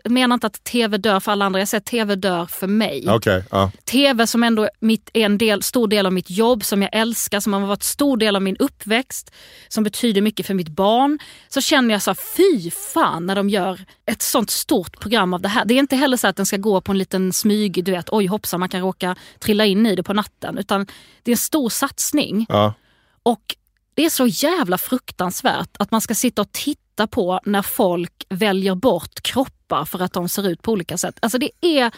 menar 0.04 0.34
inte 0.34 0.46
att 0.46 0.64
tv 0.64 0.96
dör 0.98 1.20
för 1.20 1.32
alla 1.32 1.44
andra. 1.44 1.58
Jag 1.58 1.68
säger 1.68 1.80
att 1.80 1.86
tv 1.86 2.14
dör 2.16 2.46
för 2.46 2.66
mig. 2.66 3.04
Okej, 3.08 3.44
ja. 3.50 3.70
Tv 3.84 4.26
som 4.26 4.42
ändå 4.42 4.68
mitt, 4.80 5.10
är 5.12 5.24
en 5.24 5.38
del, 5.38 5.62
stor 5.62 5.88
del 5.88 6.06
av 6.06 6.12
mitt 6.12 6.30
jobb, 6.30 6.64
som 6.64 6.82
jag 6.82 6.90
älskar, 6.96 7.40
som 7.40 7.52
har 7.52 7.60
varit 7.60 7.82
stor 7.82 8.16
del 8.16 8.36
av 8.36 8.42
min 8.42 8.56
uppväxt, 8.56 9.30
som 9.68 9.84
betyder 9.84 10.20
mycket 10.20 10.46
för 10.46 10.54
mitt 10.54 10.68
barn. 10.68 11.18
Så 11.48 11.60
känner 11.60 11.94
jag 11.94 12.02
så 12.02 12.10
här, 12.10 12.18
fy 12.36 12.70
fan 12.70 13.26
när 13.26 13.34
de 13.36 13.48
gör 13.48 13.80
ett 14.06 14.22
sånt 14.22 14.50
stort 14.50 15.00
program 15.00 15.34
av 15.34 15.40
det 15.40 15.48
här. 15.48 15.64
Det 15.64 15.74
är 15.74 15.78
inte 15.78 15.96
heller 15.96 16.16
så 16.16 16.28
att 16.28 16.36
den 16.36 16.46
ska 16.46 16.56
gå 16.56 16.69
på 16.80 16.92
en 16.92 16.98
liten 16.98 17.32
smyg, 17.32 17.84
du 17.84 17.92
vet, 17.92 18.08
oj 18.12 18.26
hoppsan 18.26 18.60
man 18.60 18.68
kan 18.68 18.80
råka 18.80 19.16
trilla 19.38 19.66
in 19.66 19.86
i 19.86 19.96
det 19.96 20.02
på 20.02 20.12
natten. 20.14 20.58
Utan 20.58 20.86
det 21.22 21.30
är 21.30 21.34
en 21.34 21.38
stor 21.38 21.68
satsning. 21.68 22.46
ja. 22.48 22.74
Och 23.22 23.56
det 23.94 24.04
är 24.04 24.10
så 24.10 24.26
jävla 24.26 24.78
fruktansvärt 24.78 25.76
att 25.78 25.90
man 25.90 26.00
ska 26.00 26.14
sitta 26.14 26.42
och 26.42 26.52
titta 26.52 27.06
på 27.06 27.40
när 27.44 27.62
folk 27.62 28.26
väljer 28.28 28.74
bort 28.74 29.20
kroppar 29.22 29.84
för 29.84 30.02
att 30.02 30.12
de 30.12 30.28
ser 30.28 30.48
ut 30.48 30.62
på 30.62 30.72
olika 30.72 30.98
sätt. 30.98 31.18
Alltså 31.22 31.38
det 31.38 31.50
är 31.60 31.90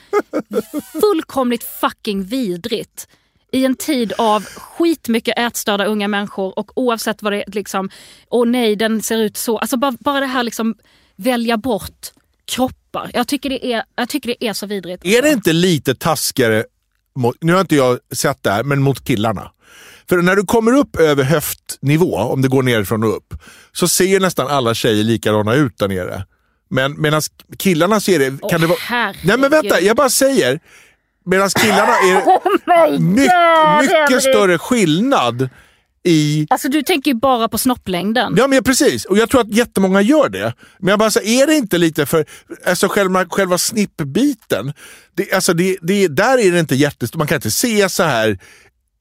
fullkomligt 1.00 1.64
fucking 1.64 2.24
vidrigt. 2.24 3.08
I 3.52 3.64
en 3.64 3.74
tid 3.76 4.12
av 4.18 4.44
skitmycket 4.44 5.38
ätstörda 5.38 5.84
unga 5.84 6.08
människor 6.08 6.58
och 6.58 6.78
oavsett 6.78 7.22
vad 7.22 7.32
det 7.32 7.42
är, 7.42 7.52
liksom, 7.52 7.90
åh 8.30 8.46
nej 8.46 8.76
den 8.76 9.02
ser 9.02 9.18
ut 9.18 9.36
så. 9.36 9.58
Alltså 9.58 9.76
bara, 9.76 9.92
bara 10.00 10.20
det 10.20 10.26
här 10.26 10.42
liksom 10.42 10.74
välja 11.16 11.56
bort 11.56 12.12
kroppar. 12.46 13.10
Jag 13.14 13.28
tycker 13.28 13.50
det 13.50 13.72
är, 13.72 13.84
jag 13.96 14.08
tycker 14.08 14.28
det 14.28 14.46
är 14.46 14.52
så 14.52 14.66
vidrigt. 14.66 15.04
Är 15.04 15.22
det 15.22 15.30
inte 15.30 15.52
lite 15.52 15.94
taskigare, 15.94 16.64
mot, 17.16 17.36
nu 17.40 17.52
har 17.52 17.60
inte 17.60 17.76
jag 17.76 17.98
sett 18.12 18.42
det 18.42 18.50
här, 18.50 18.64
men 18.64 18.82
mot 18.82 19.04
killarna? 19.04 19.50
För 20.08 20.22
när 20.22 20.36
du 20.36 20.42
kommer 20.46 20.72
upp 20.72 20.96
över 20.96 21.24
höftnivå, 21.24 22.16
om 22.16 22.42
det 22.42 22.48
går 22.48 22.62
nerifrån 22.62 23.04
och 23.04 23.16
upp, 23.16 23.34
så 23.72 23.88
ser 23.88 24.20
nästan 24.20 24.46
alla 24.46 24.74
tjejer 24.74 25.04
likadana 25.04 25.54
ut 25.54 25.78
där 25.78 25.88
nere. 25.88 26.26
Men 26.70 27.00
medan 27.00 27.22
killarna 27.58 28.00
ser 28.00 28.18
det... 28.18 28.26
Kan 28.26 28.38
Åh, 28.42 28.60
det 28.60 28.66
vara... 28.66 28.78
herregud. 28.80 29.20
Nej 29.24 29.38
men 29.38 29.50
vänta, 29.50 29.80
jag 29.80 29.96
bara 29.96 30.10
säger. 30.10 30.60
Medan 31.24 31.50
killarna 31.50 31.92
är 31.92 32.22
my 32.90 32.98
mycket, 32.98 34.00
mycket 34.00 34.22
större 34.22 34.58
skillnad 34.58 35.48
i... 36.04 36.46
Alltså 36.50 36.68
du 36.68 36.82
tänker 36.82 37.10
ju 37.10 37.14
bara 37.14 37.48
på 37.48 37.58
snopplängden. 37.58 38.34
Ja 38.36 38.46
men 38.46 38.64
precis, 38.64 39.04
och 39.04 39.18
jag 39.18 39.30
tror 39.30 39.40
att 39.40 39.54
jättemånga 39.54 40.00
gör 40.00 40.28
det. 40.28 40.54
Men 40.78 40.88
jag 40.88 40.98
bara 40.98 41.10
säger, 41.10 41.42
är 41.42 41.46
det 41.46 41.54
inte 41.54 41.78
lite 41.78 42.06
för, 42.06 42.26
alltså 42.66 42.88
själva, 42.88 43.26
själva 43.30 43.58
snippbiten, 43.58 44.72
det, 45.14 45.32
alltså 45.32 45.54
det, 45.54 45.76
det, 45.82 46.08
där 46.08 46.38
är 46.38 46.52
det 46.52 46.60
inte 46.60 46.74
jättestort, 46.74 47.18
man 47.18 47.26
kan 47.26 47.36
inte 47.36 47.50
se 47.50 47.88
så 47.88 48.02
här 48.02 48.38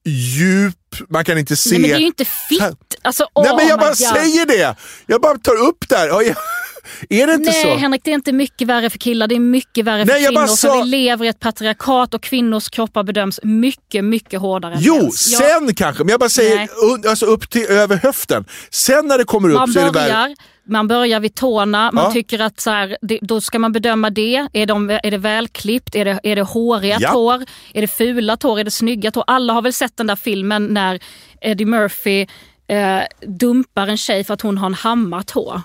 djup, 0.04 0.76
man 1.08 1.24
kan 1.24 1.38
inte 1.38 1.56
se... 1.56 1.70
Nej, 1.70 1.80
men 1.80 1.90
det 1.90 1.96
är 1.96 2.00
ju 2.00 2.06
inte 2.06 2.24
fitt. 2.24 2.62
Alltså, 3.02 3.26
Nej 3.36 3.50
oh 3.50 3.56
men 3.56 3.68
jag 3.68 3.78
my 3.78 3.80
bara 3.80 3.88
God. 3.88 3.96
säger 3.96 4.46
det! 4.46 4.76
Jag 5.06 5.20
bara 5.20 5.38
tar 5.38 5.68
upp 5.68 5.88
där. 5.88 6.08
Ja, 6.08 6.22
jag- 6.22 6.36
Är 7.08 7.26
det 7.26 7.34
inte 7.34 7.50
Nej 7.50 7.62
så? 7.62 7.74
Henrik, 7.76 8.00
det 8.04 8.10
är 8.10 8.14
inte 8.14 8.32
mycket 8.32 8.68
värre 8.68 8.90
för 8.90 8.98
killar, 8.98 9.26
det 9.26 9.34
är 9.34 9.38
mycket 9.40 9.84
värre 9.84 10.06
för 10.06 10.12
Nej, 10.12 10.22
jag 10.22 10.34
bara 10.34 10.44
kvinnor. 10.46 10.56
sa- 10.56 10.68
För 10.74 10.82
vi 10.84 10.88
lever 10.90 11.24
i 11.24 11.28
ett 11.28 11.40
patriarkat 11.40 12.14
och 12.14 12.22
kvinnors 12.22 12.68
kroppar 12.68 13.02
bedöms 13.02 13.40
mycket, 13.42 14.04
mycket 14.04 14.40
hårdare 14.40 14.76
Jo, 14.80 15.10
sen 15.10 15.74
kanske, 15.74 16.04
men 16.04 16.10
jag 16.10 16.20
bara 16.20 16.28
säger 16.30 16.56
Nej. 16.56 16.68
un, 16.94 17.04
alltså 17.08 17.26
upp 17.26 17.50
till 17.50 17.66
över 17.66 17.96
höften. 17.96 18.44
Sen 18.70 19.06
när 19.06 19.18
det 19.18 19.24
kommer 19.24 19.48
upp 19.48 19.54
man 19.54 19.72
så 19.72 19.80
är 19.80 19.84
det 19.84 19.90
värre. 19.90 20.04
börjar, 20.12 20.36
man 20.68 20.88
börjar 20.88 21.20
vid 21.20 21.34
tårna, 21.34 21.90
man 21.92 22.04
Ja. 22.04 22.12
tycker 22.12 22.38
att 22.38 22.60
så 22.60 22.70
här, 22.70 22.96
det, 23.02 23.18
då 23.22 23.40
ska 23.40 23.58
man 23.58 23.72
bedöma 23.72 24.10
det. 24.10 24.46
Är, 24.52 24.66
de, 24.66 24.90
är 24.90 25.10
det 25.10 25.18
välklippt? 25.18 25.94
Är 25.94 26.04
det, 26.04 26.20
är 26.22 26.36
det 26.36 26.42
håriga 26.42 26.96
Ja. 27.00 27.12
tår? 27.12 27.42
Är 27.74 27.80
det 27.80 27.88
fula 27.88 28.36
tår? 28.36 28.58
Är 28.60 28.64
det 28.64 28.70
snygga 28.70 29.10
tår? 29.10 29.24
Alla 29.26 29.52
har 29.52 29.62
väl 29.62 29.72
sett 29.72 29.96
den 29.96 30.06
där 30.06 30.16
filmen 30.16 30.66
när 30.66 31.00
Eddie 31.40 31.64
Murphy 31.64 32.26
eh, 32.68 33.00
dumpar 33.26 33.88
en 33.88 33.96
tjej 33.96 34.24
för 34.24 34.34
att 34.34 34.40
hon 34.40 34.58
har 34.58 34.66
en 34.66 34.74
hammartå. 34.74 35.62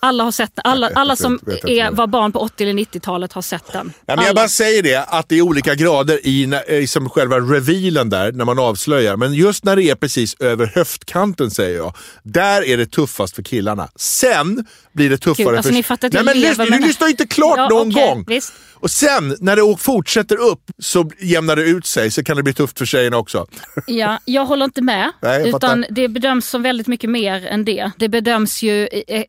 Alla, 0.00 0.24
har 0.24 0.32
sett, 0.32 0.52
alla, 0.64 0.90
alla 0.94 1.16
som 1.16 1.40
är, 1.46 1.90
var 1.90 2.06
barn 2.06 2.32
på 2.32 2.38
80 2.38 2.62
eller 2.62 2.72
90-talet 2.72 3.32
har 3.32 3.42
sett 3.42 3.72
den. 3.72 3.92
Ja, 4.06 4.16
men 4.16 4.16
jag 4.16 4.24
Alla. 4.24 4.34
bara 4.34 4.48
säger 4.48 4.82
det, 4.82 5.04
att 5.04 5.28
det 5.28 5.38
är 5.38 5.42
olika 5.42 5.74
grader 5.74 6.20
i, 6.26 6.60
i 6.68 6.86
som 6.86 7.10
själva 7.10 7.36
revealen 7.36 8.10
där, 8.10 8.32
när 8.32 8.44
man 8.44 8.58
avslöjar. 8.58 9.16
Men 9.16 9.34
just 9.34 9.64
när 9.64 9.76
det 9.76 9.82
är 9.82 9.94
precis 9.94 10.36
över 10.40 10.72
höftkanten 10.74 11.50
säger 11.50 11.76
jag, 11.76 11.96
där 12.22 12.64
är 12.64 12.76
det 12.76 12.86
tuffast 12.86 13.34
för 13.34 13.42
killarna. 13.42 13.88
Sen 13.96 14.66
blir 14.92 15.10
det 15.10 15.18
tuffare 15.18 15.46
Gud, 15.46 15.56
alltså, 15.56 15.68
för... 15.68 15.74
ni 15.74 15.82
fattar 15.82 16.08
att 16.08 16.14
Nej 16.14 16.24
men 16.24 16.40
lyssna, 16.40 16.64
du 16.64 16.78
lyssnar 16.78 17.08
inte 17.08 17.26
klart 17.26 17.56
Ja, 17.56 17.68
någon 17.68 17.88
okej, 17.88 18.06
gång. 18.08 18.24
visst. 18.28 18.52
Och 18.80 18.90
sen, 18.90 19.36
när 19.40 19.56
det 19.56 19.76
fortsätter 19.78 20.36
upp, 20.36 20.60
så 20.78 21.10
jämnar 21.20 21.56
det 21.56 21.62
ut 21.62 21.86
sig, 21.86 22.10
så 22.10 22.24
kan 22.24 22.36
det 22.36 22.42
bli 22.42 22.52
tufft 22.54 22.78
för 22.78 22.86
tjejerna 22.86 23.16
också. 23.16 23.46
Ja, 23.86 24.18
jag 24.24 24.46
håller 24.46 24.64
inte 24.64 24.82
med. 24.82 25.12
Nej, 25.22 25.48
utan 25.48 25.60
fattar. 25.60 25.86
det 25.90 26.08
bedöms 26.08 26.48
som 26.48 26.62
väldigt 26.62 26.86
mycket 26.86 27.10
mer 27.10 27.46
än 27.46 27.64
det. 27.64 27.90
Det 27.98 28.08
bedöms 28.08 28.62
ju 28.62 28.86
eh, 28.86 29.02
eh, 29.20 29.24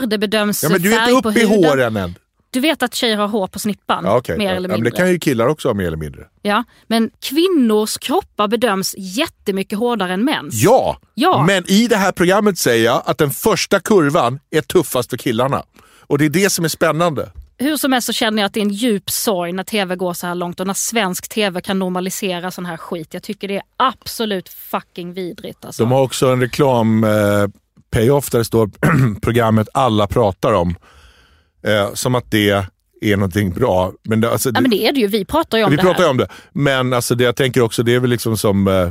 hår, 0.00 0.06
det 0.06 0.18
bedöms 0.18 0.62
Ja, 0.62 0.68
men 0.68 0.82
du 0.82 0.94
är 0.94 1.00
inte 1.10 1.28
uppe 1.28 1.40
i 1.40 1.46
huden. 1.46 1.64
håren 1.64 1.96
än. 1.96 2.14
Du 2.50 2.60
vet 2.60 2.82
att 2.82 2.94
tjejer 2.94 3.16
har 3.16 3.28
hår 3.28 3.46
på 3.46 3.58
snippan, 3.58 4.04
Ja, 4.04 4.16
okej. 4.18 4.38
mer 4.38 4.44
ja, 4.46 4.50
eller 4.50 4.68
men 4.68 4.74
mindre. 4.76 4.90
det 4.90 4.96
kan 4.96 5.10
ju 5.10 5.18
killar 5.18 5.46
också 5.46 5.68
ha 5.68 5.74
mer 5.74 5.86
eller 5.86 5.96
mindre. 5.96 6.22
ja, 6.42 6.64
men 6.86 7.10
kvinnors 7.20 7.98
kroppar 7.98 8.48
bedöms 8.48 8.94
jättemycket 8.98 9.78
hårdare 9.78 10.12
än 10.12 10.24
mäns. 10.24 10.54
Ja, 10.54 10.98
Ja. 11.14 11.44
men 11.46 11.70
i 11.70 11.86
det 11.88 11.96
här 11.96 12.12
programmet 12.12 12.58
säger 12.58 12.84
jag 12.84 13.02
att 13.06 13.18
den 13.18 13.30
första 13.30 13.80
kurvan 13.80 14.38
är 14.50 14.60
tuffast 14.60 15.10
för 15.10 15.16
killarna. 15.16 15.62
Och 16.00 16.18
det 16.18 16.24
är 16.24 16.28
det 16.30 16.50
som 16.50 16.64
är 16.64 16.68
spännande. 16.68 17.32
Hur 17.58 17.76
som 17.76 17.92
helst 17.92 18.06
så 18.06 18.12
känner 18.12 18.42
jag 18.42 18.46
att 18.46 18.54
det 18.54 18.60
är 18.60 18.64
en 18.64 18.72
djup 18.72 19.10
sorg 19.10 19.52
när 19.52 19.64
tv 19.64 19.96
går 19.96 20.12
så 20.12 20.26
här 20.26 20.34
långt 20.34 20.60
och 20.60 20.66
när 20.66 20.74
svensk 20.74 21.28
tv 21.28 21.60
kan 21.60 21.78
normalisera 21.78 22.50
sån 22.50 22.66
här 22.66 22.76
skit. 22.76 23.14
Jag 23.14 23.22
tycker 23.22 23.48
det 23.48 23.56
är 23.56 23.62
absolut 23.76 24.48
fucking 24.48 25.12
vidrigt. 25.12 25.64
Alltså. 25.64 25.82
De 25.82 25.92
har 25.92 26.00
också 26.02 26.32
en 26.32 26.40
reklam 26.40 27.04
eh, 27.04 27.10
payoff 27.92 28.30
där 28.30 28.38
det 28.38 28.44
står 28.44 28.70
programmet 29.20 29.68
alla 29.74 30.06
pratar 30.06 30.52
om. 30.52 30.74
Eh, 31.66 31.92
som 31.94 32.14
att 32.14 32.30
det 32.30 32.50
är 33.00 33.16
någonting 33.16 33.50
bra. 33.52 33.92
Men 34.02 34.20
det, 34.20 34.30
alltså, 34.32 34.50
Ja, 34.54 34.60
men 34.60 34.70
det 34.70 34.86
är 34.88 34.92
det 34.92 35.00
ju, 35.00 35.06
vi 35.06 35.24
pratar 35.24 35.58
ju 35.58 35.64
om 35.64 35.70
vi 35.70 35.76
det 35.76 35.82
pratar 35.82 35.98
här. 35.98 36.04
ju 36.04 36.10
om 36.10 36.16
det. 36.16 36.28
Men 36.52 36.92
alltså, 36.92 37.14
det 37.14 37.24
jag 37.24 37.36
tänker 37.36 37.60
också, 37.60 37.82
det 37.82 37.94
är 37.94 38.00
väl 38.00 38.10
liksom 38.10 38.36
som 38.36 38.68
eh, 38.68 38.90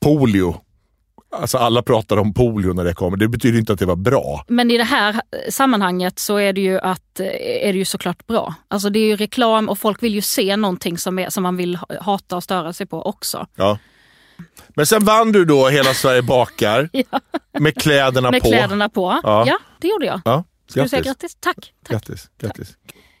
polio. 0.00 0.56
Alltså 1.32 1.58
alla 1.58 1.82
pratar 1.82 2.16
om 2.16 2.34
polio 2.34 2.72
när 2.72 2.84
det 2.84 2.94
kommer. 2.94 3.16
Det 3.16 3.28
betyder 3.28 3.58
inte 3.58 3.72
att 3.72 3.78
det 3.78 3.86
var 3.86 3.96
bra. 3.96 4.44
Men 4.48 4.70
i 4.70 4.78
det 4.78 4.84
här 4.84 5.20
sammanhanget 5.50 6.18
så 6.18 6.36
är 6.36 6.52
det 6.52 6.60
ju 6.60 6.78
att 6.80 7.20
eh, 7.20 7.26
är 7.68 7.72
det 7.72 7.78
ju 7.78 7.84
såklart 7.84 8.26
bra. 8.26 8.54
Alltså 8.68 8.90
det 8.90 8.98
är 8.98 9.06
ju 9.06 9.16
reklam 9.16 9.68
och 9.68 9.78
folk 9.78 10.02
vill 10.02 10.14
ju 10.14 10.20
se 10.22 10.56
någonting 10.56 10.98
som, 10.98 11.18
är, 11.18 11.30
som 11.30 11.42
man 11.42 11.56
vill 11.56 11.76
ha- 11.76 11.86
hata 12.00 12.36
och 12.36 12.44
störa 12.44 12.72
sig 12.72 12.86
på 12.86 13.02
också. 13.02 13.46
Ja. 13.56 13.78
Men 14.68 14.86
sen 14.86 15.04
vann 15.04 15.32
du 15.32 15.44
då 15.44 15.68
Hela 15.68 15.94
Sverige 15.94 16.22
bakar 16.22 16.88
med 17.58 17.74
kläderna 17.82 18.30
Med 18.30 18.42
på. 18.42 18.48
kläderna 18.48 18.88
på. 18.88 19.20
Ja. 19.22 19.44
Ja, 19.46 19.58
det 19.80 19.88
gjorde 19.88 20.06
jag. 20.06 20.20
Ja, 20.24 20.44
Ska 20.68 20.82
du 20.82 20.88
säga 20.88 21.02
grattis. 21.02 21.36
Tack. 21.40 21.56
tack. 21.56 21.92
Grattis. 21.92 22.28
grattis. 22.40 22.68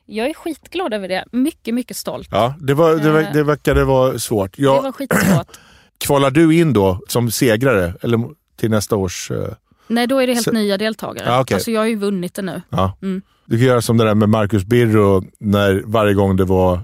Jag 0.06 0.30
är 0.30 0.34
skitglad 0.34 0.94
över 0.94 1.08
det. 1.08 1.24
Mycket, 1.32 1.74
mycket 1.74 1.96
stolt. 1.96 2.28
Ja, 2.30 2.54
det, 2.60 2.74
var, 2.74 2.94
det, 2.96 3.10
var, 3.10 3.22
det 3.32 3.42
verkade 3.42 3.84
vara 3.84 4.18
svårt. 4.18 4.56
Det 4.56 4.62
Jag, 4.62 4.82
var 4.82 4.92
skitsvårt. 4.92 5.56
Kvalar 5.98 6.30
du 6.30 6.54
in 6.56 6.72
då 6.72 7.00
som 7.08 7.30
segrare 7.30 7.94
eller 8.02 8.18
till 8.60 8.70
nästa 8.70 8.96
års... 8.96 9.30
eh, 9.30 9.48
Nej, 9.86 10.06
då 10.06 10.18
är 10.18 10.26
det 10.26 10.32
helt 10.34 10.44
Så- 10.44 10.52
nya 10.52 10.78
deltagare. 10.78 11.24
Ja, 11.28 11.40
okej. 11.40 11.54
Alltså 11.54 11.70
jag 11.70 11.80
har 11.80 11.86
ju 11.86 11.96
vunnit 11.96 12.34
det 12.34 12.42
nu. 12.42 12.62
Ja. 12.70 12.98
Mm. 13.02 13.22
Du 13.46 13.56
kan 13.58 13.66
göra 13.66 13.82
som 13.82 13.96
det 13.96 14.04
där 14.04 14.14
med 14.14 14.28
Marcus 14.28 14.64
Birro, 14.64 15.24
när 15.40 15.82
varje 15.84 16.14
gång 16.14 16.36
det 16.36 16.44
var 16.44 16.80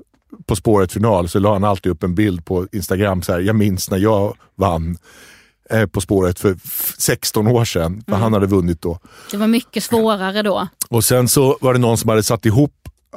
På 0.47 0.57
spåret 0.57 0.93
final 0.93 1.29
så 1.29 1.39
la 1.39 1.53
han 1.53 1.65
alltid 1.65 1.93
upp 1.93 2.03
en 2.03 2.15
bild 2.15 2.45
på 2.45 2.67
Instagram. 2.73 3.23
Så 3.23 3.33
här, 3.33 3.41
jag 3.41 3.57
minns 3.57 3.91
när 3.91 3.99
jag 3.99 4.37
vann 4.55 4.97
eh, 5.71 5.87
På 5.87 6.01
spåret 6.01 6.41
för 6.41 6.57
f- 6.65 6.95
16 6.99 7.47
år 7.47 7.65
sedan, 7.65 7.87
Mm. 7.93 8.03
för 8.09 8.15
han 8.17 8.33
hade 8.33 8.47
vunnit 8.47 8.83
då. 8.83 8.99
Det 9.31 9.37
var 9.37 9.47
mycket 9.47 9.85
svårare 9.85 10.43
då. 10.43 10.69
Och 10.91 11.05
sen 11.05 11.29
så 11.29 11.59
var 11.61 11.73
det 11.73 11.79
någon 11.79 11.99
som 11.99 12.09
hade 12.11 12.23
satt 12.23 12.47
ihop 12.47 12.73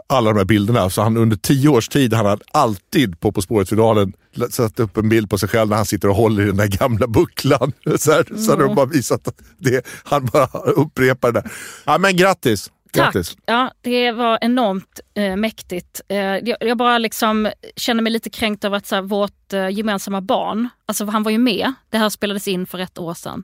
alla 0.08 0.30
de 0.32 0.38
här 0.38 0.46
bilderna, 0.46 0.90
så 0.90 1.02
han 1.02 1.18
under 1.18 1.38
tio 1.38 1.70
års 1.70 1.88
tid 1.90 2.14
han 2.14 2.26
hade 2.26 2.44
alltid 2.54 3.20
på 3.20 3.32
På 3.32 3.42
spåret-finalen 3.42 4.14
satt 4.50 4.80
upp 4.80 4.98
en 4.98 5.10
bild 5.10 5.30
på 5.30 5.38
sig 5.38 5.50
själv 5.50 5.70
när 5.70 5.76
han 5.76 5.86
sitter 5.86 6.08
och 6.08 6.16
håller 6.16 6.44
i 6.44 6.46
den 6.46 6.58
där 6.58 6.68
gamla 6.68 7.08
bucklan. 7.08 7.72
Så, 8.00 8.12
här, 8.12 8.38
så 8.46 8.52
hade 8.52 8.64
de 8.64 8.76
bara 8.76 8.86
visat 8.86 9.28
att 9.28 9.36
det, 9.58 9.86
han 10.04 10.26
bara 10.26 10.46
upprepar 10.62 11.32
det 11.32 11.42
där. 11.42 11.52
Ja, 11.86 11.98
men 11.98 12.16
grattis! 12.18 12.72
Tack. 12.92 13.14
Grattis! 13.14 13.38
Ja, 13.46 13.72
det 13.82 14.12
var 14.12 14.38
enormt 14.42 15.00
eh, 15.14 15.36
mäktigt. 15.36 16.02
Eh, 16.08 16.18
jag, 16.18 16.58
jag 16.60 16.78
bara 16.78 16.98
liksom 16.98 17.52
känner 17.76 18.04
mig 18.04 18.12
lite 18.12 18.30
kränkt 18.30 18.66
över 18.66 18.78
att 18.78 18.88
så 18.88 18.96
här, 18.96 19.02
vårt 19.02 19.54
eh, 19.54 19.70
gemensamma 19.70 20.22
barn, 20.22 20.70
alltså 20.86 21.06
han 21.06 21.24
var 21.24 21.32
ju 21.32 21.38
med, 21.38 21.74
det 21.90 21.98
här 21.98 22.10
spelades 22.10 22.48
in 22.48 22.66
för 22.66 22.80
ett 22.80 22.98
år 22.98 23.14
sedan 23.14 23.44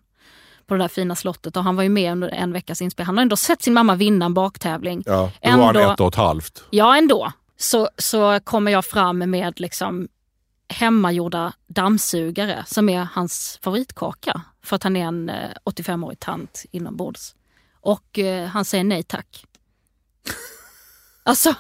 på 0.68 0.74
det 0.74 0.80
där 0.84 0.88
fina 0.88 1.16
slottet 1.16 1.58
och 1.58 1.64
han 1.64 1.76
var 1.76 1.84
ju 1.84 1.89
med 1.89 2.12
under 2.12 2.28
en 2.30 2.54
veckas 2.54 2.82
inspelning. 2.82 3.06
Han 3.08 3.18
har 3.18 3.22
ändå 3.22 3.36
sett 3.36 3.62
sin 3.62 3.74
mamma 3.74 3.96
vinna 3.96 4.26
en 4.26 4.34
baktävling. 4.34 5.04
Ja, 5.06 5.32
då 5.41 5.50
var 5.52 5.64
han 5.66 5.76
Ändå- 5.76 5.91
ett 5.93 6.00
och 6.00 6.08
ett 6.08 6.16
halvt. 6.16 6.64
Ja, 6.70 6.98
ändå. 6.98 7.32
Så, 7.58 7.89
så 7.98 8.39
kommer 8.43 8.72
jag 8.72 8.86
fram 8.86 9.18
med 9.18 9.60
liksom 9.60 10.08
hemmagjorda 10.70 11.54
dammsugare 11.68 12.64
som 12.68 12.89
är 12.89 13.08
hans 13.14 13.60
favoritkaka. 13.62 14.41
För 14.64 14.76
att 14.76 14.84
han 14.84 14.96
är 14.96 15.06
en 15.06 15.30
eh, 15.30 15.36
85-årig 15.66 16.20
tant 16.20 16.66
inombords. 16.72 17.36
Och 17.86 18.19
eh, 18.19 18.47
han 18.47 18.65
säger 18.65 18.83
nej 18.83 19.03
tack. 19.03 19.45
alltså, 21.23 21.55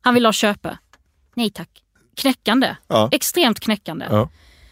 han 0.00 0.14
vill 0.14 0.24
ha 0.26 0.32
köpe. 0.32 0.78
Nej 1.34 1.50
tack. 1.50 1.68
Knäckande. 2.16 2.76
Ja. 2.88 3.08
Extremt 3.12 3.60
knäckande. 3.60 4.06
Ja. 4.10 4.28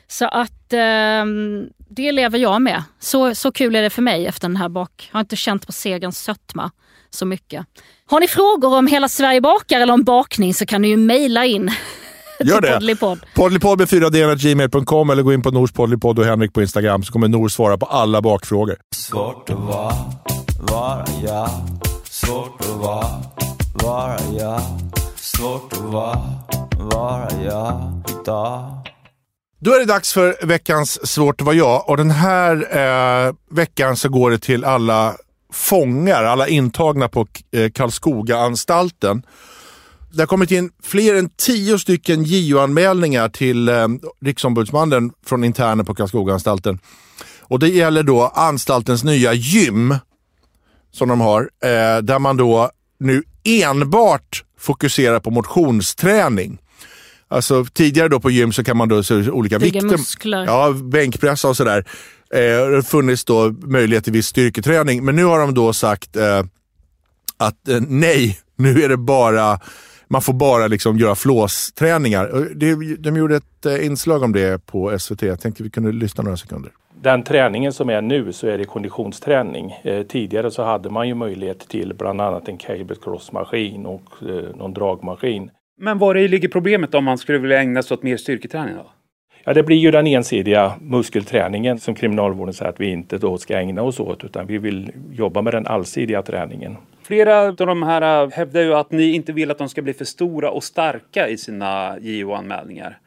Så 0.07 0.29
att 0.29 0.73
ehm, 0.73 1.69
det 1.89 2.13
lever 2.13 2.39
jag 2.39 2.63
med. 2.63 2.83
Så, 2.99 3.35
så 3.35 3.53
kul 3.53 3.77
är 3.77 3.83
det 3.83 3.91
för 3.91 4.03
mig 4.03 4.27
efter 4.27 4.49
den 4.49 4.57
här 4.57 4.69
bak. 4.69 5.09
Jag 5.11 5.17
har 5.17 5.21
inte 5.21 5.37
känt 5.37 5.67
på 5.67 5.73
segerns 5.73 6.19
sötma 6.19 6.71
så 7.11 7.27
mycket. 7.27 7.67
Har 8.07 8.21
ni 8.21 8.29
frågor 8.29 8.79
om 8.79 8.87
Hela 8.87 9.09
Sverige 9.09 9.41
bakar 9.41 9.81
eller 9.81 9.95
om 9.95 10.05
bakning 10.05 10.55
så 10.55 10.67
kan 10.67 10.83
ni 10.83 10.89
ju 10.89 10.97
mejla 10.97 11.45
in 11.45 11.71
Gör 12.41 12.61
det. 12.61 12.73
Poddlypodd. 12.73 13.19
Poddlypodd 13.35 13.79
med 13.79 13.89
4d.gmail.com 13.89 15.11
eller 15.11 15.23
gå 15.23 15.33
in 15.33 15.43
på 15.43 15.51
Nors 15.51 15.73
poddlypodd 15.73 16.19
och 16.19 16.25
Henrik 16.25 16.53
på 16.53 16.63
Instagram 16.63 17.03
så 17.03 17.13
kommer 17.13 17.29
Nor 17.29 17.49
svara 17.49 17.79
på 17.79 17.87
alla 17.87 18.23
bakfrågor. 18.23 18.77
Svårt 18.95 19.51
att 19.51 19.59
vara, 19.59 19.95
vara 20.71 21.05
jag 21.25 21.51
Svårt 22.11 22.61
att 22.61 22.69
vara, 22.69 23.07
vara 23.73 24.19
jag 24.39 24.61
Svårt 25.17 25.73
att 25.73 25.79
vara, 25.79 26.23
vara 26.79 27.29
jag 27.45 28.03
idag. 28.23 28.71
Då 29.59 29.75
är 29.75 29.79
det 29.79 29.85
dags 29.85 30.13
för 30.13 30.47
veckans 30.47 31.07
Svårt 31.07 31.41
att 31.41 31.45
vara 31.45 31.57
jag 31.57 31.89
och 31.89 31.97
den 31.97 32.11
här 32.11 32.57
eh, 33.27 33.35
veckan 33.51 33.97
så 33.97 34.09
går 34.09 34.31
det 34.31 34.39
till 34.39 34.65
alla 34.65 35.15
fångar, 35.53 36.25
alla 36.25 36.49
intagna 36.49 37.09
på 37.09 37.27
eh, 37.53 37.71
Karlskoga-anstalten. 37.71 39.23
Det 40.13 40.23
har 40.23 40.27
kommit 40.27 40.51
in 40.51 40.71
fler 40.83 41.15
än 41.15 41.31
tio 41.37 41.79
stycken 41.79 42.25
JO-anmälningar 42.25 43.29
till 43.29 43.69
eh, 43.69 43.89
Riksombudsmannen 44.25 45.13
från 45.27 45.45
interner 45.45 45.85
på 45.85 45.95
Karlskoga-anstalten. 45.95 46.79
Och 47.41 47.59
det 47.59 47.69
gäller 47.69 48.03
då 48.03 48.23
anstaltens 48.35 49.05
nya 49.05 49.33
gym 49.33 49.95
som 50.95 51.09
de 51.09 51.21
har, 51.21 51.41
eh, 51.43 52.03
där 52.03 52.19
man 52.19 52.37
då 52.37 52.71
nu 53.01 53.23
enbart 53.45 54.45
fokuserar 54.59 55.21
på 55.21 55.31
motionsträning. 55.31 56.59
Alltså 57.29 57.65
tidigare 57.65 58.09
då 58.09 58.21
på 58.21 58.31
gym 58.31 58.53
så 58.53 58.65
kan 58.65 58.77
man 58.77 58.89
då 58.89 59.03
så 59.03 59.31
olika 59.31 59.59
Bygga 59.59 59.81
vikter. 59.81 59.99
muskler. 59.99 60.45
Ja, 60.45 60.73
bänkpressa 60.73 61.49
och 61.49 61.57
sådär. 61.57 61.79
Eh, 62.35 62.41
det 62.41 62.75
har 62.75 62.83
funnits 62.83 63.25
då 63.25 63.51
möjlighet 63.63 64.05
till 64.05 64.13
viss 64.13 64.27
styrketräning. 64.27 65.05
Men 65.05 65.17
nu 65.17 65.25
har 65.25 65.39
de 65.39 65.55
då 65.55 65.73
sagt 65.73 66.17
eh, 66.17 66.43
att 67.37 67.69
eh, 67.69 67.81
nej, 67.89 68.39
nu 68.57 68.83
är 68.83 68.89
det 68.89 68.97
bara, 68.97 69.61
man 70.09 70.23
får 70.23 70.33
bara 70.33 70.67
liksom 70.67 70.99
göra 70.99 71.15
flåsträningar. 71.15 72.49
De 72.99 73.17
gjorde 73.17 73.37
ett 73.37 73.67
eh, 73.67 73.87
inslag 73.87 74.23
om 74.23 74.33
det 74.33 74.67
på 74.67 74.99
SVT. 74.99 75.23
Jag 75.23 75.41
tänkte 75.41 75.63
vi 75.63 75.71
kunde 75.71 75.93
lyssna 75.93 76.25
några 76.25 76.37
sekunder. 76.37 76.73
Den 77.05 77.23
träningen 77.23 77.73
som 77.73 77.91
är 77.91 78.03
nu 78.03 78.33
så 78.33 78.47
är 78.47 78.59
det 78.59 78.65
konditionsträning. 78.65 79.75
Eh, 79.83 80.03
tidigare 80.03 80.51
så 80.51 80.63
hade 80.63 80.91
man 80.91 81.09
ju 81.09 81.15
möjlighet 81.15 81.69
till 81.69 81.95
bland 81.95 82.21
annat 82.21 82.49
en 82.49 82.59
cable 82.59 82.97
cross-maskin 83.03 83.87
och 83.87 84.03
eh, 84.23 84.57
någon 84.57 84.75
dragmaskin. 84.75 85.51
Men 85.81 85.99
var 85.99 86.17
i 86.17 86.29
ligger 86.29 86.49
problemet 86.49 86.95
om 86.95 87.05
man 87.05 87.19
skulle 87.19 87.39
vilja 87.39 87.61
ägna 87.61 87.83
sig 87.83 87.95
åt 87.95 88.03
mer 88.03 88.17
styrketräning 88.17 88.75
då? 88.75 88.87
Ja, 89.45 89.55
det 89.55 89.63
blir 89.63 89.77
ju 89.77 89.91
den 89.91 90.07
ensidiga 90.07 90.75
muskelträningen 90.81 91.79
som 91.79 91.95
kriminalvården 91.95 92.55
säger 92.55 92.71
att 92.71 92.81
vi 92.81 92.91
inte 92.91 93.19
då 93.19 93.39
ska 93.39 93.59
ägna 93.59 93.83
oss 93.83 94.01
åt 94.01 94.25
utan 94.25 94.47
vi 94.47 94.59
vill 94.59 94.93
jobba 95.13 95.43
med 95.43 95.55
den 95.55 95.67
allsidiga 95.67 96.23
träningen. 96.23 96.77
Flera 97.03 97.41
av 97.41 97.57
de 97.57 97.83
här 97.83 98.23
äh, 98.23 98.31
hävdar 98.31 98.61
ju 98.61 98.75
att 98.75 98.91
ni 98.91 99.15
inte 99.15 99.33
vill 99.33 99.51
att 99.51 99.59
de 99.59 99.69
ska 99.69 99.83
bli 99.83 99.93
för 99.93 100.05
stora 100.05 100.51
och 100.51 100.65
starka 100.65 101.29
i 101.29 101.37
sina 101.37 101.99
JO-anmälningar. 102.01 102.99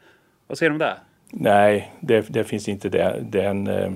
Vad 0.46 0.58
säger 0.58 0.70
du 0.70 0.74
om 0.74 0.78
det? 0.78 0.94
Nej, 1.32 1.92
det, 2.00 2.26
det 2.28 2.44
finns 2.44 2.68
inte 2.68 2.88
det, 2.88 3.24
den, 3.30 3.66
eh, 3.66 3.92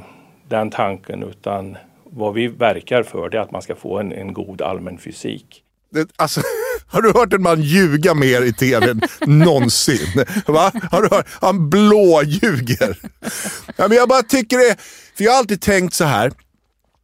den 0.48 0.70
tanken 0.70 1.22
utan 1.22 1.76
vad 2.04 2.34
vi 2.34 2.48
verkar 2.48 3.02
för 3.02 3.28
det 3.28 3.36
är 3.36 3.42
att 3.42 3.50
man 3.50 3.62
ska 3.62 3.74
få 3.74 3.98
en, 3.98 4.12
en 4.12 4.32
god 4.32 4.62
allmän 4.62 4.98
fysik. 4.98 5.62
Det, 5.90 6.08
alltså, 6.16 6.40
har 6.86 7.02
du 7.02 7.12
hört 7.12 7.32
en 7.32 7.42
man 7.42 7.60
ljuga 7.60 8.14
mer 8.14 8.42
i 8.42 8.52
tv 8.52 8.90
än 8.90 9.00
någonsin? 9.26 10.24
Va? 10.46 10.72
Har 10.90 11.02
du 11.02 11.08
hört? 11.16 11.26
Han 11.40 11.70
blåljuger. 11.70 12.98
Ja, 13.76 13.88
men 13.88 13.96
jag 13.96 14.08
bara 14.08 14.22
tycker 14.22 14.58
det, 14.58 14.76
för 15.16 15.24
jag 15.24 15.32
har 15.32 15.38
alltid 15.38 15.60
tänkt 15.60 15.94
så 15.94 16.04
här. 16.04 16.32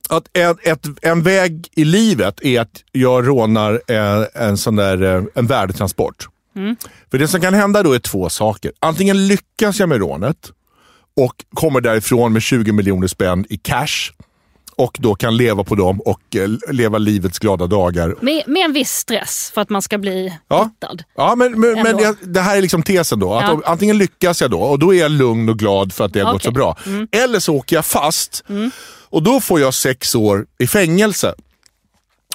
att 0.09 0.37
en, 0.37 0.57
ett, 0.63 0.87
en 1.03 1.23
väg 1.23 1.69
i 1.75 1.85
livet 1.85 2.43
är 2.43 2.61
att 2.61 2.83
jag 2.93 3.29
rånar 3.29 3.81
en, 3.87 4.27
en 4.35 4.57
sån 4.57 4.77
där 4.77 5.03
eh, 5.03 5.25
en 5.35 5.47
värdetransport. 5.47 6.29
För 7.11 7.19
det 7.19 7.29
som 7.29 7.41
kan 7.41 7.55
hända 7.55 7.83
då 7.83 7.93
är 7.93 7.99
två 7.99 8.29
saker. 8.29 8.73
Antingen 8.81 9.27
lyckas 9.27 9.81
jag 9.81 9.89
med 9.89 9.99
rånet 9.99 10.51
och 11.17 11.35
kommer 11.55 11.81
därifrån 11.81 12.33
med 12.33 12.43
20 12.43 12.73
miljoner 12.73 13.07
spänn 13.07 13.47
i 13.49 13.57
cash 13.57 14.11
och 14.77 14.97
då 15.01 15.15
kan 15.15 15.37
leva 15.37 15.65
på 15.65 15.75
dem 15.75 16.01
och 16.01 16.21
eh, 16.37 16.49
leva 16.73 16.99
livets 16.99 17.39
glada 17.39 17.67
dagar. 17.67 18.15
Med, 18.21 18.43
med 18.47 18.65
en 18.65 18.73
viss 18.73 18.91
stress 18.91 19.51
för 19.55 19.61
att 19.61 19.71
man 19.71 19.83
ska 19.83 19.99
bli 19.99 20.39
Ja. 20.49 20.65
hittad. 20.65 21.03
Ja, 21.17 21.35
men, 21.35 21.61
men, 21.61 21.83
men 21.83 21.99
jag, 21.99 22.17
det 22.23 22.41
här 22.41 22.57
är 22.57 22.63
liksom 22.63 22.83
tesen 22.83 23.19
då. 23.19 23.35
Att 23.35 23.45
Ja. 23.45 23.61
antingen 23.65 23.99
lyckas 23.99 24.41
jag 24.41 24.51
då 24.51 24.61
och 24.61 24.79
då 24.79 24.95
är 24.95 24.99
jag 24.99 25.11
lugn 25.11 25.49
och 25.49 25.59
glad 25.59 25.93
för 25.93 26.05
att 26.05 26.13
det 26.13 26.21
har 26.21 26.33
gått 26.33 26.43
så 26.43 26.51
Okej. 26.51 26.63
Mm. 26.93 27.07
bra. 27.11 27.19
Eller 27.25 27.41
så 27.41 27.55
åker 27.55 27.77
jag 27.77 27.87
fast 27.87 28.45
och 29.11 29.23
då 29.23 29.41
får 29.41 29.61
jag 29.61 29.75
sex 29.75 30.15
år 30.15 30.47
i 30.59 30.67
fängelse. 30.67 31.35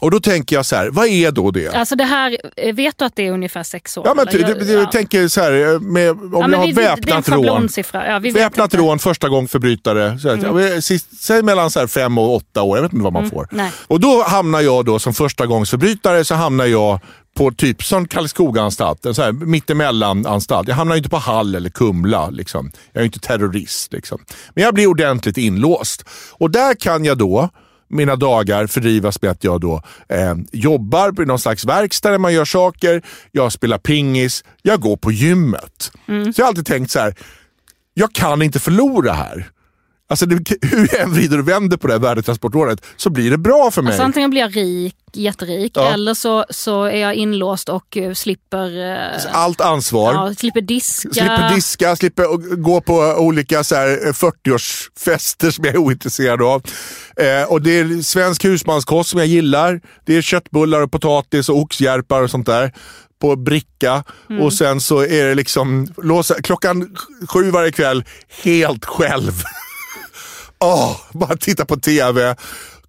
Och 0.04 0.12
då 0.12 0.20
tänker 0.20 0.56
jag 0.56 0.66
så 0.66 0.76
här, 0.76 0.90
vad 0.90 1.08
är 1.08 1.32
då 1.32 1.52
det? 1.52 1.68
Alltså 1.76 1.96
det 1.96 2.04
här, 2.04 2.38
eh, 2.58 2.76
vet 2.76 2.98
du 2.98 3.06
att 3.06 3.16
det 3.16 3.28
är 3.28 3.32
ungefär 3.32 3.64
sex 3.64 3.98
år? 3.98 4.04
Ja, 4.08 4.14
men 4.14 4.28
eller? 4.28 4.56
det, 4.56 4.74
jag 4.74 4.92
tänker 4.92 5.28
så 5.28 5.42
här, 5.42 5.80
med, 5.80 6.10
om 6.12 6.30
Ja, 6.34 6.40
jag 6.42 6.50
men 6.50 6.60
har 6.60 6.68
vi- 6.68 6.72
väpnat 6.74 7.30
rån. 7.30 7.70
Ja, 7.94 8.20
vi 8.20 8.32
Väpnat. 8.32 8.74
Mm. 8.74 8.86
rån, 8.86 9.00
första 9.00 9.30
gång 9.30 9.48
förbrytare. 9.48 10.20
Så 10.20 10.36
här, 10.36 10.62
ja, 10.76 10.82
sist, 10.82 11.08
säg 11.24 11.44
mellan 11.44 11.72
så 11.72 11.80
här 11.80 11.88
fem 11.88 12.18
och 12.18 12.36
åtta 12.36 12.62
år, 12.62 12.78
jag 12.78 12.84
vet 12.84 12.94
inte 12.94 13.04
vad 13.04 13.14
man 13.14 13.30
får. 13.30 13.48
nej. 13.52 13.72
Och 13.88 14.00
då 14.00 14.24
hamnar 14.24 14.62
jag 14.62 14.86
då 14.86 15.00
som 15.00 15.14
första 15.14 15.46
gångs 15.46 15.70
förbrytare 15.70 16.26
så 16.26 16.36
hamnar 16.36 16.66
jag 16.66 17.00
på 17.38 17.52
typ 17.52 17.84
som 17.84 18.08
Karlskoga-anstalt, 18.08 19.06
en 19.06 19.16
så 19.16 19.22
här 19.22 19.32
mittemellan-anstalt. 19.32 20.68
Jag 20.68 20.76
hamnar 20.76 20.96
ju 20.96 20.98
inte 20.98 21.10
på 21.10 21.18
Hall 21.18 21.56
eller 21.56 21.70
Kumla. 21.70 22.30
Liksom. 22.30 22.72
Jag 22.92 23.00
är 23.00 23.04
ju 23.04 23.06
inte 23.06 23.20
terrorist. 23.20 23.94
Liksom. 23.94 24.20
Men 24.56 24.64
jag 24.64 24.74
blir 24.74 24.88
ordentligt 24.88 25.38
inlåst. 25.38 26.06
Och 26.32 26.52
där 26.52 26.74
kan 26.74 27.06
jag 27.06 27.18
då 27.18 27.50
mina 27.94 28.16
dagar 28.16 28.68
fördrivas 28.68 29.22
med 29.22 29.32
att 29.32 29.44
jag 29.44 29.62
då 29.62 29.82
eh, 30.10 30.36
jobbar 30.52 31.12
på 31.12 31.22
någon 31.22 31.40
slags 31.40 31.66
verkstad 31.66 32.12
där 32.12 32.18
man 32.18 32.34
gör 32.34 32.46
saker. 32.46 33.02
Jag 33.32 33.52
spelar 33.52 33.78
pingis. 33.78 34.44
Jag 34.62 34.82
går 34.82 34.98
på 34.98 35.12
gymmet. 35.12 35.92
Så 36.34 36.42
jag 36.42 36.46
har 36.46 36.50
alltid 36.50 36.66
tänkt 36.66 36.92
så 36.92 37.00
här, 37.00 37.16
jag 37.94 38.14
kan 38.14 38.42
inte 38.42 38.60
förlora 38.60 39.14
här. 39.14 39.50
Alltså 40.14 40.26
det, 40.26 40.56
hur 40.62 40.90
jag 40.92 41.02
än 41.02 41.14
vrider 41.14 41.40
och 41.40 41.48
vänder 41.48 41.78
på 41.78 41.88
det 41.88 41.94
här 41.94 42.00
värdetransportrådet 42.00 42.86
så 42.98 43.10
blir 43.10 43.32
det 43.32 43.38
bra 43.38 43.72
för 43.72 43.82
mig. 43.82 43.92
Alltså 43.92 44.04
antingen 44.04 44.30
blir 44.30 44.42
jag 44.42 44.56
rik, 44.58 44.96
jätterik, 45.14 45.72
Ja. 45.76 45.94
eller 45.94 46.14
så, 46.14 46.46
så 46.50 46.84
är 46.84 46.98
jag 46.98 47.16
inlåst 47.16 47.70
och 47.70 47.98
eh, 47.98 48.14
slipper, 48.14 48.92
eh, 48.94 49.20
Allt 49.32 49.62
ansvar. 49.62 50.14
ja, 50.14 50.34
slipper 50.38 50.62
diska. 50.62 51.10
Slipper 51.14 51.56
diska, 51.56 51.96
slipper 51.96 52.56
gå 52.56 52.82
på 52.82 52.94
olika 53.18 53.64
så 53.64 53.76
här, 53.76 54.08
eh, 54.08 54.12
40-årsfester 54.14 55.52
som 55.52 55.66
jag 55.66 55.74
är 55.74 55.78
ointresserad 55.80 56.42
av. 56.42 56.62
Eh, 57.18 57.44
och 57.52 57.62
det 57.62 57.80
är 57.80 58.02
svensk 58.02 58.46
husmanskost 58.46 59.10
som 59.10 59.20
jag 59.20 59.28
gillar. 59.28 59.82
Det 60.06 60.16
är 60.18 60.22
köttbullar 60.22 60.82
och 60.82 60.92
potatis 60.92 61.50
och 61.50 61.58
oxjärpar 61.58 62.22
och 62.24 62.30
sånt 62.32 62.46
där 62.46 62.72
på 63.22 63.36
bricka. 63.36 64.04
Och 64.42 64.54
sen 64.54 64.82
så 64.82 65.00
är 65.00 65.26
det 65.26 65.36
liksom 65.36 65.88
låsa, 65.98 66.42
klockan 66.42 66.96
sju 67.30 67.52
varje 67.52 67.72
kväll 67.72 68.04
helt 68.44 68.86
själv. 68.86 69.32
Åh, 70.64 70.98
bara 71.12 71.38
titta 71.38 71.66
på 71.66 71.76
TV, 71.76 72.36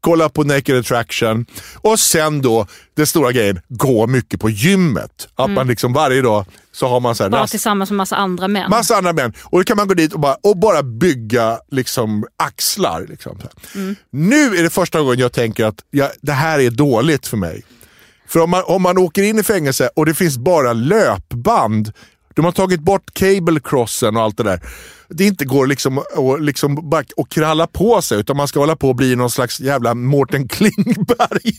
kolla 0.00 0.28
på 0.28 0.44
Naked 0.44 0.78
Attraction 0.78 1.46
och 1.76 2.00
sen 2.00 2.42
då, 2.42 2.66
den 2.96 3.06
stora 3.06 3.32
grejen, 3.32 3.60
gå 3.68 4.06
mycket 4.06 4.40
på 4.40 4.50
gymmet. 4.50 5.28
Att 5.34 5.50
man 5.50 5.66
liksom 5.66 5.92
varje 5.92 6.22
dag 6.22 6.46
så 6.72 6.88
har 6.88 7.00
man 7.00 7.14
så 7.14 7.22
här 7.22 7.30
Bara 7.30 7.46
tillsammans 7.46 7.90
med 7.90 7.96
massa 7.96 8.16
andra 8.16 8.48
män. 8.48 8.70
Massa 8.70 8.96
andra 8.96 9.12
män. 9.12 9.32
Och 9.42 9.58
då 9.58 9.64
kan 9.64 9.76
man 9.76 9.88
gå 9.88 9.94
dit 9.94 10.12
och 10.12 10.20
bara, 10.20 10.36
och 10.42 10.56
bara 10.56 10.82
bygga 10.82 11.58
liksom, 11.70 12.26
axlar. 12.36 13.06
Liksom. 13.08 13.38
här. 13.42 13.96
Nu 14.10 14.56
är 14.56 14.62
det 14.62 14.70
första 14.70 15.00
gången 15.00 15.18
jag 15.18 15.32
tänker 15.32 15.64
att 15.64 15.78
jag, 15.90 16.10
det 16.20 16.32
här 16.32 16.58
är 16.58 16.70
dåligt 16.70 17.26
för 17.26 17.36
mig. 17.36 17.62
För 18.28 18.40
om 18.40 18.50
man, 18.50 18.62
om 18.66 18.82
man 18.82 18.98
åker 18.98 19.22
in 19.22 19.38
i 19.38 19.42
fängelse 19.42 19.90
och 19.96 20.06
det 20.06 20.14
finns 20.14 20.38
bara 20.38 20.72
löpband, 20.72 21.92
de 22.34 22.44
har 22.44 22.52
tagit 22.52 22.80
bort 22.80 23.14
cable 23.14 23.60
crossen 23.64 24.16
och 24.16 24.22
allt 24.22 24.36
det 24.36 24.42
där. 24.42 24.60
Det 25.16 25.24
inte 25.24 25.44
går 25.44 25.66
liksom 25.66 25.98
att 25.98 26.40
liksom 26.40 26.90
bara 26.90 27.04
att 27.16 27.28
kralla 27.28 27.66
på 27.66 28.02
sig 28.02 28.20
utan 28.20 28.36
man 28.36 28.48
ska 28.48 28.60
hålla 28.60 28.76
på 28.76 28.88
och 28.88 28.96
bli 28.96 29.16
någon 29.16 29.30
slags 29.30 29.60
jävla 29.60 29.94
Mårten 29.94 30.48
Klingberg. 30.48 31.52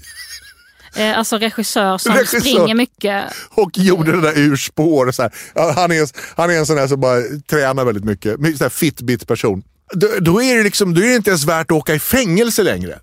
Eh, 0.95 1.17
alltså 1.17 1.37
regissör 1.37 1.97
som 1.97 2.13
Regissör. 2.13 2.39
springer 2.39 2.75
mycket. 2.75 3.23
och 3.49 3.77
gjorde 3.77 4.11
det 4.11 4.21
där 4.21 4.39
ur 4.39 4.55
spår. 4.55 5.07
Och 5.07 5.15
så 5.15 5.21
här. 5.21 5.31
Han, 5.75 5.91
är, 5.91 6.09
han 6.37 6.49
är 6.49 6.53
en 6.53 6.65
sån 6.65 6.75
där 6.75 6.87
som 6.87 6.99
bara 7.01 7.21
tränar 7.49 7.85
väldigt 7.85 8.03
mycket. 8.05 8.33
Sån 8.33 8.57
här 8.59 8.69
Fitbit-person. 8.69 9.63
Då, 9.93 10.07
då, 10.19 10.41
är 10.41 10.57
det 10.57 10.63
liksom, 10.63 10.93
då 10.93 11.01
är 11.01 11.07
det 11.07 11.15
inte 11.15 11.29
ens 11.29 11.45
värt 11.45 11.71
att 11.71 11.77
åka 11.77 11.95
i 11.95 11.99
fängelse 11.99 12.63
längre. 12.63 12.99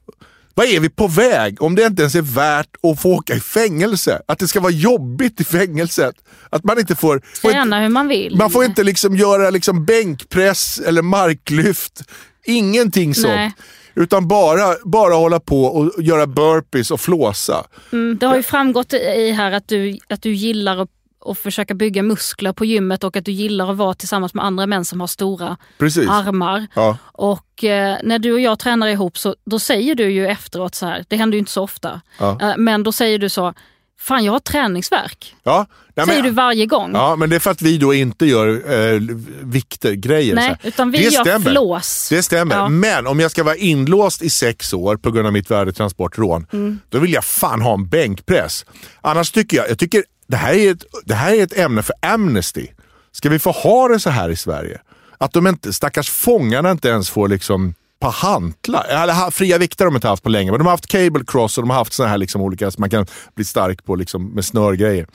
Vad 0.54 0.66
är 0.66 0.80
vi 0.80 0.88
på 0.88 1.06
väg 1.06 1.62
om 1.62 1.74
det 1.74 1.86
inte 1.86 2.02
ens 2.02 2.14
är 2.14 2.22
värt 2.22 2.76
att 2.82 3.00
få 3.00 3.14
åka 3.14 3.34
i 3.34 3.40
fängelse? 3.40 4.22
Att 4.28 4.38
det 4.38 4.48
ska 4.48 4.60
vara 4.60 4.72
jobbigt 4.72 5.40
i 5.40 5.44
fängelset. 5.44 6.14
Att 6.50 6.64
man 6.64 6.78
inte 6.78 6.96
får... 6.96 7.14
inte, 7.16 7.40
Träna 7.40 7.80
hur 7.80 7.88
man 7.88 8.08
vill. 8.08 8.36
man 8.36 8.50
får 8.50 8.64
inte 8.64 8.82
liksom 8.82 9.16
göra 9.16 9.50
liksom 9.50 9.84
bänkpress 9.84 10.80
eller 10.86 11.02
marklyft. 11.02 12.02
Ingenting 12.44 13.14
sånt. 13.14 13.34
Nej. 13.34 13.52
Utan 13.94 14.28
bara, 14.28 14.76
bara 14.84 15.14
hålla 15.14 15.40
på 15.40 15.64
och 15.64 16.02
göra 16.02 16.26
burpees 16.26 16.90
och 16.90 17.00
flåsa. 17.00 17.66
Mm, 17.92 18.18
det 18.18 18.26
har 18.26 18.36
ju 18.36 18.42
framgått 18.42 18.92
i 18.92 19.30
här 19.30 19.52
att 19.52 19.68
du, 19.68 19.98
att 20.08 20.22
du 20.22 20.34
gillar 20.34 20.76
att, 20.76 20.88
att 21.26 21.38
försöka 21.38 21.74
bygga 21.74 22.02
muskler 22.02 22.52
på 22.52 22.64
gymmet 22.64 23.04
och 23.04 23.16
att 23.16 23.24
du 23.24 23.32
gillar 23.32 23.70
att 23.70 23.76
vara 23.76 23.94
tillsammans 23.94 24.34
med 24.34 24.44
andra 24.44 24.66
män 24.66 24.84
som 24.84 25.00
har 25.00 25.06
stora 25.06 25.56
Precis. 25.78 26.08
armar. 26.08 26.66
Ja. 26.74 26.96
Och 27.12 27.64
eh, 27.64 27.96
när 28.02 28.18
du 28.18 28.32
och 28.32 28.40
jag 28.40 28.58
tränar 28.58 28.86
ihop 28.88 29.18
så 29.18 29.36
då 29.46 29.58
säger 29.58 29.94
du 29.94 30.10
ju 30.10 30.26
efteråt 30.28 30.74
så 30.74 30.86
här, 30.86 31.04
det 31.08 31.16
händer 31.16 31.36
ju 31.36 31.38
inte 31.38 31.52
så 31.52 31.62
ofta, 31.62 32.00
Ja. 32.18 32.38
eh, 32.42 32.52
men 32.58 32.82
då 32.82 32.92
säger 32.92 33.18
du 33.18 33.28
så, 33.28 33.54
fan 34.00 34.24
jag 34.24 34.32
har 34.32 34.38
träningsverk. 34.40 35.34
Ja. 35.42 35.66
Nej, 35.94 36.06
säger 36.06 36.22
men- 36.22 36.30
du 36.30 36.34
varje 36.36 36.66
gång. 36.66 36.90
Ja, 36.94 37.16
men 37.16 37.30
det 37.30 37.36
är 37.36 37.40
för 37.40 37.50
att 37.50 37.62
vi 37.62 37.78
då 37.78 37.94
inte 37.94 38.26
gör 38.26 38.48
eh, 38.94 39.00
viktergrejer. 39.42 40.34
Nej, 40.34 40.44
så 40.44 40.48
här. 40.50 40.58
utan 40.68 40.90
vi 40.90 40.98
det 40.98 41.04
gör 41.04 41.20
stämmer. 41.24 41.50
flås. 41.50 42.08
Det 42.10 42.22
stämmer. 42.22 42.54
Ja. 42.56 42.68
Men 42.68 43.06
om 43.06 43.20
jag 43.20 43.30
ska 43.30 43.44
vara 43.44 43.56
inlåst 43.56 44.22
i 44.22 44.30
sex 44.30 44.72
år 44.72 44.96
på 44.96 45.10
grund 45.10 45.26
av 45.26 45.32
mitt 45.32 45.50
värdetransportrån, 45.50 46.46
Mm. 46.52 46.78
då 46.88 46.98
vill 46.98 47.12
jag 47.12 47.24
fan 47.24 47.62
ha 47.62 47.74
en 47.74 47.88
bänkpress. 47.88 48.64
Annars 49.00 49.30
tycker 49.32 49.56
jag, 49.56 49.70
jag 49.70 49.78
tycker 49.78 50.04
det 50.32 50.36
här 50.36 50.54
är 50.54 50.70
ett, 50.70 50.84
det 51.04 51.14
här 51.14 51.34
är 51.34 51.42
ett 51.42 51.58
ämne 51.58 51.82
för 51.82 51.94
Amnesty. 52.00 52.66
Ska 53.10 53.28
vi 53.28 53.38
få 53.38 53.50
ha 53.50 53.88
det 53.88 54.00
så 54.00 54.10
här 54.10 54.28
i 54.28 54.36
Sverige? 54.36 54.80
Att 55.18 55.32
de 55.32 55.46
inte, 55.46 55.72
stackars 55.72 56.10
fångarna 56.10 56.70
inte 56.70 56.88
ens 56.88 57.10
får 57.10 57.28
liksom 57.28 57.74
på 58.00 58.08
hantlar. 58.08 58.84
Eller 58.84 59.30
fria 59.30 59.58
vikter 59.58 59.84
har 59.84 59.90
de 59.90 59.96
inte 59.96 60.08
haft 60.08 60.22
på 60.22 60.28
länge, 60.28 60.50
men 60.50 60.58
de 60.58 60.64
har 60.64 60.70
haft 60.70 60.86
cable 60.86 61.24
cross 61.26 61.58
och 61.58 61.62
de 61.62 61.70
har 61.70 61.76
haft 61.76 61.92
såna 61.92 62.08
här 62.08 62.18
liksom 62.18 62.40
olika 62.42 62.70
som 62.70 62.80
man 62.82 62.90
kan 62.90 63.06
bli 63.34 63.44
stark 63.44 63.84
på 63.84 63.94
liksom 63.94 64.28
med 64.28 64.44
snörgrejer. 64.44 65.06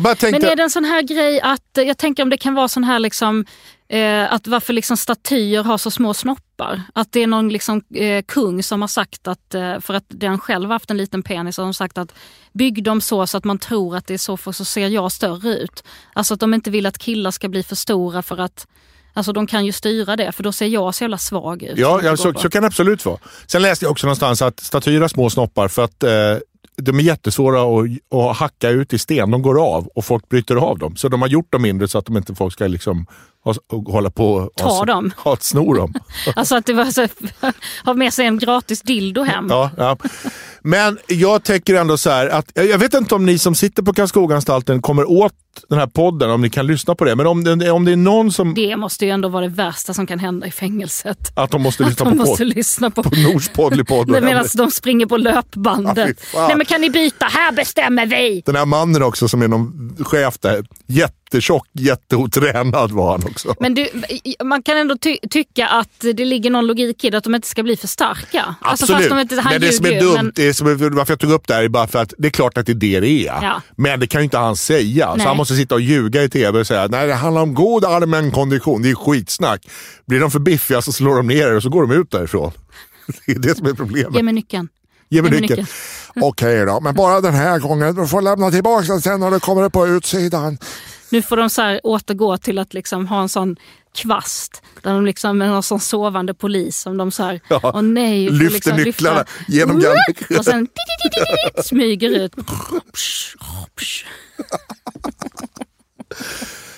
Tänkte... 0.00 0.30
Men 0.30 0.44
är 0.44 0.56
det 0.56 0.62
en 0.62 0.70
sån 0.70 0.84
här 0.84 1.02
grej 1.02 1.40
att, 1.40 1.78
eh, 1.78 1.84
jag 1.84 1.98
tänker 1.98 2.22
om 2.22 2.30
det 2.30 2.36
kan 2.36 2.54
vara 2.54 2.68
sån 2.68 2.84
här 2.84 2.98
liksom, 2.98 3.44
eh, 3.88 4.32
att 4.32 4.46
varför 4.46 4.72
liksom 4.72 4.96
statyer 4.96 5.62
har 5.62 5.78
så 5.78 5.90
små 5.90 6.14
snoppar. 6.14 6.82
Att 6.94 7.12
det 7.12 7.22
är 7.22 7.26
någon 7.26 7.48
liksom, 7.48 7.82
eh, 7.94 8.22
kung 8.22 8.62
som 8.62 8.80
har 8.80 8.88
sagt 8.88 9.28
att, 9.28 9.54
eh, 9.54 9.80
för 9.80 9.94
att 9.94 10.04
den 10.08 10.38
själv 10.38 10.64
har 10.64 10.74
haft 10.74 10.90
en 10.90 10.96
liten 10.96 11.22
penis, 11.22 11.56
har 11.56 11.64
de 11.64 11.74
sagt 11.74 11.98
att 11.98 12.14
bygg 12.52 12.84
dem 12.84 13.00
så 13.00 13.26
så 13.26 13.36
att 13.36 13.44
man 13.44 13.58
tror 13.58 13.96
att 13.96 14.06
det 14.06 14.14
är 14.14 14.18
så 14.18 14.36
för 14.36 14.52
så 14.52 14.64
ser 14.64 14.88
jag 14.88 15.12
större 15.12 15.48
ut. 15.48 15.84
Alltså 16.12 16.34
att 16.34 16.40
de 16.40 16.54
inte 16.54 16.70
vill 16.70 16.86
att 16.86 16.98
killar 16.98 17.30
ska 17.30 17.48
bli 17.48 17.62
för 17.62 17.76
stora 17.76 18.22
för 18.22 18.40
att 18.40 18.66
Alltså 19.16 19.32
de 19.32 19.46
kan 19.46 19.66
ju 19.66 19.72
styra 19.72 20.16
det 20.16 20.32
för 20.32 20.42
då 20.42 20.52
ser 20.52 20.66
jag 20.66 20.94
så 20.94 21.04
jävla 21.04 21.18
svag 21.18 21.62
ut. 21.62 21.78
Ja, 21.78 22.00
ja 22.02 22.16
så, 22.16 22.34
så 22.34 22.50
kan 22.50 22.62
det 22.62 22.66
absolut 22.66 23.04
vara. 23.04 23.18
Sen 23.46 23.62
läste 23.62 23.84
jag 23.84 23.92
också 23.92 24.06
någonstans 24.06 24.42
att 24.42 24.60
statyer 24.60 25.00
har 25.00 25.08
små 25.08 25.30
snoppar 25.30 25.68
för 25.68 25.84
att 25.84 26.02
eh, 26.02 26.10
de 26.76 26.98
är 26.98 27.02
jättesvåra 27.02 27.62
att, 27.62 27.90
att 28.20 28.36
hacka 28.36 28.70
ut 28.70 28.92
i 28.92 28.98
sten. 28.98 29.30
De 29.30 29.42
går 29.42 29.66
av 29.66 29.86
och 29.86 30.04
folk 30.04 30.28
bryter 30.28 30.56
av 30.56 30.78
dem. 30.78 30.96
Så 30.96 31.08
de 31.08 31.22
har 31.22 31.28
gjort 31.28 31.52
dem 31.52 31.62
mindre 31.62 31.88
så 31.88 31.98
att 31.98 32.06
de 32.06 32.16
inte 32.16 32.34
folk 32.34 32.52
ska 32.52 32.66
liksom 32.66 33.06
hålla 33.68 34.10
på 34.10 34.34
och 34.34 34.50
Ta 34.56 34.64
ha, 34.68 34.84
dem. 34.84 35.12
Ha, 35.16 35.36
snor 35.40 35.74
dem. 35.74 35.94
Alltså 36.36 36.56
att 36.56 36.66
det 36.66 36.72
var 36.72 36.84
så, 36.84 37.08
ha 37.84 37.94
med 37.94 38.14
sig 38.14 38.26
en 38.26 38.38
gratis 38.38 38.82
dildo 38.82 39.22
hem. 39.22 39.46
Ja, 39.50 39.70
ja. 39.76 39.96
Men 40.66 40.98
jag 41.06 41.44
tänker 41.44 41.74
ändå 41.74 41.96
så 41.96 42.10
här 42.10 42.28
att 42.28 42.50
jag 42.54 42.78
vet 42.78 42.94
inte 42.94 43.14
om 43.14 43.26
ni 43.26 43.38
som 43.38 43.54
sitter 43.54 43.82
på 43.82 43.92
Karlskogaanstalten 43.92 44.82
kommer 44.82 45.10
åt 45.10 45.32
den 45.68 45.78
här 45.78 45.86
podden, 45.86 46.30
om 46.30 46.42
ni 46.42 46.50
kan 46.50 46.66
lyssna 46.66 46.94
på 46.94 47.04
det. 47.04 47.16
Men 47.16 47.26
om 47.26 47.44
det, 47.44 47.70
om 47.70 47.84
det 47.84 47.92
är 47.92 47.96
någon 47.96 48.32
som... 48.32 48.54
Det 48.54 48.76
måste 48.76 49.04
ju 49.04 49.10
ändå 49.10 49.28
vara 49.28 49.42
det 49.42 49.54
värsta 49.54 49.94
som 49.94 50.06
kan 50.06 50.18
hända 50.18 50.46
i 50.46 50.50
fängelset. 50.50 51.18
Att 51.34 51.50
de 51.50 51.62
måste 51.62 51.84
lyssna 51.84 52.04
de 52.04 52.10
på, 52.10 52.16
måste 52.16 52.44
podd, 52.44 52.56
lyssna 52.56 52.90
på, 52.90 53.02
på 53.02 53.16
Nors 53.16 53.48
poddlypodd. 53.48 54.08
Medan 54.08 54.46
de 54.54 54.70
springer 54.70 55.06
på 55.06 55.16
löpbandet. 55.16 56.24
Ja. 56.34 56.46
Nej 56.46 56.56
men 56.56 56.66
kan 56.66 56.80
ni 56.80 56.90
byta? 56.90 57.26
Här 57.26 57.52
bestämmer 57.52 58.06
vi! 58.06 58.42
Den 58.46 58.56
här 58.56 58.66
mannen 58.66 59.02
också 59.02 59.28
som 59.28 59.42
är 59.42 59.48
någon 59.48 59.96
chef 60.00 60.38
där. 60.38 60.64
Jättetjock, 61.34 61.66
jätteotränad 61.72 62.90
var 62.92 63.10
han 63.10 63.24
också. 63.30 63.54
Men 63.60 63.74
du, 63.74 63.88
man 64.44 64.62
kan 64.62 64.76
ändå 64.78 64.96
ty 64.98 65.16
tycka 65.30 65.66
att 65.68 65.88
det 66.00 66.24
ligger 66.24 66.50
någon 66.50 66.66
logik 66.66 67.04
i 67.04 67.10
det, 67.10 67.18
att 67.18 67.24
de 67.24 67.34
inte 67.34 67.48
ska 67.48 67.62
bli 67.62 67.76
för 67.76 67.88
starka. 67.88 68.54
Alltså, 68.60 68.84
Absolut. 68.84 68.98
fast 68.98 69.10
de 69.10 69.20
inte, 69.20 69.48
men 69.50 69.60
det 69.60 69.72
som 69.72 69.86
är 69.86 70.00
dumt, 70.00 70.14
men- 70.14 70.32
det 70.34 70.54
som, 70.54 70.66
är- 70.66 70.90
varför 70.96 71.12
jag 71.12 71.20
tog 71.20 71.30
upp 71.30 71.46
det 71.46 71.54
här 71.54 71.62
är 71.62 71.68
bara 71.68 71.86
för 71.86 71.98
att 72.02 72.14
det 72.18 72.28
är 72.28 72.30
klart 72.30 72.58
att 72.58 72.66
det 72.66 72.72
är 72.72 72.76
det 72.76 73.00
det 73.00 73.08
är. 73.28 73.42
Ja. 73.42 73.62
Men 73.76 74.00
det 74.00 74.06
kan 74.06 74.20
ju 74.20 74.24
inte 74.24 74.38
han 74.38 74.56
säga. 74.56 75.10
Så 75.10 75.16
Nej. 75.16 75.26
han 75.26 75.36
måste 75.36 75.54
sitta 75.56 75.74
och 75.74 75.80
ljuga 75.80 76.22
i 76.22 76.28
tv 76.28 76.60
och 76.60 76.66
säga 76.66 76.86
nej 76.90 77.06
det 77.06 77.14
handlar 77.14 77.42
om 77.42 77.54
god 77.54 77.84
allmän 77.84 78.30
kondition. 78.30 78.82
Det 78.82 78.90
är 78.90 78.94
skitsnack. 78.94 79.66
Blir 80.06 80.20
de 80.20 80.30
för 80.30 80.38
biffiga 80.38 80.82
så 80.82 80.92
slår 80.92 81.16
de 81.16 81.26
ner 81.26 81.46
er 81.48 81.56
och 81.56 81.62
så 81.62 81.68
går 81.68 81.86
de 81.86 81.94
ut 81.94 82.10
därifrån. 82.10 82.52
Det 83.26 83.32
är 83.32 83.38
det 83.38 83.54
som 83.56 83.66
är 83.66 83.72
problemet. 83.72 84.14
Ge 84.16 84.22
mig 84.22 84.34
nyckeln. 84.34 84.68
Ge 85.08 85.22
mig 85.22 85.40
nyckeln. 85.40 85.66
Okej 86.22 86.66
då, 86.66 86.80
men 86.80 86.94
bara 86.94 87.20
den 87.20 87.34
här 87.34 87.58
gången. 87.58 87.94
Du 87.94 88.06
får 88.06 88.22
lämna 88.22 88.50
tillbaka 88.50 88.86
den 88.86 89.00
sen 89.00 89.20
när 89.20 89.30
du 89.30 89.40
kommer 89.40 89.68
på 89.68 89.86
utsidan. 89.86 90.58
Nu 91.14 91.22
får 91.22 91.36
de 91.36 91.50
så 91.50 91.62
här 91.62 91.80
återgå 91.84 92.38
till 92.38 92.58
att 92.58 92.74
liksom 92.74 93.06
ha 93.06 93.22
en 93.22 93.28
sån 93.28 93.56
kvast. 93.94 94.62
Där 94.82 94.92
de 94.92 95.06
liksom 95.06 95.38
med 95.38 95.48
någon 95.48 95.62
sån 95.62 95.80
sovande 95.80 96.34
polis 96.34 96.78
som 96.78 96.96
de 96.96 97.10
så 97.10 97.22
här, 97.22 97.40
Ja, 97.48 97.60
åh 97.62 97.82
nej. 97.82 98.28
lyfter 98.30 98.54
liksom 98.54 98.76
nycklarna 98.76 99.18
lyfta. 99.18 99.52
genom 99.52 99.80
galgen. 99.80 100.38
Och 100.38 100.44
sen 100.44 100.68
smyger 101.64 102.10
ut. 102.10 102.32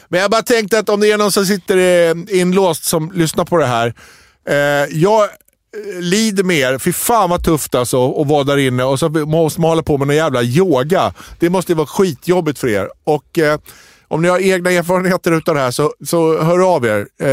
Men 0.09 0.21
jag 0.21 0.31
bara 0.31 0.43
tänkte 0.43 0.79
att 0.79 0.89
om 0.89 1.01
det 1.01 1.11
är 1.13 1.19
någon 1.19 1.33
som 1.33 1.47
sitter 1.47 1.77
eh, 1.77 2.41
inlåst 2.41 2.85
som 2.85 3.13
lyssnar 3.13 3.45
på 3.45 3.57
det 3.57 3.67
här. 3.67 3.95
Eh, 4.49 4.57
jag 4.97 5.23
eh, 5.25 6.01
lider 6.01 6.45
med 6.45 6.57
er. 6.57 6.79
Fy 6.79 6.93
fan 6.93 7.31
vad 7.31 7.45
tufft 7.45 7.75
alltså 7.75 8.21
att 8.21 8.27
vara 8.29 8.45
där 8.45 8.57
inne 8.57 8.85
och 8.85 8.99
så 8.99 9.09
måste 9.09 9.61
man 9.61 9.71
hålla 9.71 9.83
på 9.83 9.99
med 9.99 10.07
någon 10.07 10.17
jävla 10.17 10.43
yoga. 10.43 11.15
Det 11.39 11.51
måste 11.51 11.73
ju 11.73 11.77
vara 11.77 11.87
skitjobbigt 11.87 12.59
för 12.59 12.69
er. 12.69 12.89
Och 13.05 13.39
eh, 13.39 13.59
om 14.09 14.23
ni 14.23 14.29
har 14.29 14.39
egna 14.39 14.71
erfarenheter 14.71 15.33
utav 15.33 15.55
det 15.55 15.61
här 15.61 15.71
så, 15.71 15.95
så 16.05 16.43
hör 16.43 16.75
av 16.75 16.85
er. 16.85 17.09
Eh, 17.21 17.29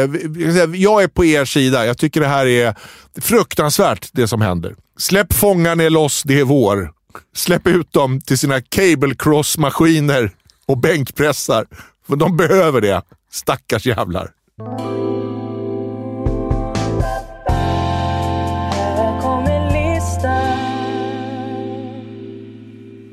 jag 0.81 1.03
är 1.03 1.07
på 1.07 1.25
er 1.25 1.45
sida. 1.45 1.85
Jag 1.85 1.97
tycker 1.97 2.21
det 2.21 2.27
här 2.27 2.45
är 2.45 2.75
fruktansvärt 3.21 4.09
det 4.11 4.27
som 4.27 4.41
händer. 4.41 4.75
Släpp 4.97 5.33
fångarna 5.33 5.89
loss, 5.89 6.23
det 6.23 6.39
är 6.39 6.43
vår. 6.43 6.91
Släpp 7.35 7.67
ut 7.67 7.93
dem 7.93 8.21
till 8.21 8.37
sina 8.37 8.61
cable 8.61 9.15
cross-maskiner 9.15 10.31
och 10.65 10.77
bänkpressar. 10.77 11.65
För 12.07 12.15
de 12.15 12.37
behöver 12.37 12.81
det. 12.81 13.01
Stackars 13.31 13.85
jävlar. 13.85 14.31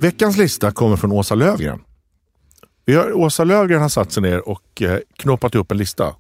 Veckans 0.01 0.37
lista 0.37 0.71
kommer 0.71 0.97
från 0.97 1.13
Åsa 1.13 1.35
Lövgren. 1.35 1.81
Vi 2.91 2.97
har, 2.97 3.13
Åsa 3.13 3.45
Lövgren 3.45 3.83
har 3.83 3.89
satt 3.89 4.13
sig 4.13 4.23
ner 4.23 4.49
och 4.49 4.83
eh, 4.83 4.99
knoppat 5.19 5.55
upp 5.55 5.71
en 5.73 5.79
lista. 5.79 6.15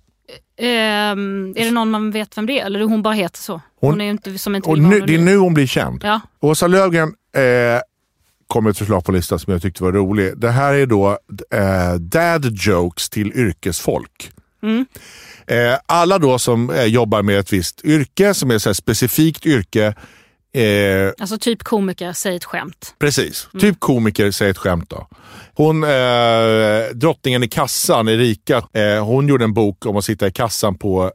Ehm, 0.58 1.54
är 1.56 1.64
det 1.64 1.70
någon 1.70 1.90
man 1.90 2.10
vet 2.10 2.38
vem 2.38 2.46
det 2.46 2.60
är? 2.60 2.66
Eller 2.66 2.80
hon 2.82 3.02
bara 3.02 3.14
heter 3.14 3.38
så? 3.38 3.52
Hon, 3.80 3.90
Hon- 3.90 4.00
är 4.00 4.10
inte 4.10 4.38
som 4.38 4.54
inte 4.56 4.68
Och 4.68 4.78
nu, 4.78 5.00
det 5.00 5.14
är 5.14 5.18
nu 5.18 5.36
hon 5.36 5.54
blir 5.54 5.66
känd. 5.66 6.00
Ja. 6.04 6.20
Åsa 6.40 6.66
Lövgren 6.66 7.08
eh, 7.36 7.42
kom 8.46 8.66
ett 8.66 8.78
förslag 8.78 9.04
på 9.04 9.12
listan 9.12 9.38
som 9.38 9.52
jag 9.52 9.62
tyckte 9.62 9.82
var 9.82 9.92
rolig. 9.92 10.32
Det 10.36 10.50
här 10.50 10.74
är 10.74 10.86
då 10.86 11.18
eh, 11.52 11.94
dad 11.94 12.46
jokes 12.52 13.10
till 13.10 13.32
yrkesfolk. 13.32 14.30
Mm. 14.62 14.86
Eh, 15.46 15.78
alla 15.86 16.18
då 16.18 16.38
som 16.38 16.70
eh, 16.70 16.84
jobbar 16.84 17.22
med 17.22 17.38
ett 17.38 17.52
visst 17.52 17.84
yrke, 17.84 18.34
som 18.34 18.50
är 18.50 18.58
så 18.58 18.74
specifikt 18.74 19.46
yrke. 19.46 19.94
Eh, 20.54 21.12
Alltså 21.20 21.38
typ 21.38 21.62
komiker, 21.62 22.12
säg 22.12 22.36
ett 22.36 22.44
skämt. 22.44 22.94
Precis. 22.98 23.48
Typ 23.60 23.80
komiker 23.80 24.30
säger 24.30 24.50
ett 24.50 24.58
skämt 24.58 24.90
då. 24.90 25.06
Hon, 25.61 25.84
eh, 25.84 26.94
drottningen 26.94 27.42
i 27.42 27.48
kassan, 27.48 28.08
Erika, 28.08 28.56
eh, 28.72 29.04
hon 29.04 29.28
gjorde 29.28 29.44
en 29.44 29.54
bok 29.54 29.86
om 29.86 29.96
att 29.96 30.04
sitta 30.04 30.26
i 30.26 30.32
kassan 30.32 30.78
på 30.78 31.12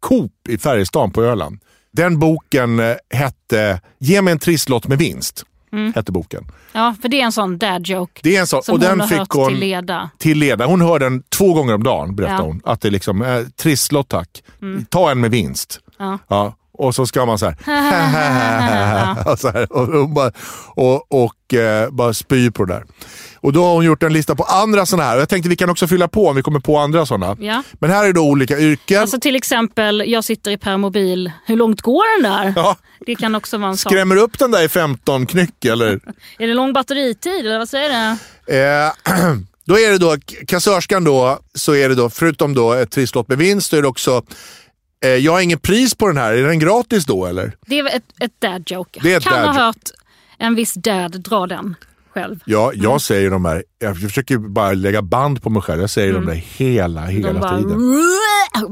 Coop 0.00 0.32
i 0.48 0.58
Färjestaden 0.58 1.10
på 1.10 1.22
Öland. 1.22 1.58
Den 1.92 2.18
boken 2.18 2.80
eh, 2.80 2.94
hette 3.10 3.80
Ge 3.98 4.22
mig 4.22 4.32
en 4.32 4.38
trisslott 4.38 4.86
med 4.88 4.98
vinst. 4.98 5.44
Hette 5.94 6.12
boken. 6.12 6.44
Ja, 6.72 6.94
för 7.02 7.08
det 7.08 7.20
är 7.20 7.24
en 7.24 7.32
sån 7.32 7.58
dad 7.58 7.86
joke 7.86 8.20
Det 8.22 8.36
är 8.36 8.40
en 8.40 8.46
sån, 8.46 8.62
som 8.62 8.74
och 8.74 8.80
hon 8.80 8.88
den 8.88 9.00
har 9.00 9.06
fick 9.08 9.18
hört 9.18 9.32
hon 9.32 9.48
till 9.48 9.58
leda. 9.58 10.10
till 10.18 10.38
leda. 10.38 10.66
Hon 10.66 10.80
hör 10.80 10.98
den 10.98 11.22
två 11.22 11.54
gånger 11.54 11.74
om 11.74 11.82
dagen, 11.82 12.16
berättar 12.16 12.34
Ja. 12.34 12.40
hon. 12.42 12.60
Att 12.64 12.80
det 12.80 12.88
är 12.88 12.92
liksom, 12.92 13.22
eh, 13.22 13.40
trisslott 13.56 14.08
tack. 14.08 14.42
Ta 14.88 15.10
en 15.10 15.20
med 15.20 15.30
vinst. 15.30 15.80
Ja. 15.98 16.18
Ja, 16.28 16.56
och 16.72 16.94
så 16.94 17.06
ska 17.06 17.26
man 17.26 17.38
så 17.38 17.46
här. 17.46 17.56
och, 19.32 19.38
så 19.38 19.50
här 19.50 19.72
och, 19.72 19.88
och, 19.88 20.08
bara, 20.08 20.30
och, 20.74 21.24
och 21.24 21.54
eh, 21.54 21.90
bara 21.90 22.14
spy 22.14 22.50
på 22.50 22.64
det 22.64 22.74
där. 22.74 22.84
Och 23.44 23.52
då 23.52 23.64
har 23.64 23.74
hon 23.74 23.84
gjort 23.84 24.02
en 24.02 24.12
lista 24.12 24.34
på 24.34 24.42
andra 24.44 24.86
sådana 24.86 25.08
här. 25.08 25.18
Jag 25.18 25.28
tänkte 25.28 25.48
vi 25.48 25.56
kan 25.56 25.70
också 25.70 25.86
fylla 25.86 26.08
på 26.08 26.28
om 26.28 26.36
vi 26.36 26.42
kommer 26.42 26.60
på 26.60 26.78
andra 26.78 27.06
sådana. 27.06 27.36
Ja. 27.40 27.62
Men 27.72 27.90
här 27.90 28.04
är 28.04 28.12
då 28.12 28.20
olika 28.20 28.58
yrken. 28.58 29.00
Alltså 29.00 29.20
till 29.20 29.36
exempel, 29.36 30.04
jag 30.06 30.24
sitter 30.24 30.50
i 30.50 30.58
permobil. 30.58 31.32
Hur 31.46 31.56
långt 31.56 31.80
går 31.80 32.22
den 32.22 32.32
där? 32.32 32.52
ja, 32.56 32.76
Det 33.06 33.14
kan 33.14 33.34
också 33.34 33.58
vara 33.58 33.70
en 33.70 33.76
sån. 33.76 33.90
skrämmer 33.90 34.16
upp 34.16 34.38
den 34.38 34.50
där 34.50 34.64
i 34.64 34.68
15 34.68 35.26
knyck 35.26 35.64
eller? 35.64 36.00
Är 36.38 36.46
det 36.46 36.54
lång 36.54 36.72
batteritid 36.72 37.46
eller 37.46 37.58
vad 37.58 37.68
säger 37.68 38.16
det? 38.46 38.96
Eh, 39.06 39.14
då 39.64 39.78
är 39.78 39.90
det 39.90 39.98
då, 39.98 40.16
kassörskan 40.46 41.04
då, 41.04 41.38
så 41.54 41.74
är 41.74 41.88
det 41.88 41.94
då, 41.94 42.10
förutom 42.10 42.54
då 42.54 42.72
ett 42.72 42.90
trisslott 42.90 43.28
med 43.28 43.38
vinst, 43.38 43.70
så 43.70 43.76
är 43.76 43.82
det 43.82 43.88
också, 43.88 44.22
eh, 45.04 45.10
jag 45.10 45.32
har 45.32 45.40
ingen 45.40 45.58
pris 45.58 45.94
på 45.94 46.06
den 46.06 46.16
här, 46.16 46.32
är 46.32 46.42
den 46.42 46.58
gratis 46.58 47.04
då 47.04 47.26
eller? 47.26 47.56
Det 47.66 47.78
är 47.78 47.86
ett, 47.86 48.04
ett 48.20 48.40
dad 48.40 48.62
joke. 48.66 49.00
Det 49.02 49.12
är 49.12 49.16
ett 49.16 49.24
kan 49.24 49.32
dad 49.32 49.54
ha 49.54 49.64
hört 49.64 49.90
en 50.38 50.54
viss 50.54 50.74
dad 50.74 51.20
dra 51.20 51.46
den 51.46 51.74
själv. 52.14 52.38
Ja, 52.44 52.72
jag 52.74 53.00
säger 53.00 53.30
de 53.30 53.44
här, 53.44 53.64
jag 53.78 54.00
försöker 54.00 54.38
bara 54.38 54.72
lägga 54.72 55.02
band 55.02 55.42
på 55.42 55.50
mig 55.50 55.62
själv, 55.62 55.80
jag 55.80 55.90
säger 55.90 56.12
de 56.12 56.26
där 56.26 56.34
hela, 56.34 57.00
hela 57.06 57.32
De 57.32 57.40
bara, 57.40 57.58
tiden. 57.58 57.78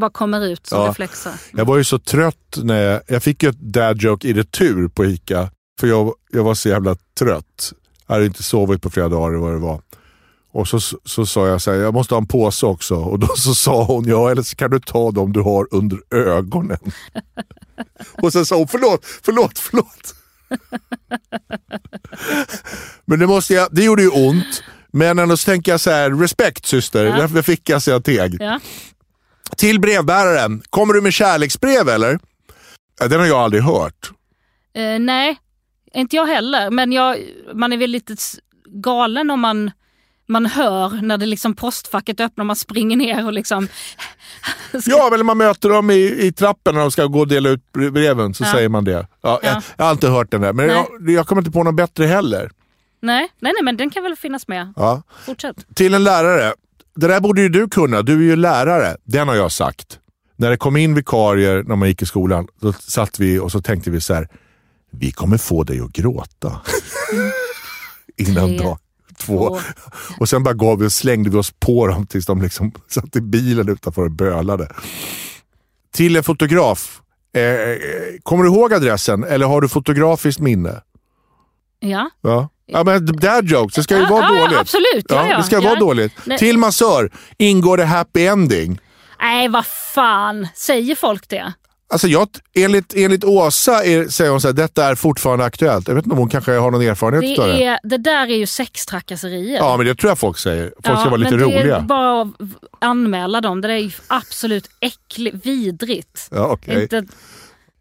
bara 0.00 0.10
kommer 0.10 0.46
ut 0.46 0.66
som 0.66 0.80
Ja. 0.82 0.88
reflexer. 0.90 1.32
Jag 1.52 1.64
var 1.64 1.76
ju 1.76 1.84
så 1.84 1.98
trött 1.98 2.58
när 2.62 2.82
jag, 2.82 3.00
jag 3.08 3.22
fick 3.22 3.42
ju 3.42 3.48
ett 3.48 3.60
dad 3.60 4.02
joke 4.02 4.28
i 4.28 4.32
retur 4.32 4.88
på 4.88 5.04
ICA. 5.04 5.50
För 5.80 5.86
jag, 5.86 6.14
jag 6.32 6.44
var 6.44 6.54
så 6.54 6.68
jävla 6.68 6.96
trött. 7.18 7.72
Jag 8.06 8.14
hade 8.14 8.26
inte 8.26 8.42
sovit 8.42 8.82
på 8.82 8.90
flera 8.90 9.08
dagar 9.08 9.38
vad 9.38 9.52
det 9.52 9.58
var. 9.58 9.80
Och 10.52 10.68
så, 10.68 10.80
så, 10.80 10.98
så 11.04 11.26
sa 11.26 11.46
jag 11.48 11.62
så 11.62 11.70
här, 11.72 11.78
jag 11.78 11.94
måste 11.94 12.14
ha 12.14 12.20
en 12.20 12.26
påse 12.26 12.66
också. 12.66 12.94
Och 12.94 13.18
då 13.18 13.26
så 13.36 13.54
sa 13.54 13.84
hon, 13.84 14.04
ja 14.04 14.30
eller 14.30 14.42
så 14.42 14.56
kan 14.56 14.70
du 14.70 14.80
ta 14.80 15.10
dem 15.10 15.32
du 15.32 15.40
har 15.40 15.68
under 15.70 15.98
ögonen. 16.14 16.78
och 18.22 18.32
sen 18.32 18.46
sa 18.46 18.56
hon, 18.56 18.68
förlåt, 18.68 19.04
förlåt, 19.22 19.58
förlåt. 19.58 20.14
Men 23.04 23.18
det, 23.18 23.26
måste 23.26 23.54
jag, 23.54 23.68
det 23.72 23.84
gjorde 23.84 24.02
ju 24.02 24.08
ont. 24.08 24.62
Men 24.92 25.18
ändå 25.18 25.36
så 25.36 25.44
tänker 25.50 25.72
jag 25.72 25.80
så 25.80 25.90
här, 25.90 26.10
respekt 26.10 26.66
syster, 26.66 27.04
Ja. 27.04 27.16
därför 27.16 27.42
fick 27.42 27.68
jag 27.68 27.82
så 27.82 27.90
jag 27.90 28.04
teg. 28.04 28.36
Ja. 28.40 28.60
Till 29.56 29.80
brevbäraren. 29.80 30.62
Kommer 30.70 30.94
du 30.94 31.00
med 31.00 31.12
kärleksbrev 31.12 31.88
eller? 31.88 32.18
Den 33.08 33.20
har 33.20 33.26
jag 33.26 33.38
aldrig 33.38 33.62
hört. 33.62 34.10
Eh, 34.74 34.98
nej, 34.98 35.36
inte 35.94 36.16
jag 36.16 36.26
heller. 36.26 36.70
Men 36.70 36.92
jag, 36.92 37.16
man 37.54 37.72
är 37.72 37.76
väl 37.76 37.90
lite 37.90 38.16
galen 38.68 39.30
om 39.30 39.40
man, 39.40 39.70
man 40.32 40.46
hör 40.46 41.02
när 41.02 41.18
det 41.18 41.26
liksom 41.26 41.54
postfacket 41.54 42.20
öppnar 42.20 42.44
man 42.44 42.56
springer 42.56 42.96
ner 42.96 43.26
och 43.26 43.32
liksom... 43.32 43.68
Ja, 44.86 45.08
när 45.16 45.22
man 45.22 45.38
möter 45.38 45.68
dem 45.68 45.90
i, 45.90 46.26
i 46.26 46.32
trappen 46.32 46.74
när 46.74 46.80
de 46.80 46.90
ska 46.90 47.06
gå 47.06 47.20
och 47.20 47.28
dela 47.28 47.48
ut 47.48 47.72
breven 47.72 48.34
så 48.34 48.44
Ja. 48.44 48.52
säger 48.52 48.68
man 48.68 48.84
det. 48.84 48.92
Ja, 48.92 49.06
Ja. 49.22 49.40
Jag, 49.42 49.62
jag 49.76 49.84
har 49.84 49.92
inte 49.92 50.08
hört 50.08 50.30
den 50.30 50.40
där, 50.40 50.52
men 50.52 50.68
jag, 50.68 50.86
jag 51.06 51.26
kommer 51.26 51.42
inte 51.42 51.50
på 51.50 51.62
något 51.62 51.74
bättre 51.76 52.06
heller. 52.06 52.50
Nej, 53.02 53.28
nej, 53.40 53.52
nej, 53.56 53.62
men 53.64 53.76
den 53.76 53.90
kan 53.90 54.02
väl 54.02 54.16
finnas 54.16 54.48
med. 54.48 54.72
Ja. 54.76 55.02
Fortsätt. 55.26 55.56
Till 55.74 55.94
en 55.94 56.04
lärare. 56.04 56.54
Det 56.94 57.06
där 57.08 57.20
borde 57.20 57.42
ju 57.42 57.48
du 57.48 57.68
kunna, 57.68 58.02
du 58.02 58.12
är 58.12 58.22
ju 58.22 58.36
lärare. 58.36 58.96
Den 59.04 59.28
har 59.28 59.34
jag 59.34 59.52
sagt. 59.52 59.98
När 60.36 60.50
det 60.50 60.56
kom 60.56 60.76
in 60.76 60.94
vikarier 60.94 61.62
när 61.62 61.76
man 61.76 61.88
gick 61.88 62.02
i 62.02 62.06
skolan, 62.06 62.48
då 62.60 62.72
satt 62.72 63.18
vi 63.18 63.38
och 63.38 63.52
så 63.52 63.62
tänkte 63.62 63.90
vi 63.90 64.00
så 64.00 64.14
här. 64.14 64.28
Vi 64.90 65.12
kommer 65.12 65.38
få 65.38 65.64
dig 65.64 65.80
att 65.80 65.92
gråta. 65.92 66.60
Innan 68.16 68.48
Tre, 68.48 68.58
dag 68.58 68.78
två. 69.18 69.48
två. 69.48 69.58
Och 70.20 70.28
sen 70.28 70.42
bara 70.42 70.54
gav 70.54 70.78
vi 70.78 70.86
och 70.86 70.92
slängde 70.92 71.30
vi 71.30 71.36
oss 71.36 71.52
på 71.60 71.86
dem 71.86 72.06
tills 72.06 72.26
de 72.26 72.42
liksom 72.42 72.72
satt 72.88 73.16
i 73.16 73.20
bilen 73.20 73.68
utanför 73.68 74.02
och 74.04 74.10
bölade. 74.10 74.68
Till 75.94 76.16
en 76.16 76.24
fotograf. 76.24 77.00
Eh, 77.36 77.42
eh, 77.42 77.76
kommer 78.22 78.44
du 78.44 78.50
ihåg 78.50 78.74
adressen 78.74 79.24
eller 79.24 79.46
har 79.46 79.60
du 79.60 79.68
fotografiskt 79.68 80.40
minne? 80.40 80.80
Ja, 81.80 82.10
Ja. 82.20 82.48
Ja 82.66 82.84
men 82.84 83.06
dad 83.06 83.44
jokes, 83.48 83.74
det 83.74 83.82
ska 83.82 83.96
ju 83.96 84.02
Ja, 84.02 84.08
vara 84.10 84.22
ja, 84.34 84.42
dåligt. 84.44 84.58
absolut. 84.58 85.06
Ja, 85.08 85.36
det 85.36 85.42
ska 85.42 85.60
vara 85.60 85.74
dåligt. 85.78 86.12
Nej. 86.24 86.38
Till 86.38 86.58
massör, 86.58 87.10
ingår 87.38 87.76
det 87.76 87.84
happy 87.84 88.26
ending? 88.26 88.78
nej 89.20 89.48
vad 89.48 89.66
fan, 89.66 90.48
säger 90.54 90.94
folk 90.94 91.28
det? 91.28 91.52
Alltså 91.92 92.08
jag, 92.08 92.28
enligt, 92.54 92.94
enligt 92.96 93.24
Åsa 93.24 93.84
är, 93.84 94.08
säger 94.08 94.30
hon 94.30 94.40
så 94.40 94.48
här, 94.48 94.52
detta 94.52 94.84
är 94.84 94.94
fortfarande 94.94 95.44
aktuellt. 95.44 95.88
Jag 95.88 95.94
vet 95.94 96.04
inte 96.04 96.12
om 96.12 96.18
hon 96.18 96.28
kanske 96.28 96.52
har 96.52 96.70
någon 96.70 96.82
erfarenhet 96.82 97.38
av 97.38 97.46
Det, 97.46 97.52
det. 97.52 97.64
är, 97.64 97.78
det 97.82 97.96
där 97.98 98.22
är 98.30 98.36
ju 98.36 98.46
sextrakasserier. 98.46 99.56
Ja 99.56 99.76
men 99.76 99.86
det 99.86 99.94
tror 99.94 100.10
jag 100.10 100.18
folk 100.18 100.38
säger. 100.38 100.72
Folk 100.84 100.84
ska 100.84 100.92
Ja, 100.92 101.04
vara 101.04 101.16
lite 101.16 101.36
men 101.36 101.48
det 101.50 101.58
roliga. 101.60 101.76
är 101.76 101.80
bara 101.80 102.22
att 102.22 102.28
anmäla 102.80 103.40
dem. 103.40 103.60
Det 103.60 103.68
där 103.68 103.74
är 103.74 103.78
ju 103.78 103.90
absolut 104.06 104.70
äckligt, 104.80 105.46
vidrigt. 105.46 106.28
Ja, 106.30 106.46
okej. 106.46 106.82
Inte, 106.82 107.04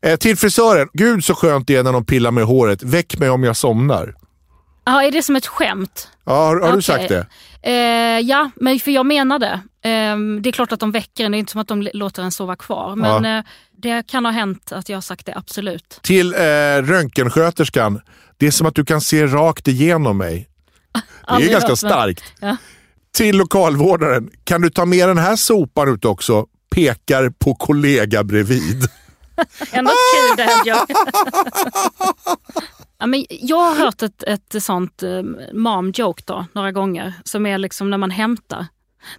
Eh, 0.06 0.16
till 0.16 0.38
frisören, 0.38 0.88
gud 0.94 1.26
så 1.26 1.36
skönt 1.36 1.68
det 1.68 1.76
är 1.76 1.84
när 1.84 1.94
de 1.94 2.06
pillar 2.06 2.32
med 2.32 2.44
håret. 2.44 2.84
Väck 2.84 3.18
mig 3.20 3.30
om 3.30 3.44
jag 3.44 3.56
somnar. 3.56 4.16
ja, 4.86 5.04
är 5.04 5.12
det 5.12 5.24
som 5.24 5.36
ett 5.36 5.48
skämt? 5.48 6.08
Ja, 6.26 6.34
har, 6.34 6.56
har 6.56 6.60
du 6.62 6.68
Okej. 6.68 6.82
sagt 6.82 7.10
det? 7.10 7.28
Eh, 7.64 8.20
ja, 8.20 8.52
men 8.56 8.80
för 8.80 8.92
jag 8.92 9.06
menar 9.06 9.40
det. 9.40 9.54
Eh, 9.90 10.18
det 10.42 10.50
är 10.50 10.52
klart 10.52 10.72
att 10.72 10.80
de 10.80 10.92
väcker 10.92 11.26
en, 11.26 11.32
det 11.32 11.38
är 11.38 11.40
inte 11.40 11.52
som 11.52 11.62
att 11.62 11.68
de 11.68 11.90
låter 11.94 12.24
en 12.24 12.32
sova 12.32 12.56
kvar. 12.56 12.96
Men 12.96 13.26
eh, 13.26 13.44
det 13.78 14.08
kan 14.08 14.26
ha 14.26 14.32
hänt 14.32 14.72
att 14.72 14.90
jag 14.90 14.98
har 14.98 15.02
sagt 15.02 15.26
det, 15.26 15.34
absolut. 15.36 16.00
Till 16.04 16.34
eh, 16.34 16.38
röntgensköterskan, 16.82 18.02
det 18.38 18.48
är 18.48 18.52
som 18.52 18.68
att 18.68 18.76
du 18.76 18.86
kan 18.86 19.02
se 19.02 19.26
rakt 19.28 19.68
igenom 19.68 20.18
mig. 20.18 20.48
Det 21.28 21.34
är 21.34 21.40
ju 21.40 21.48
ganska 21.48 21.76
starkt. 21.76 22.24
Ja. 22.40 22.58
Till 23.14 23.38
lokalvårdaren, 23.38 24.30
kan 24.44 24.62
du 24.62 24.70
ta 24.70 24.86
med 24.86 25.10
den 25.10 25.18
här 25.18 25.36
sopan 25.36 25.94
ut 25.94 26.06
också? 26.06 26.46
Pekar 26.76 27.30
på 27.30 27.56
kollega 27.56 28.24
bredvid. 28.24 28.88
Ändå 29.72 29.92
kul 29.92 30.38
dad 30.38 30.66
joke. 30.66 30.94
Ja, 33.02 33.08
men 33.08 33.26
jag 33.30 33.58
har 33.58 33.76
hört 33.76 34.02
ett, 34.02 34.24
ett 34.24 34.64
sånt 34.64 35.04
eh, 35.04 35.10
mom 35.54 35.92
joke 35.96 36.24
då, 36.26 36.46
några 36.54 36.72
gånger. 36.72 37.14
Som 37.24 37.46
är 37.46 37.58
liksom 37.58 37.90
när 37.90 37.98
man 37.98 38.12
hämtar. 38.12 38.66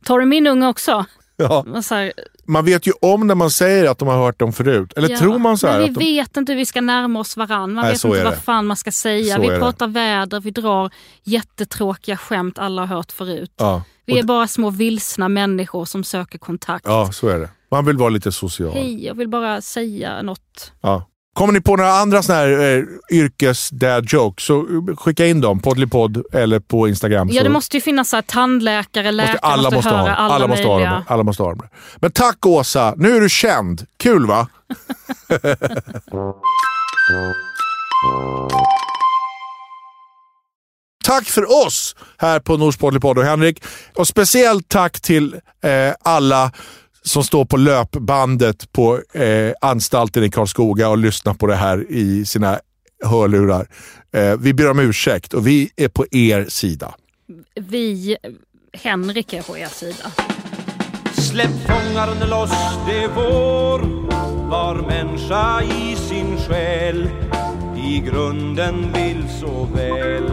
Tar 0.04 0.18
du 0.18 0.26
min 0.26 0.46
unge 0.46 0.68
också? 0.68 1.04
Ja. 1.36 1.64
Här, 1.90 2.12
Man 2.44 2.64
vet 2.64 2.86
ju 2.86 2.92
om 3.00 3.26
när 3.26 3.34
man 3.34 3.50
säger 3.50 3.90
att 3.90 3.98
de 3.98 4.08
har 4.08 4.16
hört 4.16 4.38
dem 4.38 4.52
förut. 4.52 4.92
Eller 4.96 5.10
ja, 5.10 5.18
tror 5.18 5.38
man 5.38 5.58
så 5.58 5.66
här? 5.66 5.78
Vi 5.78 5.84
att 5.84 5.94
de... 5.94 6.00
vet 6.00 6.36
inte 6.36 6.52
hur 6.52 6.56
vi 6.58 6.66
ska 6.66 6.80
närma 6.80 7.20
oss 7.20 7.36
varandra. 7.36 7.74
Man 7.74 7.84
Nej, 7.84 7.92
vet 7.92 8.04
inte 8.04 8.24
vad 8.24 8.32
det. 8.32 8.36
fan 8.40 8.66
man 8.66 8.76
ska 8.76 8.92
säga. 8.92 9.36
Så 9.36 9.42
vi 9.42 9.48
det. 9.48 9.58
pratar 9.58 9.86
väder, 9.86 10.40
vi 10.40 10.50
drar 10.50 10.90
jättetråkiga 11.22 12.16
skämt 12.16 12.58
alla 12.58 12.82
har 12.82 12.96
hört 12.96 13.12
förut. 13.12 13.52
Ja. 13.56 13.82
Vi 14.06 14.18
är 14.18 14.22
bara 14.22 14.48
små 14.48 14.70
vilsna 14.70 15.28
människor 15.28 15.84
som 15.84 16.04
söker 16.04 16.38
kontakt. 16.38 16.84
ja, 16.86 17.12
så 17.12 17.28
är 17.28 17.38
det. 17.38 17.50
Man 17.70 17.84
vill 17.86 17.96
vara 17.96 18.10
lite 18.10 18.32
social. 18.32 18.72
Hej, 18.72 19.06
jag 19.06 19.14
vill 19.14 19.28
bara 19.28 19.60
säga 19.60 20.22
något. 20.22 20.72
Ja. 20.80 21.08
Kommer 21.34 21.52
ni 21.52 21.60
på 21.60 21.76
några 21.76 21.92
andra 21.92 22.22
såna 22.22 22.38
här 22.38 22.76
eh, 22.78 22.84
yrkes-dad 23.10 24.04
jokes 24.08 24.44
så 24.44 24.66
skicka 24.98 25.26
in 25.26 25.40
dem. 25.40 25.60
Poddlypodd 25.60 26.24
eller 26.32 26.60
på 26.60 26.88
Instagram. 26.88 27.28
Ja, 27.32 27.42
det 27.42 27.48
måste 27.48 27.76
ju 27.76 27.80
finnas 27.80 28.08
så 28.08 28.16
här, 28.16 28.22
tandläkare, 28.22 29.10
läkare, 29.10 29.32
måste, 29.32 29.46
alla, 29.46 29.70
måste 29.70 29.90
höra 29.90 30.00
ha, 30.00 30.08
alla, 30.08 30.34
alla, 30.34 30.46
måste 30.46 30.66
ha 30.66 30.80
dem. 30.80 31.02
alla 31.06 31.22
måste 31.22 31.42
ha 31.42 31.50
dem. 31.50 31.68
Men 31.96 32.12
tack 32.12 32.46
Åsa, 32.46 32.94
nu 32.96 33.16
är 33.16 33.20
du 33.20 33.28
känd. 33.28 33.86
Kul 33.96 34.26
va? 34.26 34.48
Tack 41.04 41.24
för 41.24 41.66
oss 41.66 41.96
här 42.18 42.40
på 42.40 42.56
Nordspottlipodd 42.56 43.18
och 43.18 43.24
Henrik. 43.24 43.64
Och 43.94 44.08
speciellt 44.08 44.68
tack 44.68 45.00
till 45.00 45.34
eh, 45.64 45.94
alla 46.02 46.52
som 47.04 47.24
står 47.24 47.44
på 47.44 47.56
löpbandet 47.56 48.72
på 48.72 49.00
eh, 49.12 49.52
anstalten 49.60 50.24
i 50.24 50.30
Karlskoga 50.30 50.88
och 50.88 50.98
lyssnar 50.98 51.34
på 51.34 51.46
det 51.46 51.56
här 51.56 51.86
i 51.90 52.26
sina 52.26 52.58
hörlurar. 53.04 53.66
Eh, 54.14 54.36
vi 54.38 54.54
ber 54.54 54.70
om 54.70 54.78
ursäkt 54.78 55.34
och 55.34 55.46
vi 55.46 55.70
är 55.76 55.88
på 55.88 56.06
er 56.10 56.46
sida. 56.48 56.94
Vi, 57.54 58.16
Henrik 58.72 59.32
är 59.32 59.42
på 59.42 59.58
er 59.58 59.66
sida. 59.66 60.12
Släpp 61.12 61.50
fångaren 61.66 62.30
loss, 62.30 62.50
det 62.86 63.04
är 63.04 63.08
vår 63.08 63.80
Var 64.48 64.74
människa 64.74 65.62
i 65.62 65.96
sin 65.96 66.36
själ 66.36 67.10
I 67.76 67.98
grunden 67.98 68.92
vill 68.92 69.24
så 69.40 69.64
väl 69.64 70.24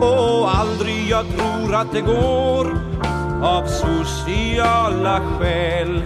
Och 0.00 0.56
aldrig 0.56 1.08
jag 1.08 1.26
tror 1.36 1.74
att 1.74 1.92
det 1.92 2.00
går 2.00 2.92
av 3.42 3.66
sociala 3.66 5.20
skäl 5.20 6.02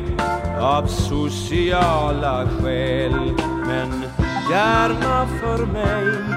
Av 0.61 0.87
sociala 0.87 2.49
skäl. 2.49 3.33
Men 3.67 4.05
gärna 4.51 5.27
för 5.41 5.67
mig 5.67 6.37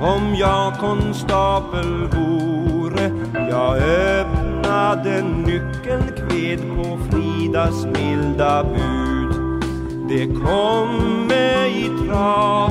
om 0.00 0.34
jag 0.34 0.78
konstapel 0.78 2.06
vore. 2.06 3.10
Jag 3.50 3.76
öppnade 3.76 5.22
nyckeln 5.22 6.02
kved 6.16 6.60
på 6.76 6.98
Fridas 7.10 7.84
milda 7.86 8.64
bud. 8.64 9.62
Det 10.08 10.26
kom 10.26 11.26
mig 11.28 11.84
i 11.84 12.06
trav 12.08 12.70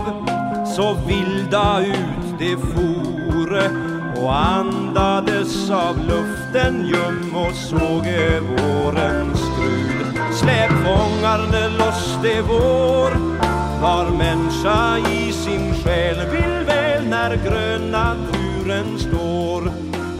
Så 0.75 0.97
vilda 1.07 1.79
ut 1.79 2.39
det 2.39 2.57
fore 2.57 3.98
och 4.23 4.35
andades 4.35 5.69
av 5.69 5.97
luften 5.97 6.85
ljum 6.87 7.35
och 7.35 7.55
såg 7.55 8.05
vårens 8.41 9.39
skrud 9.39 10.19
Släpp 10.33 10.71
fångarne 10.71 11.69
loss, 11.77 12.17
det 12.23 12.33
är 12.33 12.41
vår 12.41 13.39
var 13.81 14.09
människa 14.09 14.97
i 14.97 15.31
sin 15.31 15.73
själ 15.73 16.29
vill 16.31 16.65
väl 16.65 17.05
när 17.09 17.35
gröna 17.35 18.13
naturen 18.13 18.99
står. 18.99 19.71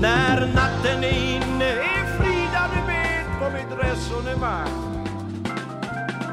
När 0.02 0.48
natten 0.56 1.04
är 1.04 1.36
inne 1.36 1.66
är 1.66 2.18
Frida 2.18 2.70
med 2.88 3.26
på 3.40 3.50
mitt 3.50 3.86
resonemang. 3.86 5.06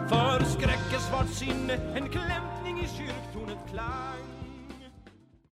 För 0.09 0.45
skräckens 0.45 1.11
vart 1.13 1.31
sinne 1.31 1.75
en 1.95 2.09
kläm 2.09 2.46